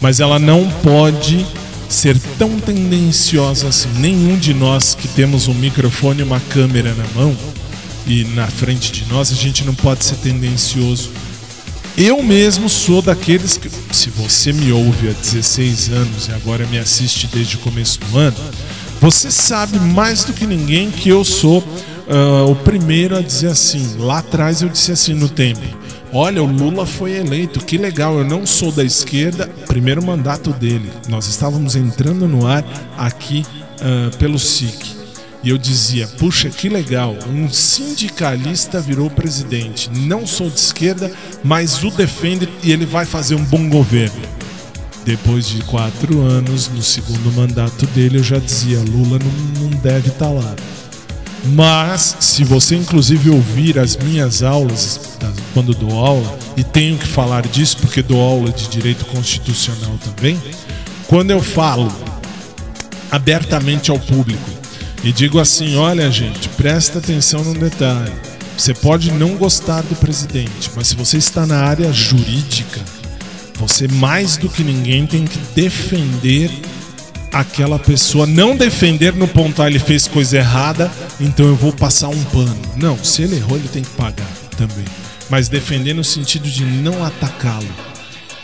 mas 0.00 0.18
ela 0.18 0.38
não 0.38 0.68
pode 0.82 1.46
ser 1.88 2.18
tão 2.36 2.58
tendenciosa 2.58 3.68
assim. 3.68 3.88
Nenhum 3.98 4.36
de 4.36 4.52
nós 4.52 4.94
que 4.94 5.06
temos 5.06 5.46
um 5.46 5.54
microfone 5.54 6.20
e 6.20 6.24
uma 6.24 6.40
câmera 6.40 6.92
na 6.94 7.06
mão 7.14 7.36
e 8.06 8.24
na 8.34 8.46
frente 8.46 8.92
de 8.92 9.04
nós, 9.06 9.32
a 9.32 9.34
gente 9.34 9.64
não 9.64 9.74
pode 9.74 10.04
ser 10.04 10.16
tendencioso. 10.16 11.10
Eu 11.96 12.22
mesmo 12.22 12.68
sou 12.68 13.00
daqueles 13.00 13.56
que, 13.56 13.70
se 13.90 14.10
você 14.10 14.52
me 14.52 14.70
ouve 14.70 15.08
há 15.08 15.12
16 15.12 15.88
anos 15.88 16.28
e 16.28 16.32
agora 16.32 16.66
me 16.66 16.78
assiste 16.78 17.26
desde 17.26 17.56
o 17.56 17.60
começo 17.60 17.98
do 18.00 18.18
ano, 18.18 18.36
você 19.00 19.30
sabe 19.30 19.78
mais 19.78 20.22
do 20.22 20.34
que 20.34 20.46
ninguém 20.46 20.90
que 20.90 21.08
eu 21.08 21.24
sou 21.24 21.64
ah, 22.06 22.44
o 22.44 22.54
primeiro 22.54 23.16
a 23.16 23.22
dizer 23.22 23.48
assim. 23.48 23.96
Lá 23.98 24.18
atrás 24.18 24.60
eu 24.60 24.68
disse 24.68 24.92
assim 24.92 25.14
no 25.14 25.28
tempo: 25.28 25.62
Olha, 26.12 26.42
o 26.42 26.46
Lula 26.46 26.84
foi 26.84 27.12
eleito, 27.12 27.64
que 27.64 27.78
legal. 27.78 28.18
Eu 28.18 28.24
não 28.24 28.44
sou 28.44 28.70
da 28.70 28.84
esquerda, 28.84 29.48
primeiro 29.66 30.04
mandato 30.04 30.50
dele. 30.50 30.90
Nós 31.08 31.26
estávamos 31.26 31.76
entrando 31.76 32.28
no 32.28 32.46
ar 32.46 32.62
aqui 32.98 33.42
ah, 33.80 34.10
pelo 34.18 34.38
SIC. 34.38 34.95
E 35.42 35.50
eu 35.50 35.58
dizia, 35.58 36.06
puxa, 36.06 36.50
que 36.50 36.68
legal, 36.68 37.16
um 37.28 37.48
sindicalista 37.48 38.80
virou 38.80 39.08
presidente. 39.08 39.90
Não 39.90 40.26
sou 40.26 40.50
de 40.50 40.58
esquerda, 40.58 41.10
mas 41.44 41.82
o 41.84 41.90
defende 41.90 42.48
e 42.62 42.72
ele 42.72 42.84
vai 42.84 43.04
fazer 43.04 43.34
um 43.34 43.44
bom 43.44 43.68
governo. 43.68 44.20
Depois 45.04 45.46
de 45.46 45.62
quatro 45.62 46.20
anos, 46.22 46.68
no 46.68 46.82
segundo 46.82 47.32
mandato 47.32 47.86
dele, 47.86 48.18
eu 48.18 48.24
já 48.24 48.38
dizia, 48.38 48.80
Lula 48.80 49.20
não, 49.20 49.62
não 49.62 49.78
deve 49.78 50.08
estar 50.08 50.30
lá. 50.30 50.56
Mas, 51.44 52.16
se 52.18 52.42
você 52.42 52.74
inclusive 52.74 53.30
ouvir 53.30 53.78
as 53.78 53.96
minhas 53.96 54.42
aulas, 54.42 55.16
tá, 55.20 55.30
quando 55.54 55.74
dou 55.74 56.04
aula, 56.04 56.36
e 56.56 56.64
tenho 56.64 56.98
que 56.98 57.06
falar 57.06 57.46
disso 57.46 57.76
porque 57.76 58.02
dou 58.02 58.20
aula 58.20 58.50
de 58.50 58.68
direito 58.68 59.04
constitucional 59.04 59.96
também, 60.04 60.40
quando 61.06 61.30
eu 61.30 61.40
falo 61.40 61.92
abertamente 63.12 63.92
ao 63.92 63.98
público 64.00 64.55
e 65.06 65.12
digo 65.12 65.38
assim: 65.38 65.76
olha, 65.76 66.10
gente, 66.10 66.48
presta 66.50 66.98
atenção 66.98 67.44
num 67.44 67.52
detalhe. 67.52 68.12
Você 68.58 68.74
pode 68.74 69.12
não 69.12 69.36
gostar 69.36 69.82
do 69.82 69.94
presidente, 69.94 70.68
mas 70.74 70.88
se 70.88 70.96
você 70.96 71.16
está 71.16 71.46
na 71.46 71.60
área 71.60 71.92
jurídica, 71.92 72.80
você 73.54 73.86
mais 73.86 74.36
do 74.36 74.48
que 74.48 74.64
ninguém 74.64 75.06
tem 75.06 75.24
que 75.24 75.38
defender 75.54 76.50
aquela 77.32 77.78
pessoa. 77.78 78.26
Não 78.26 78.56
defender 78.56 79.14
no 79.14 79.28
ponto, 79.28 79.62
ah, 79.62 79.68
ele 79.68 79.78
fez 79.78 80.08
coisa 80.08 80.38
errada, 80.38 80.90
então 81.20 81.46
eu 81.46 81.54
vou 81.54 81.72
passar 81.72 82.08
um 82.08 82.24
pano. 82.24 82.58
Não, 82.76 82.98
se 83.04 83.22
ele 83.22 83.36
errou, 83.36 83.56
ele 83.56 83.68
tem 83.68 83.84
que 83.84 83.90
pagar 83.90 84.26
também. 84.56 84.86
Mas 85.30 85.48
defender 85.48 85.94
no 85.94 86.02
sentido 86.02 86.48
de 86.48 86.64
não 86.64 87.04
atacá-lo. 87.04 87.68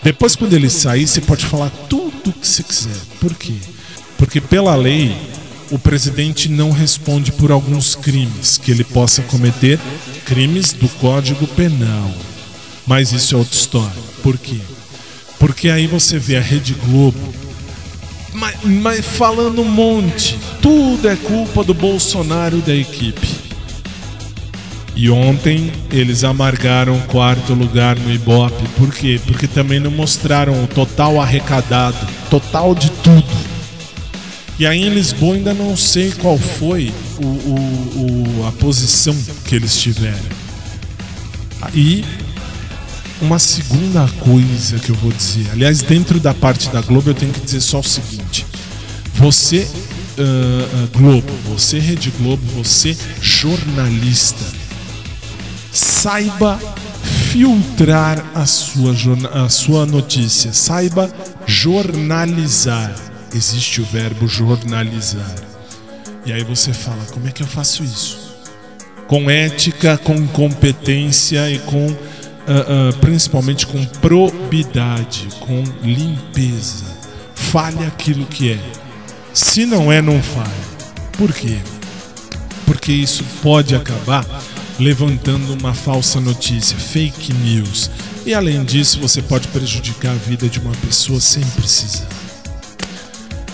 Depois, 0.00 0.36
quando 0.36 0.52
ele 0.52 0.70
sair, 0.70 1.08
você 1.08 1.20
pode 1.20 1.44
falar 1.44 1.70
tudo 1.88 2.30
o 2.30 2.32
que 2.32 2.46
você 2.46 2.62
quiser. 2.62 3.00
Por 3.18 3.34
quê? 3.34 3.54
Porque 4.18 4.40
pela 4.40 4.76
lei, 4.76 5.16
o 5.72 5.78
presidente 5.78 6.48
não 6.48 6.70
responde 6.70 7.32
por 7.32 7.50
alguns 7.50 7.96
crimes 7.96 8.56
que 8.58 8.70
ele 8.70 8.84
possa 8.84 9.22
cometer, 9.22 9.80
crimes 10.24 10.72
do 10.72 10.88
Código 10.88 11.46
Penal. 11.48 12.12
Mas 12.86 13.10
isso 13.10 13.34
é 13.34 13.38
outra 13.38 13.56
história. 13.56 14.02
Por 14.22 14.38
quê? 14.38 14.60
Porque 15.38 15.68
aí 15.68 15.88
você 15.88 16.18
vê 16.18 16.36
a 16.36 16.40
Rede 16.40 16.74
Globo 16.74 17.42
mas, 18.34 18.56
mas 18.64 19.06
falando 19.06 19.60
um 19.60 19.68
monte, 19.68 20.38
tudo 20.60 21.08
é 21.08 21.16
culpa 21.16 21.62
do 21.62 21.74
Bolsonaro 21.74 22.58
e 22.58 22.62
da 22.62 22.74
equipe. 22.74 23.28
E 24.94 25.10
ontem 25.10 25.72
eles 25.90 26.22
amargaram 26.22 26.98
quarto 27.08 27.54
lugar 27.54 27.96
no 27.96 28.12
Ibope. 28.12 28.68
Por 28.76 28.92
quê? 28.92 29.20
Porque 29.26 29.46
também 29.46 29.80
não 29.80 29.90
mostraram 29.90 30.64
o 30.64 30.66
total 30.66 31.20
arrecadado, 31.20 31.96
total 32.30 32.74
de 32.74 32.90
tudo. 32.90 33.51
E 34.62 34.66
aí 34.66 34.84
em 34.84 34.90
Lisboa 34.90 35.34
ainda 35.34 35.52
não 35.52 35.76
sei 35.76 36.12
qual 36.12 36.38
foi 36.38 36.94
o, 37.18 37.26
o- 37.26 38.36
o- 38.42 38.46
a 38.46 38.52
posição 38.52 39.12
que 39.44 39.56
eles 39.56 39.76
tiveram. 39.76 40.20
E 41.74 42.04
uma 43.20 43.40
segunda 43.40 44.06
coisa 44.20 44.78
que 44.78 44.90
eu 44.90 44.94
vou 44.94 45.10
dizer. 45.10 45.48
Aliás, 45.50 45.82
dentro 45.82 46.20
da 46.20 46.32
parte 46.32 46.68
da 46.70 46.80
Globo, 46.80 47.10
eu 47.10 47.14
tenho 47.14 47.32
que 47.32 47.40
dizer 47.40 47.60
só 47.60 47.80
o 47.80 47.82
seguinte: 47.82 48.46
você, 49.16 49.66
uh, 50.16 50.86
Globo, 50.96 51.32
você, 51.48 51.80
Rede 51.80 52.12
Globo, 52.20 52.42
você, 52.54 52.96
jornalista, 53.20 54.44
saiba 55.72 56.56
filtrar 57.32 58.24
a 58.32 58.46
sua, 58.46 58.94
a 59.44 59.48
sua 59.48 59.84
notícia, 59.86 60.52
saiba 60.52 61.12
jornalizar. 61.48 62.94
Existe 63.34 63.80
o 63.80 63.84
verbo 63.84 64.28
jornalizar. 64.28 65.34
E 66.24 66.32
aí 66.32 66.44
você 66.44 66.72
fala: 66.72 67.04
como 67.06 67.28
é 67.28 67.30
que 67.30 67.42
eu 67.42 67.46
faço 67.46 67.82
isso? 67.82 68.36
Com 69.06 69.30
ética, 69.30 69.98
com 69.98 70.26
competência 70.28 71.50
e 71.50 71.58
com 71.60 71.86
uh, 71.86 72.90
uh, 72.90 72.96
principalmente 73.00 73.66
com 73.66 73.84
probidade, 73.84 75.28
com 75.40 75.62
limpeza. 75.82 76.84
Fale 77.34 77.84
aquilo 77.84 78.26
que 78.26 78.52
é. 78.52 78.60
Se 79.34 79.66
não 79.66 79.90
é, 79.90 80.00
não 80.00 80.22
fale. 80.22 80.50
Por 81.16 81.32
quê? 81.32 81.58
Porque 82.66 82.92
isso 82.92 83.24
pode 83.42 83.74
acabar 83.74 84.24
levantando 84.78 85.54
uma 85.54 85.74
falsa 85.74 86.20
notícia, 86.20 86.76
fake 86.76 87.32
news. 87.34 87.90
E 88.24 88.34
além 88.34 88.64
disso, 88.64 89.00
você 89.00 89.20
pode 89.20 89.48
prejudicar 89.48 90.12
a 90.12 90.16
vida 90.16 90.48
de 90.48 90.58
uma 90.58 90.72
pessoa 90.76 91.20
sem 91.20 91.44
precisar. 91.50 92.08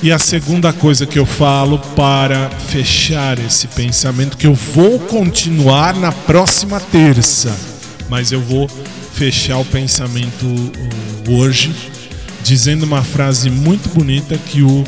E 0.02 0.12
a 0.12 0.18
segunda 0.18 0.72
coisa 0.72 1.06
que 1.06 1.18
eu 1.18 1.26
falo 1.26 1.78
para 1.96 2.48
fechar 2.50 3.38
esse 3.38 3.66
pensamento, 3.68 4.36
que 4.36 4.46
eu 4.46 4.54
vou 4.54 4.98
continuar 5.00 5.94
na 5.94 6.12
próxima 6.12 6.78
terça 6.80 7.54
mas 8.08 8.32
eu 8.32 8.40
vou 8.40 8.68
fechar 9.12 9.58
o 9.58 9.64
pensamento 9.64 10.44
uh, 10.46 11.32
hoje 11.32 11.74
dizendo 12.42 12.84
uma 12.84 13.02
frase 13.02 13.50
muito 13.50 13.88
bonita 13.90 14.38
que 14.38 14.62
o 14.62 14.80
uh, 14.80 14.84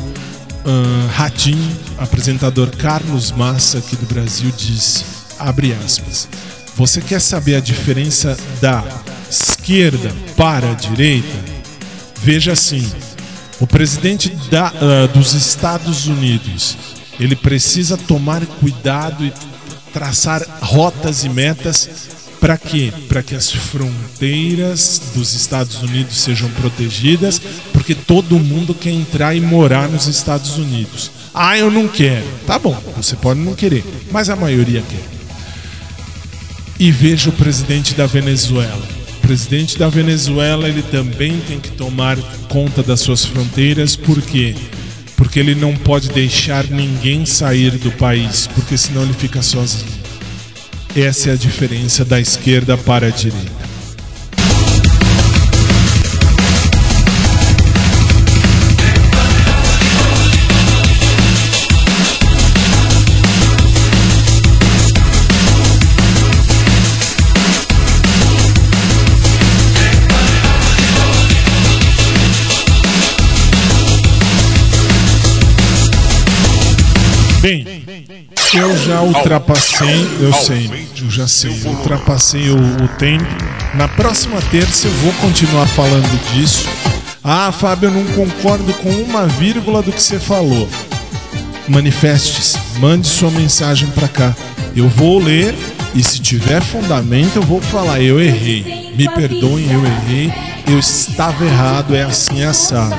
Ratinho, 1.13 1.77
apresentador 1.97 2.75
Carlos 2.77 3.31
Massa 3.31 3.77
aqui 3.77 3.95
do 3.95 4.05
Brasil, 4.05 4.51
disse, 4.57 5.03
abre 5.37 5.73
aspas, 5.85 6.27
você 6.75 7.01
quer 7.01 7.21
saber 7.21 7.55
a 7.55 7.59
diferença 7.59 8.35
da 8.59 8.83
esquerda 9.29 10.11
para 10.35 10.71
a 10.71 10.73
direita? 10.73 11.51
Veja 12.23 12.53
assim, 12.53 12.89
o 13.61 13.67
presidente 13.67 14.29
da, 14.49 14.73
uh, 14.73 15.07
dos 15.13 15.33
Estados 15.33 16.07
Unidos, 16.07 16.75
ele 17.19 17.35
precisa 17.35 17.95
tomar 17.95 18.43
cuidado 18.45 19.23
e 19.23 19.31
traçar 19.93 20.43
rotas 20.61 21.23
e 21.23 21.29
metas 21.29 21.87
para 22.39 22.57
quê? 22.57 22.91
Para 23.07 23.21
que 23.21 23.35
as 23.35 23.51
fronteiras 23.51 24.99
dos 25.13 25.35
Estados 25.35 25.83
Unidos 25.83 26.19
sejam 26.19 26.49
protegidas, 26.49 27.39
porque 27.71 27.93
todo 27.93 28.39
mundo 28.39 28.73
quer 28.73 28.89
entrar 28.89 29.35
e 29.35 29.39
morar 29.39 29.87
nos 29.87 30.07
Estados 30.07 30.57
Unidos. 30.57 31.11
Ah, 31.31 31.55
eu 31.55 31.69
não 31.69 31.87
quero. 31.87 32.25
Tá 32.47 32.57
bom, 32.57 32.75
você 32.97 33.15
pode 33.15 33.39
não 33.39 33.53
querer, 33.53 33.85
mas 34.11 34.27
a 34.27 34.35
maioria 34.35 34.81
quer. 34.81 35.07
E 36.79 36.91
veja 36.91 37.29
o 37.29 37.33
presidente 37.33 37.93
da 37.93 38.07
Venezuela. 38.07 39.00
Presidente 39.31 39.79
da 39.79 39.87
Venezuela, 39.87 40.67
ele 40.67 40.81
também 40.81 41.39
tem 41.47 41.57
que 41.57 41.71
tomar 41.71 42.17
conta 42.49 42.83
das 42.83 42.99
suas 42.99 43.23
fronteiras, 43.23 43.95
por 43.95 44.21
quê? 44.21 44.53
Porque 45.15 45.39
ele 45.39 45.55
não 45.55 45.73
pode 45.73 46.09
deixar 46.09 46.65
ninguém 46.65 47.25
sair 47.25 47.71
do 47.77 47.93
país, 47.93 48.47
porque 48.47 48.77
senão 48.77 49.03
ele 49.03 49.13
fica 49.13 49.41
sozinho. 49.41 49.87
Essa 50.93 51.29
é 51.29 51.31
a 51.31 51.37
diferença 51.37 52.03
da 52.03 52.19
esquerda 52.19 52.77
para 52.77 53.07
a 53.07 53.09
direita. 53.09 53.70
Eu 78.53 78.77
já 78.77 79.01
ultrapassei, 79.01 80.07
eu 80.19 80.33
sei, 80.33 80.87
eu 81.01 81.09
já 81.09 81.27
sei, 81.27 81.61
eu 81.63 81.71
ultrapassei 81.71 82.49
o, 82.49 82.57
o 82.57 82.87
tempo. 82.97 83.25
Na 83.75 83.87
próxima 83.87 84.41
terça 84.51 84.87
eu 84.87 84.93
vou 84.95 85.13
continuar 85.13 85.67
falando 85.67 86.33
disso. 86.33 86.67
Ah, 87.23 87.51
Fábio, 87.51 87.87
eu 87.87 87.91
não 87.91 88.05
concordo 88.13 88.73
com 88.73 88.89
uma 88.89 89.25
vírgula 89.25 89.81
do 89.81 89.91
que 89.91 90.01
você 90.01 90.19
falou. 90.19 90.67
Manifeste-se, 91.67 92.57
mande 92.79 93.07
sua 93.07 93.31
mensagem 93.31 93.87
para 93.91 94.07
cá. 94.07 94.35
Eu 94.75 94.89
vou 94.89 95.19
ler 95.19 95.55
e 95.93 96.03
se 96.03 96.19
tiver 96.19 96.61
fundamento 96.61 97.37
eu 97.37 97.43
vou 97.43 97.61
falar, 97.61 98.01
eu 98.01 98.19
errei. 98.19 98.91
Me 98.97 99.07
perdoem, 99.09 99.71
eu 99.71 99.85
errei. 99.85 100.33
Eu 100.67 100.79
estava 100.79 101.45
errado, 101.45 101.95
é 101.95 102.03
assim 102.03 102.41
é 102.41 102.47
assado. 102.47 102.95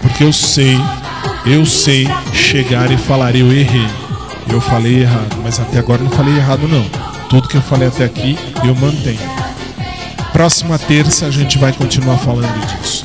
Porque 0.00 0.22
eu 0.22 0.32
sei, 0.32 0.76
eu 1.44 1.66
sei 1.66 2.06
chegar 2.32 2.90
e 2.90 2.96
falar, 2.96 3.34
eu 3.34 3.52
errei. 3.52 4.01
Eu 4.48 4.60
falei 4.60 5.02
errado, 5.02 5.36
mas 5.42 5.58
até 5.60 5.78
agora 5.78 6.02
não 6.02 6.10
falei 6.10 6.36
errado 6.36 6.68
não. 6.68 6.84
Tudo 7.28 7.48
que 7.48 7.56
eu 7.56 7.62
falei 7.62 7.88
até 7.88 8.04
aqui 8.04 8.38
eu 8.64 8.74
mantenho. 8.74 9.20
Próxima 10.32 10.78
terça 10.78 11.26
a 11.26 11.30
gente 11.30 11.58
vai 11.58 11.72
continuar 11.72 12.18
falando 12.18 12.54
disso. 12.66 13.04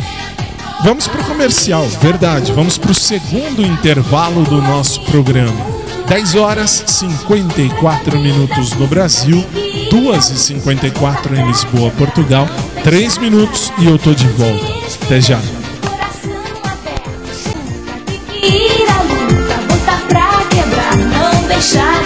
Vamos 0.84 1.08
para 1.08 1.22
o 1.22 1.26
comercial, 1.26 1.86
verdade. 2.02 2.52
Vamos 2.54 2.78
para 2.78 2.92
o 2.92 2.96
segundo 2.96 3.62
intervalo 3.62 4.44
do 4.44 4.62
nosso 4.62 5.02
programa. 5.02 5.66
10 6.08 6.36
horas 6.36 6.84
54 6.88 8.18
minutos 8.20 8.72
no 8.74 8.88
Brasil, 8.88 9.46
2 9.90 10.30
e 10.30 10.38
54 10.38 11.36
em 11.36 11.46
Lisboa, 11.48 11.92
Portugal. 11.92 12.48
3 12.84 13.18
minutos 13.18 13.72
e 13.80 13.88
eu 13.88 13.98
tô 13.98 14.14
de 14.14 14.28
volta. 14.28 14.74
Até 15.04 15.20
já. 15.20 15.57
Não 21.58 21.97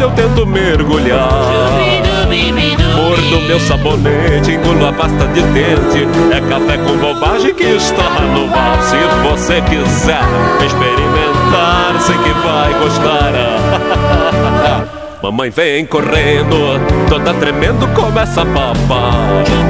eu 0.00 0.10
tento 0.12 0.46
mergulhar. 0.46 1.28
Mordo 2.96 3.40
meu 3.46 3.60
sabonete, 3.60 4.52
engulo 4.52 4.86
a 4.86 4.92
pasta 4.92 5.26
de 5.28 5.42
dente. 5.42 6.08
É 6.32 6.40
café 6.40 6.78
com 6.78 6.96
bobagem 6.96 7.54
que 7.54 7.64
está 7.64 8.20
no 8.20 8.44
ar. 8.54 8.82
Se 8.82 8.96
você 9.22 9.60
quiser 9.62 10.22
experimentar, 10.64 12.00
sei 12.00 12.16
que 12.18 12.30
vai 12.46 12.72
gostar. 12.80 13.32
Mamãe 15.22 15.50
vem 15.50 15.86
correndo, 15.86 16.80
toda 17.08 17.32
tremendo, 17.34 17.86
começa 17.94 18.42
a 18.42 18.44
papar. 18.44 18.74
Ah, 18.88 19.44
o 19.62 19.64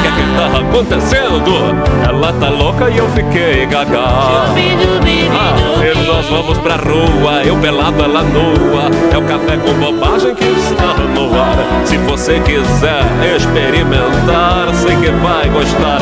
que 0.00 0.08
é 0.08 0.12
que 0.12 0.22
tá 0.34 0.46
acontecendo? 0.60 1.74
Ela 2.08 2.32
tá 2.32 2.48
louca 2.48 2.88
e 2.88 2.96
eu 2.96 3.06
fiquei 3.10 3.66
gaga. 3.66 4.00
Ah, 4.00 4.54
e 4.56 6.06
nós 6.06 6.26
vamos 6.26 6.56
pra 6.56 6.76
rua, 6.76 7.42
eu 7.44 7.54
pelado, 7.58 8.02
ela 8.02 8.22
nua. 8.22 8.90
É 9.12 9.18
o 9.18 9.22
café 9.24 9.58
com 9.58 9.74
bobagem 9.74 10.34
que 10.34 10.44
está 10.44 10.94
no 11.14 11.38
ar. 11.38 11.58
Se 11.84 11.98
você 11.98 12.40
quiser 12.40 13.04
experimentar, 13.36 14.74
sei 14.74 14.96
que 14.96 15.10
vai 15.10 15.50
gostar. 15.50 16.00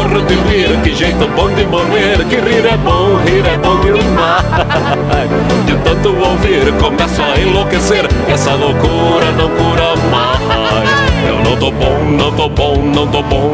Morro 0.09 0.25
de 0.25 0.33
rir, 0.33 0.81
que 0.81 0.95
jeito 0.95 1.27
bom 1.35 1.49
de 1.49 1.63
morrer, 1.65 2.17
que 2.27 2.37
rir 2.37 2.65
é 2.65 2.75
bom, 2.77 3.15
rir 3.25 3.45
é 3.45 3.57
bom 3.57 3.79
demais. 3.79 5.29
De 5.67 5.75
tanto 5.83 6.09
ouvir, 6.09 6.73
começo 6.79 7.21
a 7.21 7.39
enlouquecer, 7.39 8.07
essa 8.27 8.53
loucura 8.53 9.31
não 9.37 9.49
cura 9.49 9.95
mais. 10.09 10.89
Eu 11.27 11.43
não 11.43 11.55
tô 11.57 11.69
bom, 11.71 12.03
não 12.09 12.31
tô 12.31 12.49
bom, 12.49 12.81
não 12.83 13.07
tô 13.07 13.21
bom. 13.21 13.53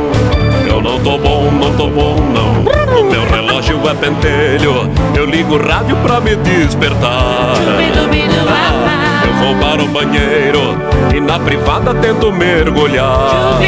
Eu 0.65 0.81
não 0.81 0.97
tô 0.99 1.17
bom, 1.17 1.51
não 1.51 1.73
tô 1.75 1.87
bom, 1.89 2.15
não. 2.33 3.01
O 3.01 3.03
meu 3.03 3.25
relógio 3.25 3.81
é 3.89 3.93
pentelho, 3.93 4.89
eu 5.13 5.25
ligo 5.25 5.55
o 5.55 5.67
rádio 5.67 5.97
pra 5.97 6.21
me 6.21 6.37
despertar. 6.37 7.55
Eu 9.27 9.33
vou 9.43 9.55
para 9.55 9.83
o 9.83 9.87
banheiro 9.89 10.77
e 11.13 11.19
na 11.19 11.37
privada 11.37 11.93
tento 11.95 12.31
mergulhar. 12.31 13.59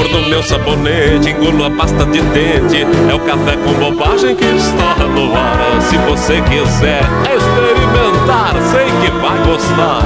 Eu 0.00 0.08
mordo 0.08 0.30
meu 0.30 0.42
sabonete, 0.42 1.28
engulo 1.28 1.66
a 1.66 1.70
pasta 1.70 2.06
de 2.06 2.22
dente. 2.22 2.86
É 3.10 3.14
o 3.14 3.20
café 3.20 3.54
com 3.58 3.74
bobagem 3.74 4.34
que 4.34 4.46
está 4.46 4.94
no 5.04 5.36
ar. 5.36 5.82
Se 5.82 5.98
você 5.98 6.40
quiser 6.40 7.02
experimentar, 7.24 8.54
sei 8.70 8.86
que 8.86 9.10
vai 9.20 9.38
gostar. 9.46 10.02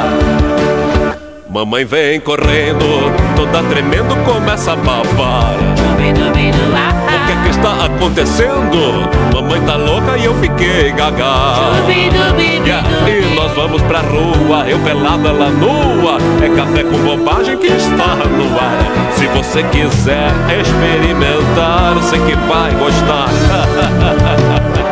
Mamãe 1.56 1.86
vem 1.86 2.20
correndo, 2.20 2.84
toda 3.34 3.62
tremendo, 3.62 4.14
começa 4.26 4.74
a 4.74 4.76
babar. 4.76 5.54
O 5.54 5.96
que 5.96 7.32
é 7.32 7.42
que 7.44 7.48
está 7.48 7.86
acontecendo? 7.86 9.08
Mamãe 9.32 9.58
tá 9.62 9.76
louca 9.76 10.18
e 10.18 10.26
eu 10.26 10.34
fiquei 10.34 10.92
gaga. 10.92 11.24
Yeah, 11.88 12.86
E 13.08 13.34
nós 13.34 13.52
vamos 13.52 13.80
pra 13.80 14.00
rua, 14.00 14.68
eu 14.68 14.78
pelada, 14.80 15.30
ela 15.30 15.48
nua. 15.48 16.18
É 16.44 16.48
café 16.54 16.84
com 16.84 16.98
bobagem 16.98 17.56
que 17.56 17.68
está 17.68 18.16
no 18.16 18.54
ar. 18.60 19.12
Se 19.12 19.26
você 19.28 19.62
quiser 19.62 20.30
experimentar, 20.60 21.96
sei 22.02 22.20
que 22.20 22.34
vai 22.34 22.70
gostar. 22.72 23.30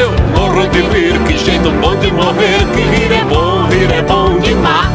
Eu 0.00 0.12
morro 0.34 0.66
de 0.68 0.80
rir, 0.80 1.18
que 1.26 1.36
jeito 1.36 1.70
bom 1.72 1.96
de 1.96 2.10
morrer, 2.12 2.64
que 2.72 2.80
rir 2.80 3.12
é 3.12 3.24
bom, 3.24 3.57
rir 3.78 3.92
é 3.92 4.02
bom 4.02 4.38
demais. 4.40 4.88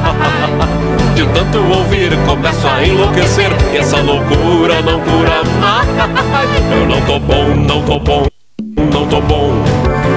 De 1.15 1.25
tanto 1.27 1.59
ouvir, 1.59 2.11
começo 2.25 2.67
a 2.67 2.85
enlouquecer, 2.85 3.51
e 3.73 3.77
essa 3.77 3.97
loucura 3.97 4.81
não 4.81 4.99
cura 4.99 5.41
mais. 5.61 5.87
Eu 6.71 6.85
não 6.87 7.01
tô 7.01 7.19
bom, 7.19 7.55
não 7.55 7.81
tô 7.83 7.99
bom, 7.99 8.25
não 8.91 9.07
tô 9.07 9.21
bom. 9.21 9.53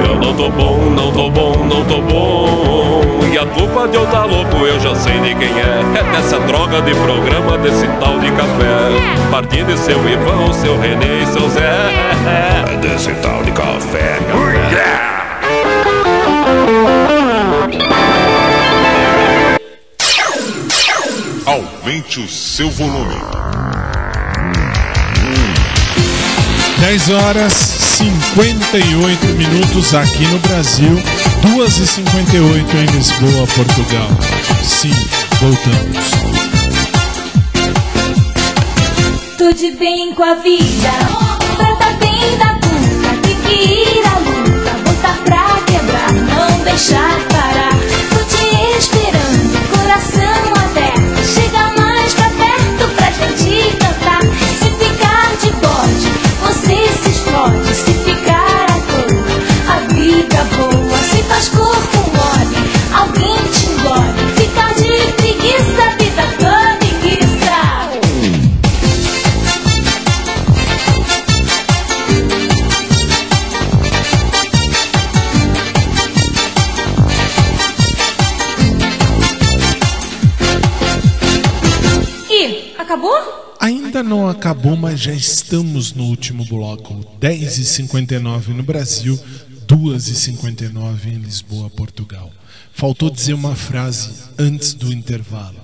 Eu 0.08 0.16
não 0.16 0.34
tô 0.34 0.50
bom, 0.50 0.78
não 0.96 1.12
tô 1.12 1.30
bom, 1.30 1.52
não 1.64 1.84
tô 1.84 2.00
bom. 2.00 3.20
E 3.32 3.38
a 3.38 3.46
culpa 3.46 3.86
de 3.88 3.96
eu 3.96 4.06
tá 4.06 4.24
louco, 4.24 4.56
eu 4.66 4.80
já 4.80 4.94
sei 4.94 5.20
de 5.20 5.34
quem 5.34 5.48
é. 5.48 5.82
É 5.98 6.02
dessa 6.12 6.38
droga 6.40 6.80
de 6.80 6.94
programa, 6.94 7.58
desse 7.58 7.86
tal 8.00 8.18
de 8.18 8.30
café. 8.30 9.30
Partido 9.30 9.72
de 9.72 9.78
seu 9.78 9.98
Ivan, 10.08 10.52
seu 10.52 10.78
Renê 10.78 11.22
e 11.22 11.26
seu 11.26 11.48
Zé. 11.50 11.90
É 12.26 12.76
desse 12.78 13.12
tal 13.16 13.42
de 13.44 13.52
café, 13.52 14.18
café. 14.30 15.16
Aumente 21.46 22.18
o 22.18 22.28
seu 22.28 22.68
volume. 22.68 23.14
10 26.80 27.10
horas 27.10 27.52
58 27.52 29.26
minutos 29.28 29.94
aqui 29.94 30.26
no 30.26 30.40
Brasil, 30.40 31.00
2 31.56 31.78
e 31.78 31.86
58 31.86 32.76
em 32.76 32.86
Lisboa, 32.86 33.46
Portugal. 33.46 34.08
Sim, 34.60 34.90
voltamos. 35.40 36.10
Tudo 39.38 39.78
bem 39.78 40.14
com 40.14 40.24
a 40.24 40.34
vida, 40.34 40.90
trata 41.56 41.92
bem 42.00 42.38
da 42.38 42.54
conta, 42.54 43.22
tem 43.22 43.36
que 43.42 43.54
ir 43.54 44.04
à 44.04 44.18
luta, 44.18 44.72
botar 44.84 45.16
pra 45.24 45.60
quebrar, 45.64 46.12
não 46.12 46.64
deixar 46.64 47.25
faz 61.36 61.48
corpo 61.50 61.98
mole, 62.16 62.56
alguém 62.94 63.36
te 63.52 63.66
engole, 63.66 64.24
ficar 64.36 64.72
de 64.74 65.12
preguiça, 65.16 65.84
vida 65.98 66.24
toda 66.38 66.86
enguiça. 66.86 67.58
Ih, 82.30 82.74
acabou? 82.78 83.46
Ainda 83.60 84.02
não 84.02 84.28
acabou, 84.28 84.76
mas 84.76 85.00
já 85.00 85.12
estamos 85.12 85.92
no 85.92 86.04
último 86.04 86.46
bloco. 86.46 87.04
10 87.18 87.58
e 87.58 87.64
59 87.64 88.54
no 88.54 88.62
Brasil, 88.62 89.18
2 89.66 90.08
e 90.08 90.14
59 90.14 91.10
em 91.10 91.18
Lisboa, 91.18 91.68
Portugal. 91.68 92.32
Faltou 92.72 93.10
dizer 93.10 93.34
uma 93.34 93.56
frase 93.56 94.24
antes 94.38 94.74
do 94.74 94.92
intervalo. 94.92 95.58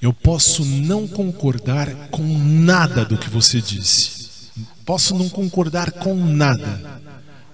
Eu 0.00 0.12
posso 0.12 0.64
não 0.64 1.06
concordar 1.06 2.08
com 2.10 2.22
nada 2.22 3.04
do 3.04 3.16
que 3.16 3.30
você 3.30 3.60
disse. 3.60 4.50
Posso 4.84 5.16
não 5.16 5.28
concordar 5.28 5.92
com 5.92 6.14
nada. 6.14 7.00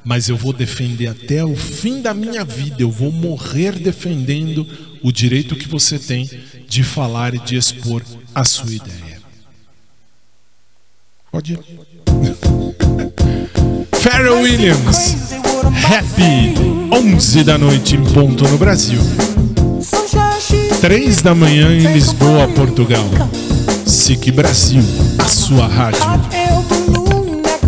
Mas 0.02 0.28
eu 0.28 0.36
vou 0.36 0.52
defender 0.52 1.08
até 1.08 1.44
o 1.44 1.54
fim 1.54 2.00
da 2.00 2.14
minha 2.14 2.44
vida. 2.44 2.80
Eu 2.80 2.90
vou 2.90 3.12
morrer 3.12 3.72
defendendo 3.72 4.66
o 5.02 5.12
direito 5.12 5.54
que 5.54 5.68
você 5.68 5.98
tem 5.98 6.28
de 6.66 6.82
falar 6.82 7.34
e 7.34 7.38
de 7.38 7.56
expor 7.56 8.02
a 8.34 8.44
sua 8.44 8.72
ideia. 8.72 9.20
Pode 11.30 11.52
ir. 11.52 11.58
Pharrell 14.00 14.40
Williams, 14.40 15.32
Happy, 15.66 16.54
11 16.92 17.42
da 17.44 17.58
noite 17.58 17.96
em 17.96 18.04
ponto 18.04 18.46
no 18.46 18.56
Brasil. 18.56 19.00
3 20.80 21.22
da 21.22 21.34
manhã 21.34 21.72
em 21.72 21.92
Lisboa, 21.92 22.46
Portugal. 22.54 23.04
SIC 23.84 24.30
Brasil, 24.30 24.82
a 25.18 25.24
sua 25.24 25.66
rádio. 25.66 26.02
air 26.32 26.62
balloon 26.68 27.42
that 27.42 27.60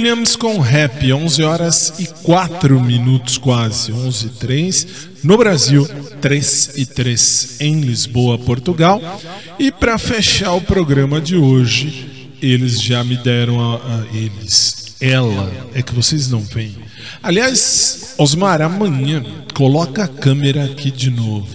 Williams 0.00 0.34
com 0.34 0.58
rap, 0.60 1.12
11 1.12 1.42
horas 1.42 1.92
e 1.98 2.06
4 2.06 2.80
minutos 2.80 3.36
quase, 3.36 3.92
11 3.92 4.26
e 4.26 4.30
3 4.30 4.86
no 5.22 5.36
Brasil, 5.36 5.86
3 6.22 6.70
e 6.76 6.86
3 6.86 7.56
em 7.60 7.80
Lisboa, 7.82 8.38
Portugal. 8.38 8.98
E 9.58 9.70
para 9.70 9.98
fechar 9.98 10.54
o 10.54 10.60
programa 10.62 11.20
de 11.20 11.36
hoje, 11.36 12.32
eles 12.40 12.80
já 12.80 13.04
me 13.04 13.14
deram 13.18 13.60
a, 13.60 13.76
a, 13.76 14.16
eles, 14.16 14.96
ela, 15.02 15.52
é 15.74 15.82
que 15.82 15.94
vocês 15.94 16.30
não 16.30 16.40
veem. 16.40 16.76
Aliás, 17.22 18.14
Osmar, 18.16 18.62
amanhã 18.62 19.22
coloca 19.52 20.04
a 20.04 20.08
câmera 20.08 20.64
aqui 20.64 20.90
de 20.90 21.10
novo. 21.10 21.46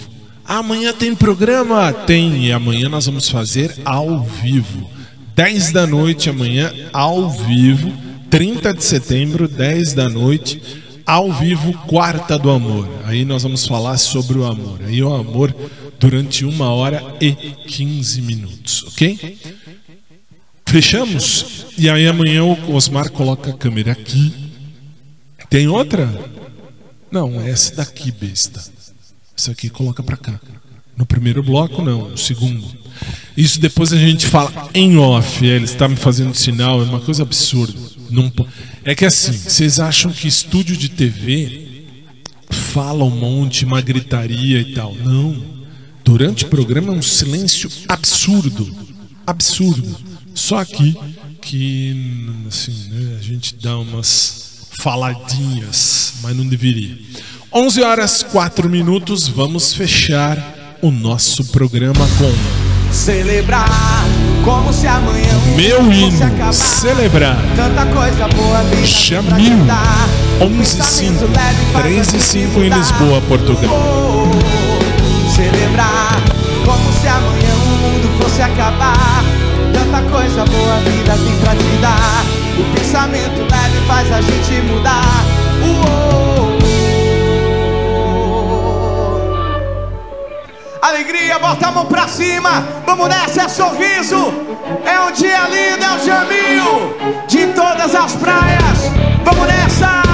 Amanhã 0.46 0.94
tem 0.94 1.16
programa? 1.16 1.92
Tem, 1.92 2.46
e 2.46 2.52
amanhã 2.52 2.90
nós 2.90 3.08
vamos 3.08 3.28
fazer 3.28 3.76
ao 3.84 4.22
vivo. 4.22 4.88
10 5.36 5.72
da 5.72 5.88
noite 5.88 6.30
amanhã, 6.30 6.72
ao 6.94 7.28
vivo. 7.32 8.06
30 8.36 8.74
de 8.74 8.84
setembro, 8.84 9.48
10 9.48 9.94
da 9.94 10.10
noite, 10.10 10.62
ao 11.06 11.32
vivo, 11.32 11.72
Quarta 11.88 12.38
do 12.38 12.50
Amor. 12.50 12.86
Aí 13.06 13.24
nós 13.24 13.44
vamos 13.44 13.66
falar 13.66 13.98
sobre 13.98 14.38
o 14.38 14.44
amor. 14.44 14.82
Aí 14.84 15.02
o 15.02 15.14
amor 15.14 15.56
durante 15.98 16.44
uma 16.44 16.70
hora 16.70 17.02
e 17.22 17.32
15 17.32 18.22
minutos, 18.22 18.84
ok? 18.88 19.40
Fechamos? 20.66 21.66
E 21.78 21.90
aí 21.90 22.06
amanhã 22.06 22.44
o 22.44 22.76
Osmar 22.76 23.10
coloca 23.10 23.52
a 23.52 23.58
câmera 23.58 23.94
aqui. 23.94 24.52
Tem 25.50 25.70
outra? 25.70 26.06
Não, 27.10 27.40
essa 27.40 27.74
daqui, 27.74 28.12
besta. 28.12 28.62
Essa 29.38 29.52
aqui 29.52 29.70
coloca 29.70 30.04
pra 30.04 30.18
cá. 30.18 30.42
No 30.98 31.06
primeiro 31.06 31.44
bloco, 31.44 31.82
não, 31.82 32.10
no 32.10 32.18
segundo. 32.18 32.64
Isso 33.36 33.60
depois 33.60 33.92
a 33.92 33.98
gente 33.98 34.28
fala 34.28 34.70
em 34.74 34.98
off. 34.98 35.46
É, 35.46 35.56
ele 35.56 35.66
está 35.66 35.88
me 35.88 35.96
fazendo 35.96 36.34
sinal, 36.34 36.82
é 36.82 36.86
uma 36.86 37.02
coisa 37.02 37.24
absurda. 37.24 37.78
Não, 38.10 38.32
é 38.84 38.96
que 38.96 39.06
assim, 39.06 39.34
vocês 39.34 39.80
acham 39.80 40.12
que 40.12 40.28
estúdio 40.28 40.78
de 40.78 40.90
TV 40.90 41.66
fala 42.50 43.04
um 43.04 43.10
monte, 43.10 43.66
uma 43.66 43.82
gritaria 43.82 44.62
e 44.62 44.74
tal. 44.74 44.96
Não. 44.96 45.56
Durante 46.04 46.46
o 46.46 46.48
programa 46.48 46.94
é 46.94 46.98
um 46.98 47.02
silêncio 47.02 47.70
absurdo. 47.88 48.74
Absurdo. 49.26 49.98
Só 50.34 50.60
aqui 50.60 50.96
que 51.42 52.44
assim, 52.48 52.90
né, 52.90 53.18
a 53.20 53.22
gente 53.22 53.56
dá 53.56 53.78
umas 53.78 54.68
faladinhas, 54.80 56.14
mas 56.22 56.36
não 56.36 56.48
deveria. 56.48 56.98
11 57.54 57.82
horas 57.82 58.24
4 58.24 58.70
minutos, 58.70 59.28
vamos 59.28 59.74
fechar 59.74 60.55
o 60.82 60.92
nosso 60.92 61.44
programa 61.46 62.08
com 62.18 62.94
Celebrar 62.94 64.06
como 64.44 64.72
se 64.72 64.88
amanhã 64.88 65.34
Meu 65.56 65.92
hino, 65.92 66.54
celebrar. 66.54 67.38
Tanta 67.56 67.86
coisa 67.88 68.28
boa 68.28 68.62
vida 68.64 68.86
Jamil, 68.86 69.66
11 70.40 70.84
5, 70.84 71.16
3 71.82 72.14
e 72.14 72.20
5 72.20 72.60
em 72.62 72.70
Lisboa, 72.70 73.22
Portugal. 73.28 73.72
Celebrar 75.36 76.22
como 76.64 76.94
se 77.02 77.08
amanhã 77.08 77.56
o 77.56 77.70
mundo 77.82 78.24
fosse 78.24 78.42
acabar. 78.42 79.24
Tanta 79.74 80.02
coisa 80.10 80.46
boa 80.46 80.80
vida 80.82 81.18
tem 81.18 81.36
pra 81.40 81.56
te 81.56 81.78
dar. 81.82 82.24
O 82.60 82.78
pensamento 82.78 83.42
leve 83.52 83.88
faz 83.88 84.12
a 84.12 84.22
gente 84.22 84.62
mudar. 84.68 85.26
Uou. 85.64 86.25
Alegria, 90.88 91.40
bota 91.40 91.68
a 91.68 91.72
mão 91.72 91.86
pra 91.88 92.08
cima. 92.08 92.64
Vamos 92.86 93.08
nessa, 93.08 93.42
é 93.42 93.48
sorriso. 93.48 94.32
É 94.86 95.00
um 95.00 95.12
dia 95.12 95.40
lindo, 95.50 95.84
é 95.84 95.96
o 95.96 96.06
Jamil 96.06 97.26
de 97.28 97.48
todas 97.54 97.96
as 97.96 98.16
praias. 98.16 98.92
Vamos 99.24 99.48
nessa. 99.48 100.05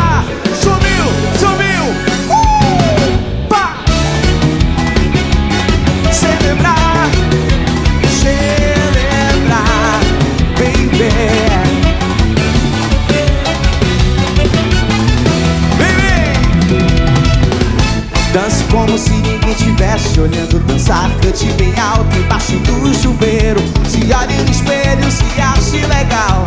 Se 19.52 19.66
ninguém 19.66 19.76
tivesse 19.76 20.20
olhando 20.20 20.60
dançar 20.66 21.10
Cante 21.22 21.45
bem 21.54 21.74
alto 21.80 22.18
embaixo 22.18 22.54
do 22.60 22.93
chuveiro. 22.93 23.62
Se 23.88 23.99
olhe 24.14 24.36
no 24.36 24.49
espelho, 24.49 25.12
se 25.12 25.41
ache 25.41 25.86
legal. 25.88 26.45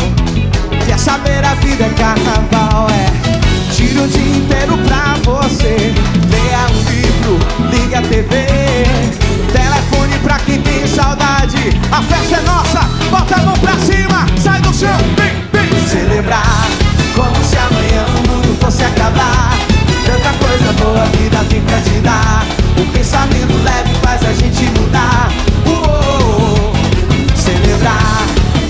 Quer 0.86 0.98
saber 0.98 1.44
a 1.44 1.54
vida 1.54 1.84
é 1.84 1.90
carnaval, 1.90 2.88
é? 2.90 3.72
Tira 3.72 4.02
o 4.02 4.08
dia 4.08 4.36
inteiro 4.36 4.78
pra 4.78 5.14
você. 5.24 5.94
Leia 6.30 6.66
um 6.70 6.90
livro, 6.90 7.38
liga 7.70 7.98
a 7.98 8.02
TV 8.02 8.46
Telefone 9.52 10.18
pra 10.22 10.38
quem 10.38 10.60
tem 10.62 10.86
saudade. 10.86 11.80
A 11.92 12.02
festa 12.02 12.36
é 12.36 12.42
nossa, 12.42 12.80
bota 13.10 13.36
a 13.36 13.42
mão 13.42 13.54
pra 13.58 13.74
cima 13.78 14.26
Sai 14.40 14.60
do 14.60 14.74
chão, 14.74 14.96
vem, 15.16 15.44
vem 15.52 15.86
Celebrar 15.86 16.66
como 17.14 17.44
se 17.44 17.56
amanhã 17.56 18.04
o 18.08 18.28
mundo 18.28 18.58
fosse 18.60 18.82
acabar. 18.82 19.56
Tanta 20.04 20.32
coisa 20.44 20.72
boa 20.82 21.02
a 21.02 21.16
vida 21.16 21.44
tem 21.48 21.60
pra 21.62 21.80
te 21.80 22.00
dar 22.00 22.63
O 22.76 22.86
pensamento 22.92 23.54
leve 23.62 23.94
faz 24.02 24.22
a 24.24 24.32
gente 24.32 24.64
mudar. 24.78 25.28
Uou, 25.66 26.72
Celebrar 27.34 28.24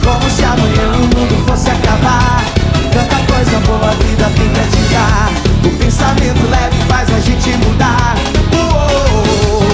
como 0.04 0.30
se 0.30 0.44
amanhã 0.44 0.92
o 0.96 1.18
mundo 1.18 1.44
fosse 1.46 1.70
acabar. 1.70 2.44
Tanta 2.92 3.16
coisa 3.32 3.58
boa 3.66 3.90
a 3.90 3.94
vida 3.94 4.30
tem 4.36 4.48
pra 4.50 4.64
te 4.64 4.82
dar. 4.92 5.30
O 5.66 5.70
pensamento 5.78 6.50
leve 6.50 6.76
faz 6.88 7.08
a 7.12 7.20
gente 7.20 7.50
mudar. 7.64 8.14
Uou, 8.52 9.64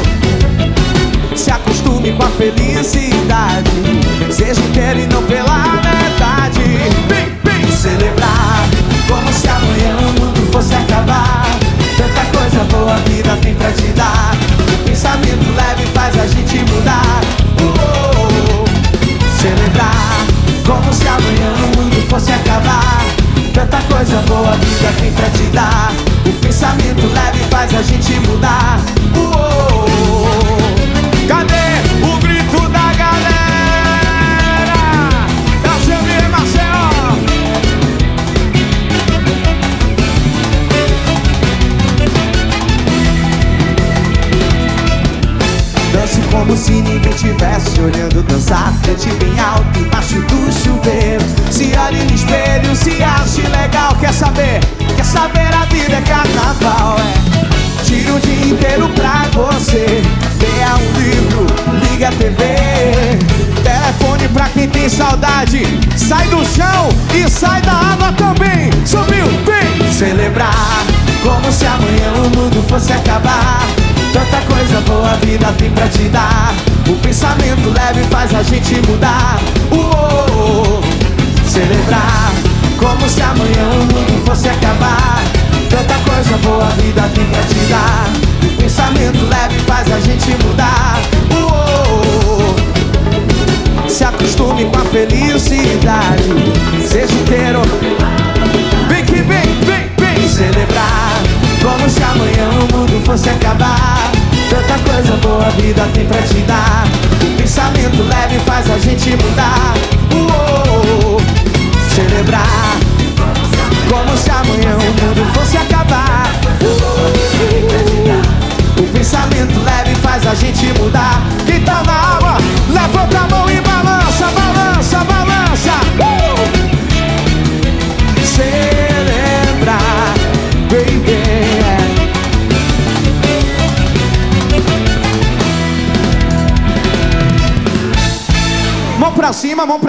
Se 1.36 1.50
acostume 1.50 2.12
com 2.12 2.22
a 2.22 2.30
felicidade. 2.30 3.70
Seja 4.30 4.60
inteiro 4.60 5.00
e 5.00 5.06
não 5.06 5.22
pela 5.24 5.89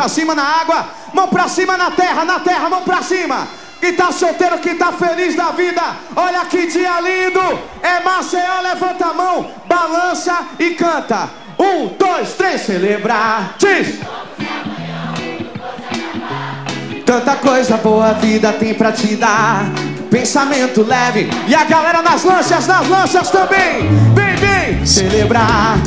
pra 0.01 0.09
cima 0.09 0.33
na 0.33 0.43
água, 0.43 0.85
mão 1.13 1.27
pra 1.27 1.47
cima 1.47 1.77
na 1.77 1.91
terra, 1.91 2.25
na 2.25 2.39
terra, 2.39 2.69
mão 2.69 2.81
pra 2.81 3.03
cima. 3.03 3.47
Quem 3.79 3.93
tá 3.93 4.11
solteiro, 4.11 4.57
quem 4.57 4.75
tá 4.75 4.91
feliz 4.91 5.35
da 5.35 5.51
vida, 5.51 5.81
olha 6.15 6.43
que 6.45 6.65
dia 6.65 6.99
lindo. 7.01 7.59
É 7.83 7.99
Maceió, 7.99 8.61
levanta 8.63 9.05
a 9.05 9.13
mão, 9.13 9.51
balança 9.67 10.35
e 10.57 10.71
canta. 10.71 11.29
Um, 11.59 11.87
dois, 11.99 12.33
três, 12.33 12.61
celebrar. 12.61 13.53
Diz. 13.59 13.99
Tanta 17.05 17.35
coisa 17.35 17.77
boa 17.77 18.09
a 18.09 18.13
vida 18.13 18.51
tem 18.53 18.73
pra 18.73 18.91
te 18.91 19.15
dar. 19.15 19.65
Pensamento 20.09 20.81
leve. 20.81 21.29
E 21.47 21.53
a 21.53 21.63
galera 21.63 22.01
nas 22.01 22.23
lanchas, 22.23 22.65
nas 22.65 22.87
lanchas 22.87 23.29
também. 23.29 23.87
Vem, 24.15 24.35
vem, 24.35 24.85
celebrar. 24.85 25.77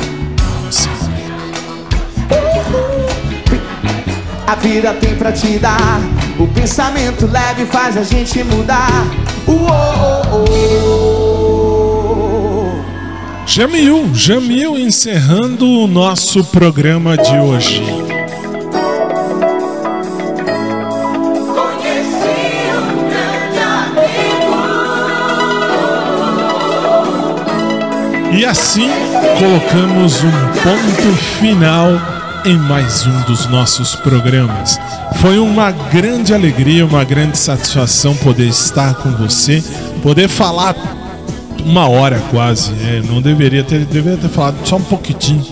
A 4.47 4.53
vida 4.55 4.93
tem 4.93 5.15
pra 5.15 5.31
te 5.31 5.57
dar. 5.57 5.99
O 6.37 6.47
pensamento 6.47 7.25
leve 7.25 7.65
faz 7.65 7.97
a 7.97 8.03
gente 8.03 8.43
mudar. 8.43 9.07
Uou, 9.47 10.65
Jamil, 13.47 14.09
Jamil 14.13 14.77
encerrando 14.77 15.67
o 15.67 15.87
nosso 15.87 16.43
programa 16.45 17.17
de 17.17 17.37
hoje. 17.39 17.81
E 28.31 28.45
assim 28.45 28.89
colocamos 29.39 30.23
um 30.23 30.31
ponto 30.31 31.15
final 31.39 32.14
em 32.45 32.57
mais 32.59 33.07
um 33.07 33.21
dos 33.21 33.47
nossos 33.47 33.95
programas. 33.95 34.79
Foi 35.15 35.39
uma 35.39 35.71
grande 35.71 36.31
alegria, 36.31 36.85
uma 36.85 37.03
grande 37.03 37.39
satisfação 37.39 38.15
poder 38.17 38.47
estar 38.47 38.93
com 38.95 39.09
você, 39.13 39.63
poder 40.03 40.27
falar 40.27 40.75
uma 41.65 41.89
hora 41.89 42.19
quase. 42.29 42.71
É, 42.83 43.01
não 43.01 43.19
deveria 43.19 43.63
ter, 43.63 43.83
deveria 43.85 44.19
ter 44.19 44.29
falado 44.29 44.57
só 44.63 44.75
um 44.75 44.83
pouquinho, 44.83 45.43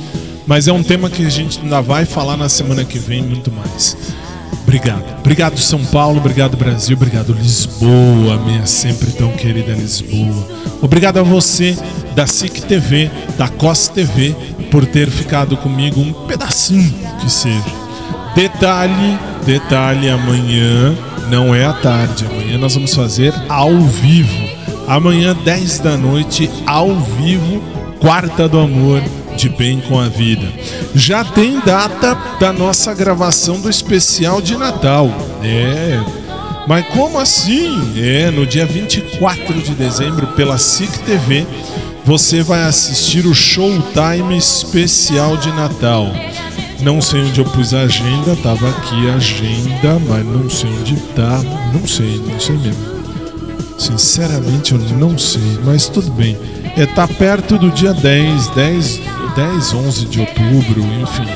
mas 0.46 0.68
é 0.68 0.72
um 0.72 0.84
tema 0.84 1.10
que 1.10 1.26
a 1.26 1.30
gente 1.30 1.60
ainda 1.62 1.82
vai 1.82 2.06
falar 2.06 2.38
na 2.38 2.48
semana 2.48 2.86
que 2.86 3.00
vem 3.00 3.24
muito 3.24 3.52
mais. 3.52 3.98
Obrigado. 4.62 5.04
Obrigado, 5.20 5.60
São 5.60 5.84
Paulo. 5.86 6.20
Obrigado, 6.20 6.56
Brasil. 6.56 6.96
Obrigado, 6.96 7.34
Lisboa, 7.34 8.38
minha 8.46 8.68
sempre 8.68 9.12
tão 9.12 9.32
querida 9.32 9.74
Lisboa. 9.74 10.48
Obrigado 10.80 11.18
a 11.18 11.24
você 11.24 11.76
da 12.16 12.28
SIC 12.28 12.62
TV, 12.62 13.10
da 13.38 13.48
COS 13.48 13.88
TV, 13.90 14.36
por 14.74 14.88
ter 14.88 15.08
ficado 15.12 15.56
comigo 15.56 16.02
um 16.02 16.12
pedacinho 16.26 16.92
que 17.22 17.32
seja. 17.32 17.64
Detalhe, 18.34 19.20
detalhe, 19.46 20.10
amanhã 20.10 20.98
não 21.30 21.54
é 21.54 21.64
à 21.64 21.74
tarde. 21.74 22.26
Amanhã 22.26 22.58
nós 22.58 22.74
vamos 22.74 22.96
fazer 22.96 23.32
ao 23.48 23.80
vivo. 23.82 24.34
Amanhã, 24.88 25.38
10 25.46 25.78
da 25.78 25.96
noite, 25.96 26.50
ao 26.66 26.96
vivo, 26.96 27.62
Quarta 28.00 28.50
do 28.50 28.60
Amor 28.60 29.00
de 29.38 29.48
Bem 29.48 29.80
com 29.80 30.00
a 30.00 30.10
Vida. 30.10 30.52
Já 30.96 31.24
tem 31.24 31.60
data 31.60 32.18
da 32.40 32.52
nossa 32.52 32.96
gravação 32.96 33.62
do 33.62 33.70
especial 33.70 34.42
de 34.42 34.58
Natal. 34.58 35.08
É. 35.44 36.00
Mas 36.68 36.88
como 36.88 37.20
assim? 37.20 37.94
É, 37.96 38.32
no 38.32 38.44
dia 38.44 38.66
24 38.66 39.54
de 39.62 39.76
dezembro, 39.76 40.26
pela 40.28 40.58
SIC 40.58 40.98
TV, 41.06 41.46
você 42.06 42.44
vai 42.44 42.64
assistir 42.64 43.26
o 43.26 43.34
Showtime 43.34 44.38
especial 44.38 45.38
de 45.38 45.52
Natal. 45.52 46.08
Não 46.82 47.02
sei 47.02 47.22
onde 47.22 47.40
eu 47.40 47.46
pus 47.46 47.74
a 47.74 47.82
agenda, 47.82 48.36
tava 48.36 48.70
aqui 48.70 49.10
a 49.10 49.16
agenda, 49.16 50.00
mas 50.08 50.26
não 50.26 50.50
sei 50.50 50.70
onde 50.70 50.96
tá. 51.16 51.42
Não 51.74 51.88
sei, 51.88 52.18
não 52.18 52.40
sei 52.40 52.58
mesmo. 52.58 52.94
Sinceramente, 53.80 54.74
eu 54.74 54.80
não 54.98 55.18
sei, 55.18 55.60
mas 55.64 55.88
tudo 55.88 56.12
bem. 56.12 56.38
É, 56.76 56.86
tá 56.86 57.08
perto 57.08 57.58
do 57.58 57.72
dia 57.72 57.94
10, 57.94 58.48
10, 58.50 59.02
10, 59.36 59.74
11 59.74 60.06
de 60.06 60.20
outubro, 60.20 60.84
enfim. 61.02 61.28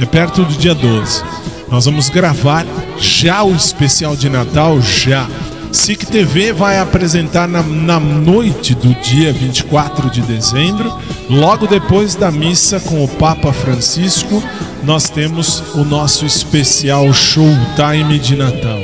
É 0.00 0.06
perto 0.06 0.42
do 0.42 0.54
dia 0.54 0.74
12. 0.74 1.22
Nós 1.70 1.84
vamos 1.84 2.08
gravar 2.08 2.66
já 2.98 3.42
o 3.44 3.54
especial 3.54 4.16
de 4.16 4.28
Natal, 4.28 4.80
já. 4.80 5.28
SIC 5.76 6.06
TV 6.06 6.52
vai 6.54 6.78
apresentar 6.78 7.46
na, 7.46 7.62
na 7.62 8.00
noite 8.00 8.74
do 8.74 8.94
dia 8.94 9.30
24 9.30 10.10
de 10.10 10.22
dezembro, 10.22 10.98
logo 11.28 11.66
depois 11.66 12.14
da 12.14 12.30
missa 12.30 12.80
com 12.80 13.04
o 13.04 13.08
Papa 13.08 13.52
Francisco, 13.52 14.42
nós 14.82 15.10
temos 15.10 15.62
o 15.74 15.84
nosso 15.84 16.24
especial 16.24 17.12
Showtime 17.12 18.18
de 18.18 18.36
Natal. 18.36 18.80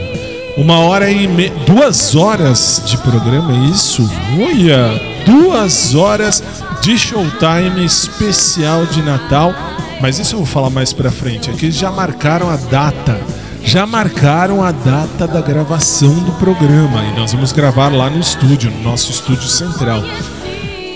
Uma 0.59 0.81
hora 0.81 1.10
e 1.10 1.27
me... 1.27 1.48
duas 1.66 2.14
horas 2.14 2.82
de 2.85 2.98
programa, 2.98 3.52
é 3.52 3.70
isso? 3.70 4.09
Olha, 4.39 5.01
duas 5.24 5.94
horas 5.94 6.43
de 6.82 6.98
Showtime 6.98 7.85
especial 7.86 8.85
de 8.85 9.02
Natal. 9.02 9.55
Mas 10.01 10.19
isso 10.19 10.35
eu 10.35 10.39
vou 10.40 10.47
falar 10.47 10.69
mais 10.69 10.93
pra 10.93 11.10
frente. 11.10 11.48
Aqui 11.48 11.66
eles 11.66 11.77
já 11.77 11.90
marcaram 11.90 12.51
a 12.51 12.56
data. 12.56 13.19
Já 13.64 13.86
marcaram 13.86 14.62
a 14.62 14.72
data 14.72 15.26
da 15.26 15.40
gravação 15.40 16.14
do 16.14 16.32
programa. 16.32 17.05
E 17.05 17.18
nós 17.18 17.32
vamos 17.32 17.52
gravar 17.52 17.89
lá 17.89 18.10
no 18.10 18.20
estúdio, 18.20 18.70
no 18.70 18.82
nosso 18.82 19.10
estúdio 19.10 19.48
central. 19.48 20.02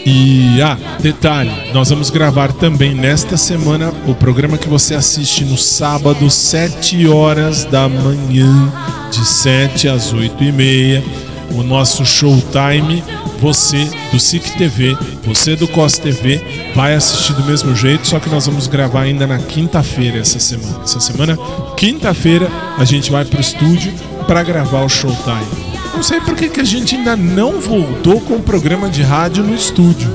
E, 0.04 0.62
ah, 0.62 0.78
detalhe, 1.00 1.50
nós 1.72 1.90
vamos 1.90 2.10
gravar 2.10 2.52
também 2.52 2.94
nesta 2.94 3.36
semana 3.36 3.92
o 4.06 4.14
programa 4.14 4.56
que 4.56 4.68
você 4.68 4.94
assiste 4.94 5.44
no 5.44 5.58
sábado, 5.58 6.30
7 6.30 7.08
horas 7.08 7.64
da 7.64 7.88
manhã, 7.88 8.72
de 9.10 9.24
7 9.24 9.88
às 9.88 10.12
8 10.12 10.44
e 10.44 10.52
meia. 10.52 11.04
O 11.50 11.62
nosso 11.62 12.04
showtime, 12.04 13.02
você 13.40 13.88
do 14.12 14.18
SIC 14.18 14.56
TV, 14.56 14.96
você 15.24 15.56
do 15.56 15.66
COS 15.68 15.98
TV, 15.98 16.72
vai 16.74 16.94
assistir 16.94 17.32
do 17.34 17.44
mesmo 17.44 17.74
jeito, 17.74 18.06
só 18.06 18.18
que 18.18 18.28
nós 18.28 18.46
vamos 18.46 18.66
gravar 18.66 19.02
ainda 19.02 19.26
na 19.26 19.38
quinta-feira 19.38 20.18
essa 20.18 20.38
semana. 20.38 20.80
Essa 20.82 21.00
semana, 21.00 21.38
quinta-feira, 21.76 22.50
a 22.76 22.84
gente 22.84 23.10
vai 23.10 23.24
pro 23.24 23.40
estúdio 23.40 23.92
para 24.26 24.42
gravar 24.42 24.84
o 24.84 24.88
showtime. 24.88 25.46
Não 25.94 26.02
sei 26.02 26.20
por 26.20 26.34
que, 26.34 26.48
que 26.48 26.60
a 26.60 26.64
gente 26.64 26.94
ainda 26.94 27.16
não 27.16 27.60
voltou 27.60 28.20
com 28.20 28.34
o 28.34 28.42
programa 28.42 28.90
de 28.90 29.02
rádio 29.02 29.42
no 29.42 29.54
estúdio. 29.54 30.12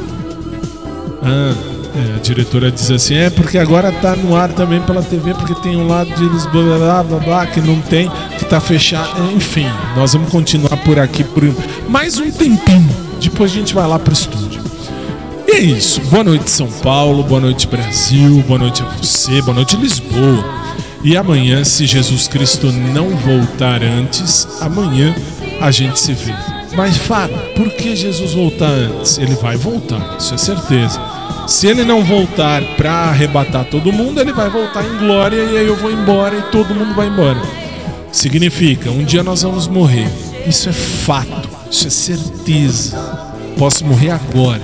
Ah, 1.24 1.71
é, 1.96 2.16
a 2.16 2.20
diretora 2.20 2.72
diz 2.72 2.90
assim: 2.90 3.16
é 3.16 3.30
porque 3.30 3.58
agora 3.58 3.92
tá 3.92 4.16
no 4.16 4.36
ar 4.36 4.52
também 4.54 4.82
pela 4.82 5.02
TV, 5.02 5.34
porque 5.34 5.54
tem 5.56 5.76
um 5.76 5.88
lado 5.88 6.10
de 6.14 6.24
Lisboa, 6.24 6.78
blá, 6.78 7.04
blá, 7.04 7.20
blá, 7.20 7.46
que 7.48 7.60
não 7.60 7.82
tem, 7.82 8.10
que 8.38 8.46
tá 8.46 8.60
fechado. 8.62 9.10
Enfim, 9.34 9.68
nós 9.96 10.14
vamos 10.14 10.30
continuar 10.30 10.78
por 10.78 10.98
aqui 11.00 11.24
por 11.24 11.44
mais 11.90 12.18
um 12.18 12.32
tempinho. 12.32 12.90
Depois 13.20 13.52
a 13.52 13.56
gente 13.56 13.74
vai 13.74 13.88
lá 13.88 14.00
pro 14.00 14.14
estúdio. 14.14 14.62
E 15.48 15.52
é 15.52 15.60
isso. 15.60 16.00
Boa 16.02 16.24
noite, 16.24 16.50
São 16.50 16.68
Paulo. 16.68 17.24
Boa 17.24 17.42
noite, 17.42 17.68
Brasil. 17.68 18.42
Boa 18.48 18.60
noite 18.60 18.82
a 18.84 18.86
você. 18.86 19.42
Boa 19.42 19.56
noite, 19.56 19.76
Lisboa. 19.76 20.46
E 21.04 21.18
amanhã, 21.18 21.64
se 21.64 21.86
Jesus 21.86 22.28
Cristo 22.28 22.72
não 22.72 23.10
voltar 23.18 23.84
antes, 23.84 24.48
amanhã 24.62 25.14
a 25.60 25.70
gente 25.72 26.00
se 26.00 26.14
vê. 26.14 26.34
Mas, 26.76 26.96
Fábio, 26.96 27.38
por 27.56 27.70
que 27.72 27.96
Jesus 27.96 28.34
voltar 28.34 28.70
antes? 28.70 29.18
Ele 29.18 29.36
vai 29.36 29.58
voltar, 29.58 30.18
isso 30.18 30.34
é 30.34 30.38
certeza. 30.38 31.21
Se 31.48 31.68
ele 31.68 31.84
não 31.84 32.04
voltar 32.04 32.62
para 32.78 32.92
arrebatar 32.92 33.66
todo 33.66 33.92
mundo, 33.92 34.20
ele 34.20 34.32
vai 34.32 34.50
voltar 34.50 34.84
em 34.86 34.98
glória 34.98 35.38
e 35.38 35.58
aí 35.58 35.68
eu 35.68 35.76
vou 35.76 35.92
embora 35.92 36.36
e 36.38 36.42
todo 36.52 36.74
mundo 36.74 36.94
vai 36.94 37.08
embora. 37.08 37.42
Significa, 38.12 38.90
um 38.92 39.04
dia 39.04 39.24
nós 39.24 39.42
vamos 39.42 39.68
morrer. 39.68 40.08
Isso 40.48 40.70
é 40.70 40.74
fato, 40.74 41.50
isso 41.70 41.88
é 41.88 41.90
certeza. 41.90 42.98
Posso 43.58 43.86
morrer 43.86 44.12
agora. 44.12 44.62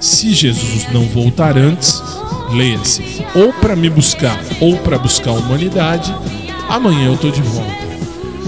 Se 0.00 0.32
Jesus 0.32 0.86
não 0.92 1.04
voltar 1.04 1.56
antes, 1.56 2.02
leia-se, 2.50 3.24
ou 3.34 3.52
para 3.52 3.76
me 3.76 3.88
buscar 3.88 4.38
ou 4.60 4.76
para 4.78 4.98
buscar 4.98 5.30
a 5.30 5.34
humanidade, 5.34 6.14
amanhã 6.68 7.06
eu 7.06 7.16
tô 7.16 7.30
de 7.30 7.40
volta. 7.40 7.82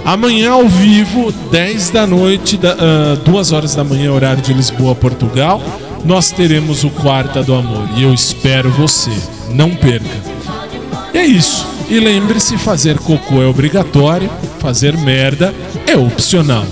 Amanhã 0.04 0.52
ao 0.52 0.68
vivo, 0.68 1.32
10 1.50 1.90
da 1.90 2.06
noite, 2.06 2.58
da, 2.58 2.74
uh, 2.74 3.16
2 3.24 3.52
horas 3.52 3.74
da 3.74 3.82
manhã, 3.82 4.12
horário 4.12 4.42
de 4.42 4.52
Lisboa, 4.52 4.94
Portugal, 4.94 5.62
nós 6.04 6.30
teremos 6.30 6.84
o 6.84 6.90
Quarta 6.90 7.42
do 7.42 7.54
Amor 7.54 7.88
e 7.96 8.02
eu 8.02 8.12
espero 8.12 8.70
você. 8.70 9.10
Não 9.50 9.70
perca. 9.74 10.34
E 11.12 11.18
é 11.18 11.24
isso. 11.24 11.66
E 11.88 11.98
lembre-se: 11.98 12.56
fazer 12.58 12.98
cocô 12.98 13.42
é 13.42 13.46
obrigatório, 13.46 14.30
fazer 14.58 14.96
merda 14.96 15.54
é 15.86 15.96
opcional. 15.96 16.66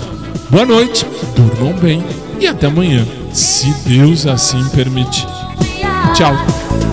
Boa 0.49 0.65
noite, 0.65 1.05
durmam 1.35 1.73
bem 1.73 2.03
e 2.39 2.47
até 2.47 2.67
amanhã, 2.67 3.05
se 3.31 3.73
Deus 3.85 4.27
assim 4.27 4.63
permitir. 4.69 5.27
Tchau. 6.13 6.92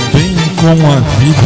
com 0.61 0.67
a 0.67 0.99
vida. 1.17 1.41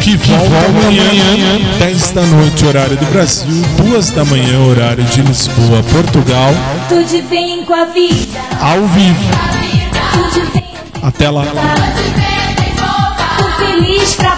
Que 0.00 0.16
volta 0.16 0.66
amanhã, 0.68 1.58
10 1.80 2.10
da 2.12 2.22
noite, 2.22 2.64
horário 2.64 2.96
do 2.96 3.06
Brasil, 3.06 3.62
2 3.76 4.10
da 4.12 4.24
manhã, 4.24 4.60
horário 4.60 5.02
de 5.02 5.20
Lisboa, 5.20 5.82
Portugal. 5.82 6.54
Tudo 6.88 7.28
bem 7.28 7.64
com 7.64 7.74
a 7.74 7.86
vida. 7.86 8.38
Ao 8.60 8.86
vivo. 8.86 9.30
Até 11.02 11.28
lá. 11.28 11.44
Feliz 13.58 14.14
pra 14.14 14.37